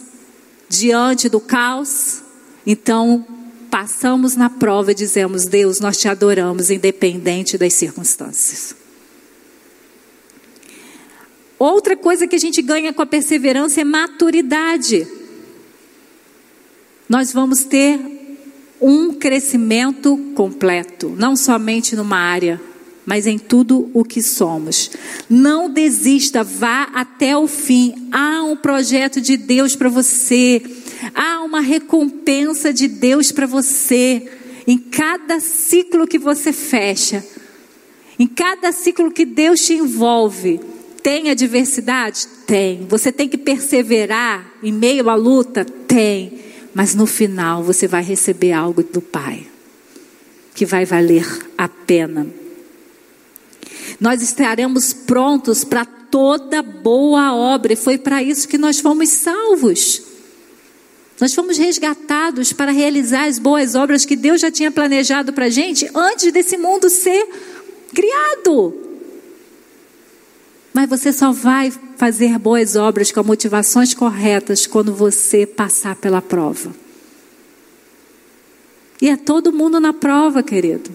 diante 0.68 1.28
do 1.28 1.40
caos, 1.40 2.22
então 2.64 3.26
passamos 3.68 4.36
na 4.36 4.48
prova 4.48 4.92
e 4.92 4.94
dizemos: 4.94 5.44
Deus, 5.44 5.80
nós 5.80 5.96
te 5.96 6.06
adoramos, 6.06 6.70
independente 6.70 7.58
das 7.58 7.74
circunstâncias. 7.74 8.76
Outra 11.58 11.96
coisa 11.96 12.28
que 12.28 12.36
a 12.36 12.40
gente 12.40 12.62
ganha 12.62 12.92
com 12.92 13.02
a 13.02 13.06
perseverança 13.06 13.80
é 13.80 13.84
maturidade. 13.84 15.04
Nós 17.08 17.32
vamos 17.32 17.64
ter 17.64 18.19
um 18.80 19.12
crescimento 19.12 20.16
completo, 20.34 21.14
não 21.16 21.36
somente 21.36 21.94
numa 21.94 22.16
área, 22.16 22.60
mas 23.04 23.26
em 23.26 23.38
tudo 23.38 23.90
o 23.92 24.04
que 24.04 24.22
somos. 24.22 24.90
Não 25.28 25.68
desista, 25.68 26.42
vá 26.42 26.84
até 26.94 27.36
o 27.36 27.46
fim. 27.46 28.08
Há 28.10 28.42
um 28.42 28.56
projeto 28.56 29.20
de 29.20 29.36
Deus 29.36 29.76
para 29.76 29.88
você, 29.88 30.62
há 31.14 31.42
uma 31.42 31.60
recompensa 31.60 32.72
de 32.72 32.88
Deus 32.88 33.30
para 33.32 33.46
você. 33.46 34.28
Em 34.66 34.78
cada 34.78 35.40
ciclo 35.40 36.06
que 36.06 36.18
você 36.18 36.52
fecha, 36.52 37.24
em 38.18 38.26
cada 38.26 38.70
ciclo 38.70 39.10
que 39.10 39.24
Deus 39.24 39.60
te 39.60 39.74
envolve, 39.74 40.60
tem 41.02 41.30
adversidade? 41.30 42.26
Tem. 42.46 42.86
Você 42.88 43.10
tem 43.10 43.28
que 43.28 43.38
perseverar 43.38 44.52
em 44.62 44.70
meio 44.70 45.08
à 45.08 45.14
luta? 45.14 45.64
Tem 45.64 46.49
mas 46.74 46.94
no 46.94 47.06
final 47.06 47.62
você 47.62 47.86
vai 47.86 48.02
receber 48.02 48.52
algo 48.52 48.82
do 48.82 49.00
Pai 49.00 49.46
que 50.54 50.66
vai 50.66 50.84
valer 50.84 51.26
a 51.56 51.68
pena. 51.68 52.26
Nós 53.98 54.22
estaremos 54.22 54.92
prontos 54.92 55.64
para 55.64 55.84
toda 55.84 56.62
boa 56.62 57.34
obra, 57.34 57.72
e 57.72 57.76
foi 57.76 57.96
para 57.96 58.22
isso 58.22 58.48
que 58.48 58.58
nós 58.58 58.80
fomos 58.80 59.08
salvos. 59.08 60.02
Nós 61.20 61.34
fomos 61.34 61.58
resgatados 61.58 62.52
para 62.52 62.72
realizar 62.72 63.26
as 63.26 63.38
boas 63.38 63.74
obras 63.74 64.04
que 64.04 64.16
Deus 64.16 64.40
já 64.40 64.50
tinha 64.50 64.70
planejado 64.70 65.32
para 65.32 65.46
a 65.46 65.50
gente 65.50 65.88
antes 65.94 66.32
desse 66.32 66.56
mundo 66.56 66.88
ser 66.88 67.28
criado. 67.94 68.89
Mas 70.72 70.88
você 70.88 71.12
só 71.12 71.32
vai 71.32 71.72
fazer 71.96 72.38
boas 72.38 72.76
obras 72.76 73.10
com 73.10 73.22
motivações 73.22 73.92
corretas 73.92 74.66
quando 74.66 74.94
você 74.94 75.44
passar 75.44 75.96
pela 75.96 76.22
prova. 76.22 76.72
E 79.02 79.08
é 79.08 79.16
todo 79.16 79.52
mundo 79.52 79.80
na 79.80 79.92
prova, 79.92 80.42
querido. 80.42 80.90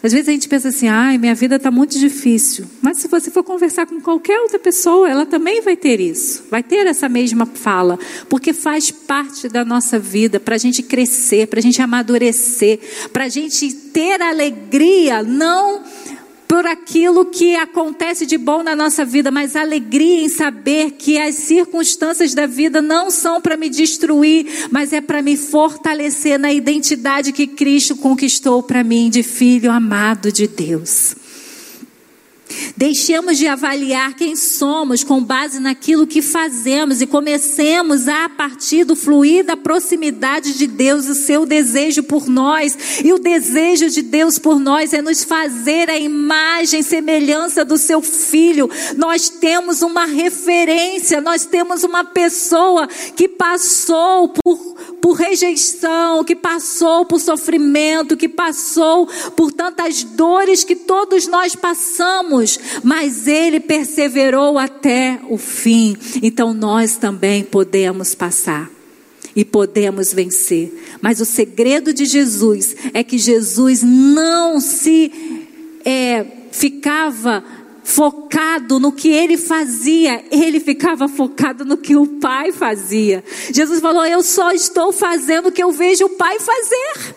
Às 0.00 0.12
vezes 0.12 0.28
a 0.28 0.32
gente 0.32 0.48
pensa 0.48 0.68
assim, 0.68 0.86
ai, 0.86 1.18
minha 1.18 1.34
vida 1.34 1.56
está 1.56 1.72
muito 1.72 1.98
difícil. 1.98 2.66
Mas 2.80 2.98
se 2.98 3.08
você 3.08 3.32
for 3.32 3.42
conversar 3.42 3.84
com 3.84 4.00
qualquer 4.00 4.38
outra 4.40 4.58
pessoa, 4.58 5.08
ela 5.08 5.26
também 5.26 5.60
vai 5.60 5.76
ter 5.76 6.00
isso. 6.00 6.44
Vai 6.48 6.62
ter 6.62 6.86
essa 6.86 7.08
mesma 7.08 7.46
fala. 7.46 7.98
Porque 8.28 8.52
faz 8.52 8.92
parte 8.92 9.48
da 9.48 9.64
nossa 9.64 9.98
vida, 9.98 10.38
para 10.38 10.54
a 10.54 10.58
gente 10.58 10.84
crescer, 10.84 11.48
para 11.48 11.58
a 11.58 11.62
gente 11.62 11.82
amadurecer, 11.82 12.78
para 13.12 13.24
a 13.24 13.28
gente 13.28 13.72
ter 13.72 14.22
alegria, 14.22 15.24
não 15.24 15.82
por 16.48 16.66
aquilo 16.66 17.26
que 17.26 17.54
acontece 17.54 18.24
de 18.24 18.38
bom 18.38 18.62
na 18.62 18.74
nossa 18.74 19.04
vida, 19.04 19.30
mas 19.30 19.54
alegria 19.54 20.24
em 20.24 20.30
saber 20.30 20.92
que 20.92 21.18
as 21.18 21.34
circunstâncias 21.34 22.32
da 22.32 22.46
vida 22.46 22.80
não 22.80 23.10
são 23.10 23.38
para 23.38 23.56
me 23.56 23.68
destruir, 23.68 24.68
mas 24.70 24.94
é 24.94 25.00
para 25.02 25.20
me 25.20 25.36
fortalecer 25.36 26.38
na 26.38 26.50
identidade 26.50 27.32
que 27.32 27.46
Cristo 27.46 27.94
conquistou 27.94 28.62
para 28.62 28.82
mim 28.82 29.10
de 29.10 29.22
filho 29.22 29.70
amado 29.70 30.32
de 30.32 30.48
Deus. 30.48 31.14
Deixemos 32.76 33.36
de 33.36 33.46
avaliar 33.46 34.14
quem 34.14 34.36
somos 34.36 35.02
com 35.02 35.22
base 35.22 35.60
naquilo 35.60 36.06
que 36.06 36.22
fazemos 36.22 37.00
e 37.00 37.06
comecemos 37.06 38.08
a, 38.08 38.28
partir 38.28 38.84
do 38.84 38.94
fluir 38.94 39.44
da 39.44 39.56
proximidade 39.56 40.56
de 40.56 40.66
Deus, 40.66 41.08
o 41.08 41.14
seu 41.14 41.44
desejo 41.44 42.02
por 42.02 42.28
nós. 42.28 43.00
E 43.04 43.12
o 43.12 43.18
desejo 43.18 43.90
de 43.90 44.02
Deus 44.02 44.38
por 44.38 44.58
nós 44.58 44.92
é 44.92 45.02
nos 45.02 45.24
fazer 45.24 45.90
a 45.90 45.98
imagem, 45.98 46.82
semelhança 46.82 47.64
do 47.64 47.76
seu 47.76 48.00
filho. 48.00 48.70
Nós 48.96 49.28
temos 49.28 49.82
uma 49.82 50.04
referência, 50.04 51.20
nós 51.20 51.44
temos 51.44 51.82
uma 51.84 52.04
pessoa 52.04 52.86
que 52.86 53.28
passou 53.28 54.28
por 54.28 54.78
por 55.00 55.14
rejeição, 55.14 56.22
que 56.22 56.36
passou 56.36 57.06
por 57.06 57.18
sofrimento, 57.18 58.14
que 58.14 58.28
passou 58.28 59.06
por 59.34 59.50
tantas 59.50 60.02
dores 60.02 60.64
que 60.64 60.76
todos 60.76 61.26
nós 61.26 61.56
passamos, 61.56 62.37
mas 62.82 63.26
ele 63.26 63.60
perseverou 63.60 64.58
até 64.58 65.20
o 65.28 65.38
fim. 65.38 65.96
Então 66.22 66.52
nós 66.52 66.96
também 66.96 67.42
podemos 67.42 68.14
passar 68.14 68.70
e 69.34 69.44
podemos 69.44 70.12
vencer. 70.12 70.98
Mas 71.00 71.20
o 71.20 71.24
segredo 71.24 71.92
de 71.92 72.04
Jesus 72.04 72.74
é 72.92 73.04
que 73.04 73.18
Jesus 73.18 73.82
não 73.82 74.60
se 74.60 75.12
é, 75.84 76.26
ficava 76.50 77.44
focado 77.84 78.78
no 78.78 78.92
que 78.92 79.08
ele 79.08 79.38
fazia, 79.38 80.22
ele 80.30 80.60
ficava 80.60 81.08
focado 81.08 81.64
no 81.64 81.78
que 81.78 81.96
o 81.96 82.06
Pai 82.06 82.52
fazia. 82.52 83.24
Jesus 83.52 83.80
falou: 83.80 84.04
Eu 84.04 84.22
só 84.22 84.52
estou 84.52 84.92
fazendo 84.92 85.48
o 85.48 85.52
que 85.52 85.62
eu 85.62 85.72
vejo 85.72 86.04
o 86.04 86.10
Pai 86.10 86.38
fazer. 86.38 87.14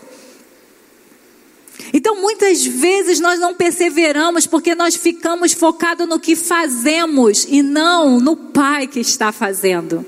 Então, 1.92 2.20
muitas 2.20 2.64
vezes 2.64 3.20
nós 3.20 3.38
não 3.38 3.54
perseveramos 3.54 4.46
porque 4.46 4.74
nós 4.74 4.94
ficamos 4.94 5.52
focados 5.52 6.08
no 6.08 6.20
que 6.20 6.36
fazemos 6.36 7.46
e 7.48 7.62
não 7.62 8.20
no 8.20 8.36
Pai 8.36 8.86
que 8.86 9.00
está 9.00 9.32
fazendo. 9.32 10.04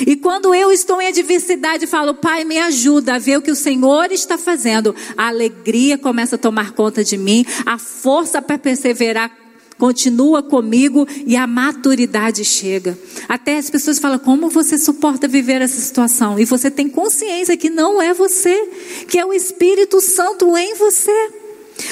E 0.00 0.16
quando 0.16 0.54
eu 0.54 0.72
estou 0.72 1.00
em 1.00 1.08
adversidade, 1.08 1.86
falo, 1.86 2.14
Pai, 2.14 2.44
me 2.44 2.58
ajuda 2.58 3.14
a 3.14 3.18
ver 3.18 3.38
o 3.38 3.42
que 3.42 3.50
o 3.50 3.56
Senhor 3.56 4.10
está 4.10 4.36
fazendo. 4.36 4.94
A 5.16 5.28
alegria 5.28 5.96
começa 5.96 6.36
a 6.36 6.38
tomar 6.38 6.72
conta 6.72 7.02
de 7.02 7.16
mim, 7.16 7.46
a 7.64 7.78
força 7.78 8.42
para 8.42 8.58
perseverar 8.58 9.45
continua 9.78 10.42
comigo 10.42 11.06
e 11.26 11.36
a 11.36 11.46
maturidade 11.46 12.44
chega. 12.44 12.98
Até 13.28 13.56
as 13.56 13.70
pessoas 13.70 13.98
falam: 13.98 14.18
como 14.18 14.48
você 14.48 14.78
suporta 14.78 15.28
viver 15.28 15.60
essa 15.62 15.80
situação? 15.80 16.38
E 16.38 16.44
você 16.44 16.70
tem 16.70 16.88
consciência 16.88 17.56
que 17.56 17.70
não 17.70 18.00
é 18.00 18.12
você, 18.12 18.56
que 19.08 19.18
é 19.18 19.24
o 19.24 19.32
Espírito 19.32 20.00
Santo 20.00 20.56
em 20.56 20.74
você. 20.74 21.30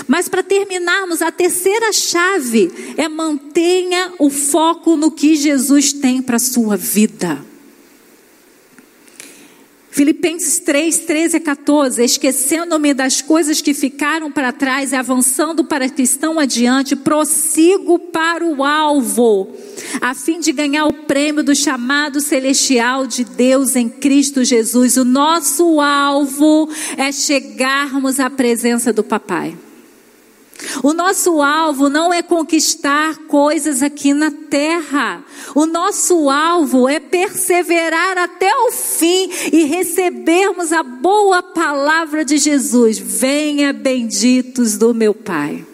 Mas 0.09 0.29
para 0.29 0.43
terminarmos, 0.43 1.21
a 1.21 1.31
terceira 1.31 1.93
chave 1.93 2.73
é 2.97 3.09
mantenha 3.09 4.15
o 4.19 4.31
foco 4.31 4.97
no 4.97 5.11
que 5.11 5.37
Jesus 5.37 5.93
tem 5.93 6.23
para 6.23 6.37
a 6.37 6.41
sua 6.41 6.77
vida. 6.77 7.54
Filipenses 9.95 10.59
3, 10.59 10.99
13 10.99 11.37
a 11.37 11.41
14, 11.41 12.03
esquecendo-me 12.03 12.93
das 12.93 13.23
coisas 13.23 13.61
que 13.61 13.73
ficaram 13.73 14.29
para 14.29 14.51
trás 14.51 14.91
e 14.91 14.97
avançando 14.97 15.63
para 15.63 15.89
que 15.89 16.03
estão 16.03 16.41
adiante, 16.41 16.97
prossigo 16.97 17.97
para 18.01 18.45
o 18.45 18.65
alvo, 18.65 19.55
a 20.01 20.13
fim 20.13 20.41
de 20.41 20.51
ganhar 20.51 20.87
o 20.87 20.93
prêmio 20.93 21.45
do 21.45 21.55
chamado 21.55 22.21
celestial 22.21 23.07
de 23.07 23.23
Deus 23.23 23.77
em 23.77 23.89
Cristo 23.89 24.43
Jesus. 24.43 24.97
O 24.97 25.05
nosso 25.05 25.81
alvo 25.81 26.69
é 26.97 27.13
chegarmos 27.13 28.19
à 28.19 28.29
presença 28.29 28.93
do 28.93 29.05
Papai. 29.05 29.57
O 30.83 30.93
nosso 30.93 31.41
alvo 31.43 31.89
não 31.89 32.13
é 32.13 32.23
conquistar 32.23 33.17
coisas 33.27 33.83
aqui 33.83 34.13
na 34.13 34.31
terra. 34.31 35.25
O 35.55 35.67
nosso 35.67 36.31
alvo 36.31 36.89
é 36.89 37.01
perseverar 37.01 38.19
até 38.19 38.51
o 38.55 38.71
fim 38.71 39.31
e 39.53 39.65
recebermos 39.65 40.73
a 40.73 40.83
boa 40.83 41.43
palavra 41.43 42.25
de 42.25 42.39
Jesus. 42.39 42.99
Venha, 42.99 43.73
benditos 43.73 44.77
do 44.77 44.95
meu 44.95 45.15
Pai. 45.15 45.74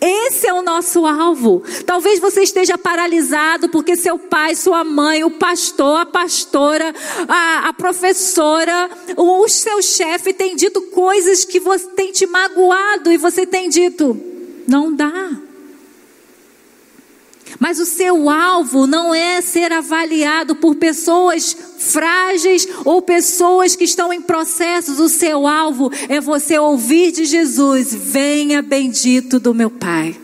Esse 0.00 0.46
é 0.46 0.52
o 0.52 0.62
nosso 0.62 1.06
alvo. 1.06 1.62
Talvez 1.86 2.20
você 2.20 2.42
esteja 2.42 2.76
paralisado 2.76 3.68
porque 3.68 3.96
seu 3.96 4.18
pai, 4.18 4.54
sua 4.54 4.84
mãe, 4.84 5.24
o 5.24 5.30
pastor, 5.30 6.00
a 6.00 6.06
pastora, 6.06 6.94
a, 7.28 7.68
a 7.68 7.72
professora, 7.72 8.90
o, 9.16 9.44
o 9.44 9.48
seu 9.48 9.82
chefe 9.82 10.32
tem 10.32 10.56
dito 10.56 10.82
coisas 10.82 11.44
que 11.44 11.60
você 11.60 11.86
tem 11.88 12.12
te 12.12 12.26
magoado 12.26 13.10
e 13.12 13.16
você 13.16 13.46
tem 13.46 13.68
dito: 13.68 14.18
não 14.66 14.94
dá. 14.94 15.43
Mas 17.58 17.78
o 17.78 17.86
seu 17.86 18.28
alvo 18.28 18.86
não 18.86 19.14
é 19.14 19.40
ser 19.40 19.72
avaliado 19.72 20.56
por 20.56 20.74
pessoas 20.74 21.56
frágeis 21.78 22.66
ou 22.84 23.00
pessoas 23.00 23.76
que 23.76 23.84
estão 23.84 24.12
em 24.12 24.20
processos. 24.20 24.98
O 24.98 25.08
seu 25.08 25.46
alvo 25.46 25.90
é 26.08 26.20
você 26.20 26.58
ouvir 26.58 27.12
de 27.12 27.24
Jesus: 27.24 27.94
Venha 27.94 28.60
bendito 28.60 29.38
do 29.38 29.54
meu 29.54 29.70
Pai. 29.70 30.16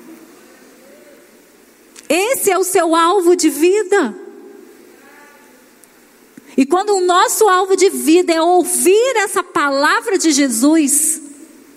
Esse 2.09 2.51
é 2.51 2.59
o 2.59 2.65
seu 2.65 2.95
alvo 2.95 3.37
de 3.37 3.49
vida. 3.49 4.17
E 6.57 6.67
quando 6.67 6.91
o 6.91 7.01
nosso 7.01 7.49
alvo 7.49 7.77
de 7.77 7.89
vida 7.89 8.33
é 8.33 8.43
ouvir 8.43 9.17
essa 9.17 9.43
palavra 9.43 10.19
de 10.19 10.33
Jesus, 10.33 11.23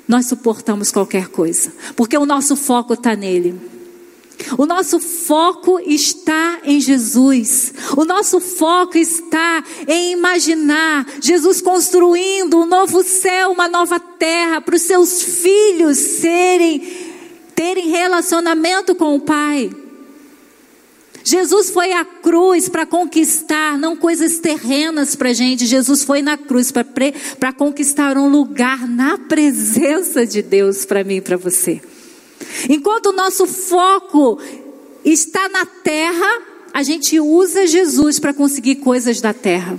nós 0.07 0.25
suportamos 0.25 0.91
qualquer 0.91 1.27
coisa, 1.27 1.71
porque 1.95 2.17
o 2.17 2.25
nosso 2.25 2.55
foco 2.55 2.93
está 2.93 3.15
nele. 3.15 3.72
O 4.57 4.65
nosso 4.65 4.99
foco 4.99 5.79
está 5.79 6.59
em 6.63 6.79
Jesus. 6.79 7.73
O 7.95 8.05
nosso 8.05 8.39
foco 8.39 8.97
está 8.97 9.63
em 9.87 10.11
imaginar 10.11 11.05
Jesus 11.21 11.61
construindo 11.61 12.59
um 12.59 12.65
novo 12.65 13.03
céu, 13.03 13.51
uma 13.51 13.67
nova 13.67 13.99
terra 13.99 14.61
para 14.61 14.75
os 14.75 14.81
seus 14.81 15.21
filhos 15.21 15.97
serem 15.97 17.11
terem 17.55 17.89
relacionamento 17.89 18.95
com 18.95 19.15
o 19.15 19.19
Pai. 19.19 19.69
Jesus 21.23 21.69
foi 21.69 21.93
à 21.93 22.03
cruz 22.03 22.67
para 22.67 22.85
conquistar, 22.85 23.77
não 23.77 23.95
coisas 23.95 24.39
terrenas 24.39 25.15
para 25.15 25.31
gente. 25.31 25.65
Jesus 25.65 26.03
foi 26.03 26.21
na 26.21 26.37
cruz 26.37 26.71
para 26.71 27.53
conquistar 27.53 28.17
um 28.17 28.27
lugar 28.27 28.87
na 28.87 29.17
presença 29.17 30.25
de 30.25 30.41
Deus 30.41 30.83
para 30.83 31.03
mim 31.03 31.15
e 31.15 31.21
para 31.21 31.37
você. 31.37 31.81
Enquanto 32.69 33.07
o 33.07 33.13
nosso 33.13 33.45
foco 33.45 34.39
está 35.03 35.49
na 35.49 35.65
terra, 35.65 36.41
a 36.73 36.83
gente 36.83 37.19
usa 37.19 37.67
Jesus 37.67 38.19
para 38.19 38.33
conseguir 38.33 38.75
coisas 38.75 39.21
da 39.21 39.33
terra. 39.33 39.77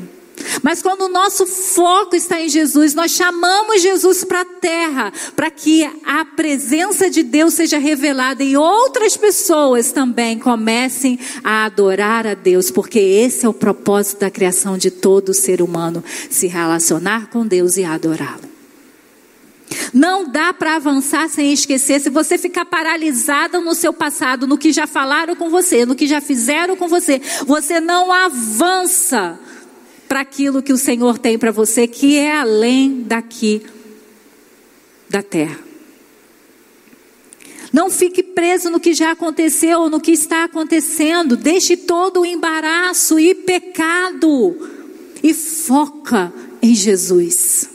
Mas 0.62 0.82
quando 0.82 1.02
o 1.02 1.08
nosso 1.08 1.46
foco 1.46 2.14
está 2.14 2.40
em 2.40 2.48
Jesus, 2.48 2.94
nós 2.94 3.12
chamamos 3.12 3.82
Jesus 3.82 4.24
para 4.24 4.42
a 4.42 4.44
terra, 4.44 5.12
para 5.34 5.50
que 5.50 5.84
a 6.04 6.24
presença 6.24 7.08
de 7.08 7.22
Deus 7.22 7.54
seja 7.54 7.78
revelada 7.78 8.42
e 8.42 8.56
outras 8.56 9.16
pessoas 9.16 9.92
também 9.92 10.38
comecem 10.38 11.18
a 11.42 11.64
adorar 11.64 12.26
a 12.26 12.34
Deus, 12.34 12.70
porque 12.70 12.98
esse 12.98 13.46
é 13.46 13.48
o 13.48 13.54
propósito 13.54 14.20
da 14.20 14.30
criação 14.30 14.76
de 14.76 14.90
todo 14.90 15.34
ser 15.34 15.62
humano: 15.62 16.04
se 16.30 16.46
relacionar 16.46 17.30
com 17.30 17.46
Deus 17.46 17.76
e 17.76 17.84
adorá-lo. 17.84 18.53
Não 19.92 20.28
dá 20.28 20.52
para 20.52 20.76
avançar 20.76 21.28
sem 21.28 21.52
esquecer. 21.52 22.00
Se 22.00 22.10
você 22.10 22.36
ficar 22.36 22.64
paralisada 22.64 23.60
no 23.60 23.74
seu 23.74 23.92
passado, 23.92 24.46
no 24.46 24.58
que 24.58 24.72
já 24.72 24.86
falaram 24.86 25.36
com 25.36 25.48
você, 25.48 25.86
no 25.86 25.94
que 25.94 26.06
já 26.06 26.20
fizeram 26.20 26.76
com 26.76 26.88
você, 26.88 27.20
você 27.46 27.80
não 27.80 28.12
avança 28.12 29.38
para 30.08 30.20
aquilo 30.20 30.62
que 30.62 30.72
o 30.72 30.78
Senhor 30.78 31.18
tem 31.18 31.38
para 31.38 31.50
você, 31.50 31.86
que 31.86 32.18
é 32.18 32.36
além 32.36 33.02
daqui 33.02 33.62
da 35.08 35.22
terra. 35.22 35.58
Não 37.72 37.90
fique 37.90 38.22
preso 38.22 38.70
no 38.70 38.78
que 38.78 38.94
já 38.94 39.10
aconteceu, 39.10 39.90
no 39.90 40.00
que 40.00 40.12
está 40.12 40.44
acontecendo. 40.44 41.36
Deixe 41.36 41.76
todo 41.76 42.20
o 42.20 42.26
embaraço 42.26 43.18
e 43.18 43.34
pecado 43.34 44.56
e 45.20 45.34
foca 45.34 46.32
em 46.62 46.72
Jesus. 46.72 47.73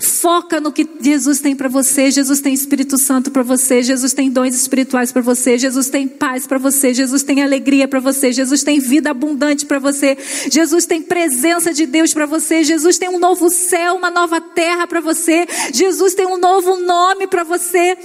Foca 0.00 0.60
no 0.60 0.72
que 0.72 0.88
Jesus 1.00 1.40
tem 1.40 1.54
para 1.54 1.68
você. 1.68 2.10
Jesus 2.10 2.40
tem 2.40 2.52
Espírito 2.52 2.98
Santo 2.98 3.30
para 3.30 3.42
você. 3.42 3.82
Jesus 3.82 4.12
tem 4.12 4.30
dons 4.30 4.54
espirituais 4.54 5.12
para 5.12 5.22
você. 5.22 5.58
Jesus 5.58 5.88
tem 5.88 6.08
paz 6.08 6.46
para 6.46 6.58
você. 6.58 6.92
Jesus 6.94 7.22
tem 7.22 7.42
alegria 7.42 7.86
para 7.86 8.00
você. 8.00 8.32
Jesus 8.32 8.62
tem 8.62 8.78
vida 8.78 9.10
abundante 9.10 9.66
para 9.66 9.78
você. 9.78 10.16
Jesus 10.50 10.86
tem 10.86 11.02
presença 11.02 11.72
de 11.72 11.86
Deus 11.86 12.12
para 12.12 12.26
você. 12.26 12.64
Jesus 12.64 12.98
tem 12.98 13.08
um 13.08 13.18
novo 13.18 13.50
céu, 13.50 13.96
uma 13.96 14.10
nova 14.10 14.40
terra 14.40 14.86
para 14.86 15.00
você. 15.00 15.46
Jesus 15.72 16.14
tem 16.14 16.26
um 16.26 16.36
novo 16.36 16.76
nome 16.76 17.26
para 17.26 17.44
você. 17.44 17.96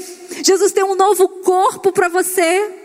Jesus 0.44 0.72
tem 0.72 0.84
um 0.84 0.96
novo 0.96 1.28
corpo 1.28 1.92
para 1.92 2.10
você. 2.10 2.81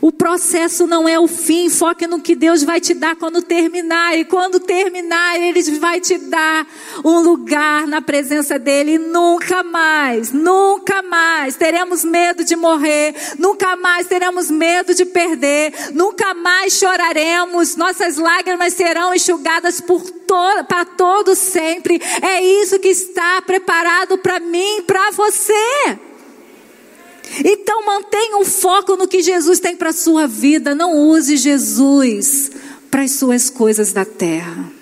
O 0.00 0.12
processo 0.12 0.86
não 0.86 1.08
é 1.08 1.18
o 1.18 1.26
fim, 1.26 1.68
foque 1.70 2.06
no 2.06 2.20
que 2.20 2.34
Deus 2.34 2.62
vai 2.62 2.80
te 2.80 2.94
dar 2.94 3.16
quando 3.16 3.42
terminar. 3.42 4.16
E 4.16 4.24
quando 4.24 4.60
terminar, 4.60 5.40
Ele 5.40 5.62
vai 5.78 6.00
te 6.00 6.18
dar 6.18 6.66
um 7.04 7.20
lugar 7.20 7.86
na 7.86 8.00
presença 8.00 8.58
dEle. 8.58 8.94
E 8.94 8.98
nunca 8.98 9.62
mais, 9.62 10.32
nunca 10.32 11.02
mais 11.02 11.56
teremos 11.56 12.04
medo 12.04 12.44
de 12.44 12.56
morrer, 12.56 13.14
nunca 13.38 13.76
mais 13.76 14.06
teremos 14.06 14.50
medo 14.50 14.94
de 14.94 15.04
perder, 15.04 15.72
nunca 15.92 16.34
mais 16.34 16.74
choraremos, 16.74 17.76
nossas 17.76 18.16
lágrimas 18.16 18.74
serão 18.74 19.14
enxugadas 19.14 19.80
por 19.80 20.02
to 20.02 20.64
para 20.66 20.84
todo 20.84 21.34
sempre. 21.34 22.00
É 22.22 22.42
isso 22.42 22.78
que 22.78 22.88
está 22.88 23.40
preparado 23.42 24.18
para 24.18 24.40
mim, 24.40 24.82
para 24.86 25.10
você. 25.12 25.98
Então 27.44 27.86
mantenha 27.86 28.38
o 28.38 28.44
foco 28.44 28.96
no 28.96 29.08
que 29.08 29.22
Jesus 29.22 29.58
tem 29.58 29.76
para 29.76 29.90
a 29.90 29.94
sua 29.94 30.26
vida. 30.26 30.74
Não 30.74 30.96
use 30.96 31.36
Jesus 31.36 32.50
para 32.90 33.02
as 33.02 33.12
suas 33.12 33.48
coisas 33.48 33.92
da 33.92 34.04
terra. 34.04 34.72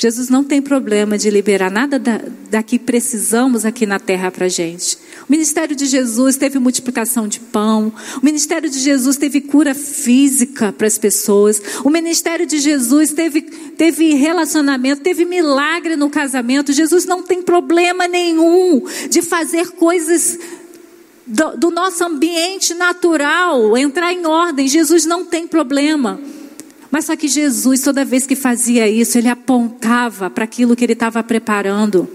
Jesus 0.00 0.28
não 0.28 0.44
tem 0.44 0.62
problema 0.62 1.18
de 1.18 1.28
liberar 1.28 1.72
nada 1.72 1.98
da, 1.98 2.20
da 2.48 2.62
que 2.62 2.78
precisamos 2.78 3.64
aqui 3.64 3.84
na 3.84 3.98
terra 3.98 4.30
para 4.30 4.46
a 4.46 4.48
gente. 4.48 4.96
O 5.28 5.32
ministério 5.32 5.74
de 5.74 5.86
Jesus 5.86 6.36
teve 6.36 6.56
multiplicação 6.60 7.26
de 7.26 7.40
pão. 7.40 7.92
O 8.22 8.24
ministério 8.24 8.70
de 8.70 8.78
Jesus 8.78 9.16
teve 9.16 9.40
cura 9.40 9.74
física 9.74 10.72
para 10.72 10.86
as 10.86 10.96
pessoas. 10.96 11.60
O 11.84 11.90
ministério 11.90 12.46
de 12.46 12.58
Jesus 12.58 13.10
teve, 13.10 13.42
teve 13.42 14.14
relacionamento, 14.14 15.02
teve 15.02 15.24
milagre 15.24 15.96
no 15.96 16.08
casamento. 16.08 16.72
Jesus 16.72 17.04
não 17.04 17.20
tem 17.20 17.42
problema 17.42 18.06
nenhum 18.06 18.84
de 19.10 19.20
fazer 19.20 19.70
coisas 19.72 20.38
do, 21.28 21.56
do 21.56 21.70
nosso 21.70 22.02
ambiente 22.02 22.74
natural 22.74 23.76
entrar 23.76 24.12
em 24.12 24.26
ordem. 24.26 24.66
Jesus 24.66 25.04
não 25.04 25.24
tem 25.24 25.46
problema. 25.46 26.18
Mas 26.90 27.04
só 27.04 27.14
que 27.14 27.28
Jesus, 27.28 27.82
toda 27.82 28.04
vez 28.04 28.26
que 28.26 28.34
fazia 28.34 28.88
isso, 28.88 29.18
ele 29.18 29.28
apontava 29.28 30.30
para 30.30 30.44
aquilo 30.44 30.74
que 30.74 30.84
ele 30.84 30.94
estava 30.94 31.22
preparando. 31.22 32.08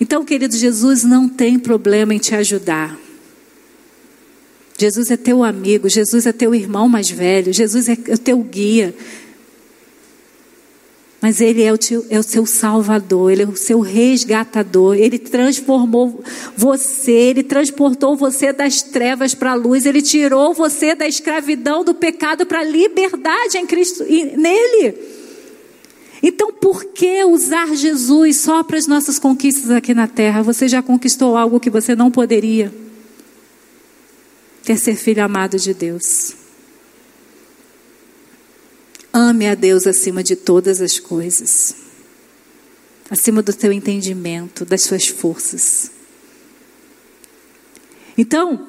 Então, 0.00 0.24
querido, 0.24 0.56
Jesus 0.56 1.02
não 1.02 1.28
tem 1.28 1.58
problema 1.58 2.14
em 2.14 2.18
te 2.18 2.36
ajudar. 2.36 2.96
Jesus 4.78 5.10
é 5.10 5.16
teu 5.16 5.42
amigo, 5.42 5.88
Jesus 5.88 6.24
é 6.24 6.32
teu 6.32 6.54
irmão 6.54 6.88
mais 6.88 7.10
velho, 7.10 7.52
Jesus 7.52 7.88
é 7.88 7.98
o 8.14 8.16
teu 8.16 8.38
guia. 8.38 8.94
Mas 11.20 11.40
Ele 11.40 11.62
é 11.62 11.72
o, 11.72 11.78
teu, 11.78 12.06
é 12.08 12.18
o 12.18 12.22
seu 12.22 12.46
salvador, 12.46 13.32
Ele 13.32 13.42
é 13.42 13.46
o 13.46 13.56
seu 13.56 13.80
resgatador. 13.80 14.94
Ele 14.94 15.18
transformou 15.18 16.22
você, 16.56 17.10
Ele 17.10 17.42
transportou 17.42 18.16
você 18.16 18.52
das 18.52 18.82
trevas 18.82 19.34
para 19.34 19.52
a 19.52 19.54
luz, 19.54 19.84
Ele 19.84 20.00
tirou 20.00 20.54
você 20.54 20.94
da 20.94 21.08
escravidão, 21.08 21.82
do 21.84 21.92
pecado 21.92 22.46
para 22.46 22.60
a 22.60 22.64
liberdade 22.64 23.58
em 23.58 23.66
Cristo, 23.66 24.04
nele. 24.04 24.94
Então, 26.22 26.52
por 26.52 26.84
que 26.84 27.24
usar 27.24 27.74
Jesus 27.74 28.36
só 28.38 28.62
para 28.62 28.76
as 28.76 28.86
nossas 28.86 29.18
conquistas 29.18 29.70
aqui 29.70 29.94
na 29.94 30.06
terra? 30.06 30.42
Você 30.42 30.68
já 30.68 30.82
conquistou 30.82 31.36
algo 31.36 31.60
que 31.60 31.70
você 31.70 31.94
não 31.94 32.10
poderia? 32.10 32.72
Quer 34.64 34.76
ser 34.76 34.96
filho 34.96 35.24
amado 35.24 35.58
de 35.58 35.72
Deus. 35.72 36.47
Ame 39.12 39.48
a 39.48 39.54
Deus 39.54 39.86
acima 39.86 40.22
de 40.22 40.36
todas 40.36 40.80
as 40.80 40.98
coisas, 40.98 41.74
acima 43.10 43.42
do 43.42 43.52
teu 43.52 43.72
entendimento, 43.72 44.64
das 44.64 44.82
suas 44.82 45.08
forças. 45.08 45.90
Então, 48.16 48.66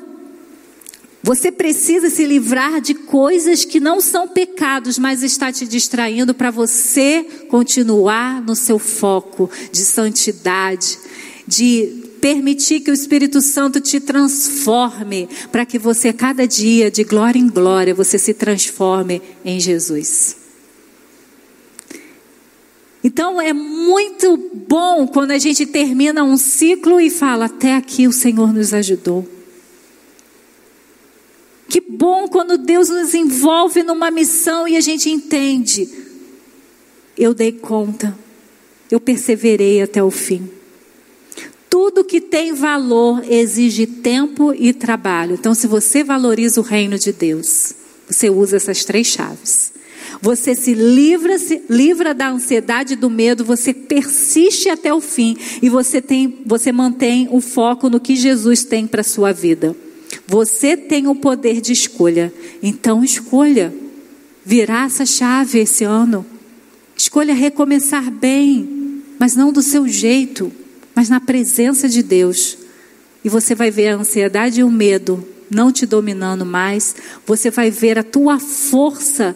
você 1.22 1.52
precisa 1.52 2.10
se 2.10 2.26
livrar 2.26 2.80
de 2.80 2.94
coisas 2.94 3.66
que 3.66 3.80
não 3.80 4.00
são 4.00 4.28
pecados, 4.28 4.98
mas 4.98 5.22
está 5.22 5.52
te 5.52 5.68
distraindo 5.68 6.34
para 6.34 6.50
você 6.50 7.24
continuar 7.50 8.42
no 8.42 8.56
seu 8.56 8.80
foco 8.80 9.50
de 9.72 9.82
santidade, 9.82 10.98
de 11.46 11.99
permitir 12.20 12.82
que 12.82 12.92
o 12.92 12.94
Espírito 12.94 13.42
Santo 13.42 13.80
te 13.80 14.00
transforme, 14.00 15.28
para 15.52 15.66
que 15.66 15.80
você, 15.80 16.14
cada 16.14 16.48
dia, 16.48 16.92
de 16.92 17.04
glória 17.04 17.40
em 17.40 17.48
glória, 17.48 17.94
você 17.94 18.18
se 18.18 18.34
transforme 18.34 19.22
em 19.44 19.60
Jesus. 19.60 20.38
Então 23.04 23.40
é 23.40 23.54
muito 23.54 24.38
bom 24.68 25.08
quando 25.08 25.32
a 25.32 25.38
gente 25.38 25.66
termina 25.66 26.24
um 26.24 26.38
ciclo 26.38 27.00
e 27.00 27.10
fala: 27.10 27.46
até 27.46 27.76
aqui 27.76 28.08
o 28.08 28.12
Senhor 28.12 28.54
nos 28.54 28.74
ajudou. 28.74 29.28
Que 31.70 31.80
bom 31.80 32.28
quando 32.28 32.58
Deus 32.58 32.90
nos 32.90 33.14
envolve 33.14 33.84
numa 33.84 34.10
missão 34.10 34.68
e 34.68 34.76
a 34.76 34.82
gente 34.82 35.10
entende. 35.10 35.88
Eu 37.18 37.34
dei 37.34 37.52
conta, 37.52 38.18
eu 38.90 39.00
perseverei 39.00 39.82
até 39.82 40.04
o 40.04 40.10
fim. 40.10 40.59
Tudo 41.70 42.04
que 42.04 42.20
tem 42.20 42.52
valor 42.54 43.24
exige 43.30 43.86
tempo 43.86 44.54
e 44.54 44.74
trabalho. 44.74 45.36
Então, 45.36 45.54
se 45.54 45.68
você 45.68 46.04
valoriza 46.04 46.60
o 46.60 46.64
reino 46.64 46.98
de 46.98 47.14
Deus, 47.14 47.74
você 48.10 48.30
usa 48.30 48.58
essas 48.58 48.84
três 48.84 49.06
chaves. 49.08 49.72
Você 50.22 50.56
se 50.56 50.74
livra, 50.74 51.38
se 51.38 51.62
livra 51.70 52.14
da 52.14 52.30
ansiedade 52.30 52.94
e 52.94 52.98
do 52.98 53.10
medo, 53.10 53.46
você 53.46 53.74
persiste 53.74 54.68
até 54.68 54.92
o 54.92 55.00
fim 55.00 55.38
e 55.62 55.70
você 55.70 56.02
tem, 56.02 56.40
você 56.46 56.72
mantém 56.72 57.28
o 57.32 57.40
foco 57.40 57.90
no 57.90 58.00
que 58.00 58.16
Jesus 58.16 58.64
tem 58.64 58.88
para 58.88 59.04
sua 59.04 59.32
vida. 59.32 59.76
Você 60.28 60.76
tem 60.76 61.08
o 61.08 61.16
poder 61.16 61.62
de 61.62 61.72
escolha. 61.72 62.34
Então 62.64 63.04
escolha 63.04 63.74
virar 64.44 64.88
essa 64.88 65.06
chave 65.06 65.60
esse 65.60 65.84
ano. 65.84 66.26
Escolha 66.98 67.34
recomeçar 67.34 68.10
bem, 68.10 69.04
mas 69.20 69.36
não 69.36 69.54
do 69.54 69.62
seu 69.62 69.88
jeito 69.88 70.52
mas 71.00 71.08
na 71.08 71.22
presença 71.22 71.88
de 71.88 72.04
Deus. 72.04 72.58
E 73.24 73.30
você 73.30 73.56
vai 73.56 73.72
ver 73.72 73.88
a 73.88 73.96
ansiedade 73.96 74.60
e 74.60 74.66
o 74.66 74.70
medo 74.70 75.26
não 75.50 75.72
te 75.72 75.86
dominando 75.86 76.46
mais, 76.46 76.94
você 77.26 77.50
vai 77.50 77.72
ver 77.72 77.98
a 77.98 78.04
tua 78.04 78.38
força 78.38 79.34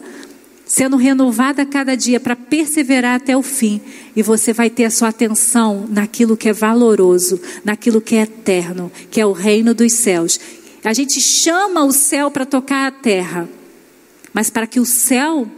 sendo 0.66 0.98
renovada 0.98 1.62
a 1.62 1.66
cada 1.66 1.94
dia 1.94 2.20
para 2.20 2.36
perseverar 2.36 3.16
até 3.16 3.34
o 3.34 3.40
fim, 3.40 3.80
e 4.14 4.22
você 4.22 4.52
vai 4.52 4.68
ter 4.68 4.84
a 4.84 4.90
sua 4.90 5.08
atenção 5.08 5.86
naquilo 5.88 6.36
que 6.36 6.50
é 6.50 6.52
valoroso, 6.52 7.40
naquilo 7.64 7.98
que 7.98 8.16
é 8.16 8.24
eterno, 8.24 8.92
que 9.10 9.18
é 9.18 9.24
o 9.24 9.32
reino 9.32 9.72
dos 9.72 9.94
céus. 9.94 10.38
A 10.84 10.92
gente 10.92 11.18
chama 11.18 11.82
o 11.82 11.92
céu 11.92 12.30
para 12.30 12.44
tocar 12.44 12.86
a 12.88 12.90
terra, 12.90 13.48
mas 14.34 14.50
para 14.50 14.66
que 14.66 14.80
o 14.80 14.84
céu 14.84 15.48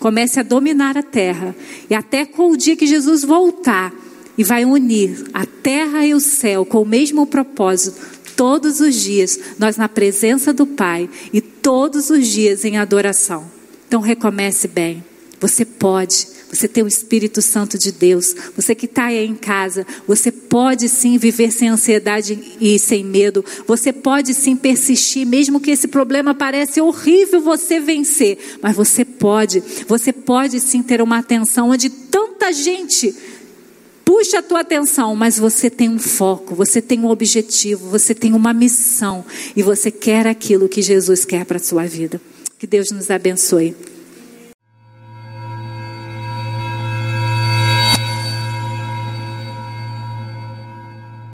comece 0.00 0.40
a 0.40 0.42
dominar 0.42 0.98
a 0.98 1.02
terra, 1.04 1.54
e 1.88 1.94
até 1.94 2.26
com 2.26 2.50
o 2.50 2.56
dia 2.56 2.74
que 2.74 2.88
Jesus 2.88 3.22
voltar, 3.22 3.94
e 4.38 4.44
vai 4.44 4.64
unir 4.64 5.26
a 5.34 5.44
terra 5.44 6.06
e 6.06 6.14
o 6.14 6.20
céu 6.20 6.64
com 6.64 6.80
o 6.80 6.86
mesmo 6.86 7.26
propósito 7.26 8.18
todos 8.38 8.78
os 8.78 8.94
dias, 8.94 9.36
nós 9.58 9.76
na 9.76 9.88
presença 9.88 10.52
do 10.52 10.64
Pai 10.64 11.10
e 11.32 11.40
todos 11.40 12.08
os 12.08 12.24
dias 12.28 12.64
em 12.64 12.76
adoração. 12.76 13.50
Então 13.88 14.00
recomece 14.00 14.68
bem. 14.68 15.04
Você 15.40 15.64
pode, 15.64 16.28
você 16.48 16.68
tem 16.68 16.84
o 16.84 16.88
Espírito 16.88 17.42
Santo 17.42 17.76
de 17.76 17.90
Deus. 17.90 18.36
Você 18.54 18.76
que 18.76 18.86
está 18.86 19.06
aí 19.06 19.26
em 19.26 19.34
casa, 19.34 19.84
você 20.06 20.30
pode 20.30 20.88
sim 20.88 21.18
viver 21.18 21.50
sem 21.50 21.68
ansiedade 21.68 22.56
e 22.60 22.78
sem 22.78 23.04
medo. 23.04 23.44
Você 23.66 23.92
pode 23.92 24.34
sim 24.34 24.54
persistir, 24.54 25.26
mesmo 25.26 25.58
que 25.58 25.72
esse 25.72 25.88
problema 25.88 26.32
pareça 26.32 26.80
horrível 26.82 27.40
você 27.40 27.80
vencer. 27.80 28.38
Mas 28.62 28.76
você 28.76 29.04
pode, 29.04 29.62
você 29.88 30.12
pode 30.12 30.60
sim 30.60 30.80
ter 30.80 31.02
uma 31.02 31.18
atenção 31.18 31.70
onde 31.70 31.90
tanta 31.90 32.52
gente 32.52 33.14
puxa 34.08 34.38
a 34.38 34.42
tua 34.42 34.60
atenção, 34.60 35.14
mas 35.14 35.38
você 35.38 35.68
tem 35.68 35.86
um 35.86 35.98
foco, 35.98 36.54
você 36.54 36.80
tem 36.80 37.00
um 37.00 37.08
objetivo, 37.08 37.90
você 37.90 38.14
tem 38.14 38.32
uma 38.32 38.54
missão 38.54 39.22
e 39.54 39.62
você 39.62 39.90
quer 39.90 40.26
aquilo 40.26 40.66
que 40.66 40.80
Jesus 40.80 41.26
quer 41.26 41.44
para 41.44 41.58
a 41.58 41.60
sua 41.60 41.84
vida. 41.84 42.18
Que 42.58 42.66
Deus 42.66 42.90
nos 42.90 43.10
abençoe. 43.10 43.76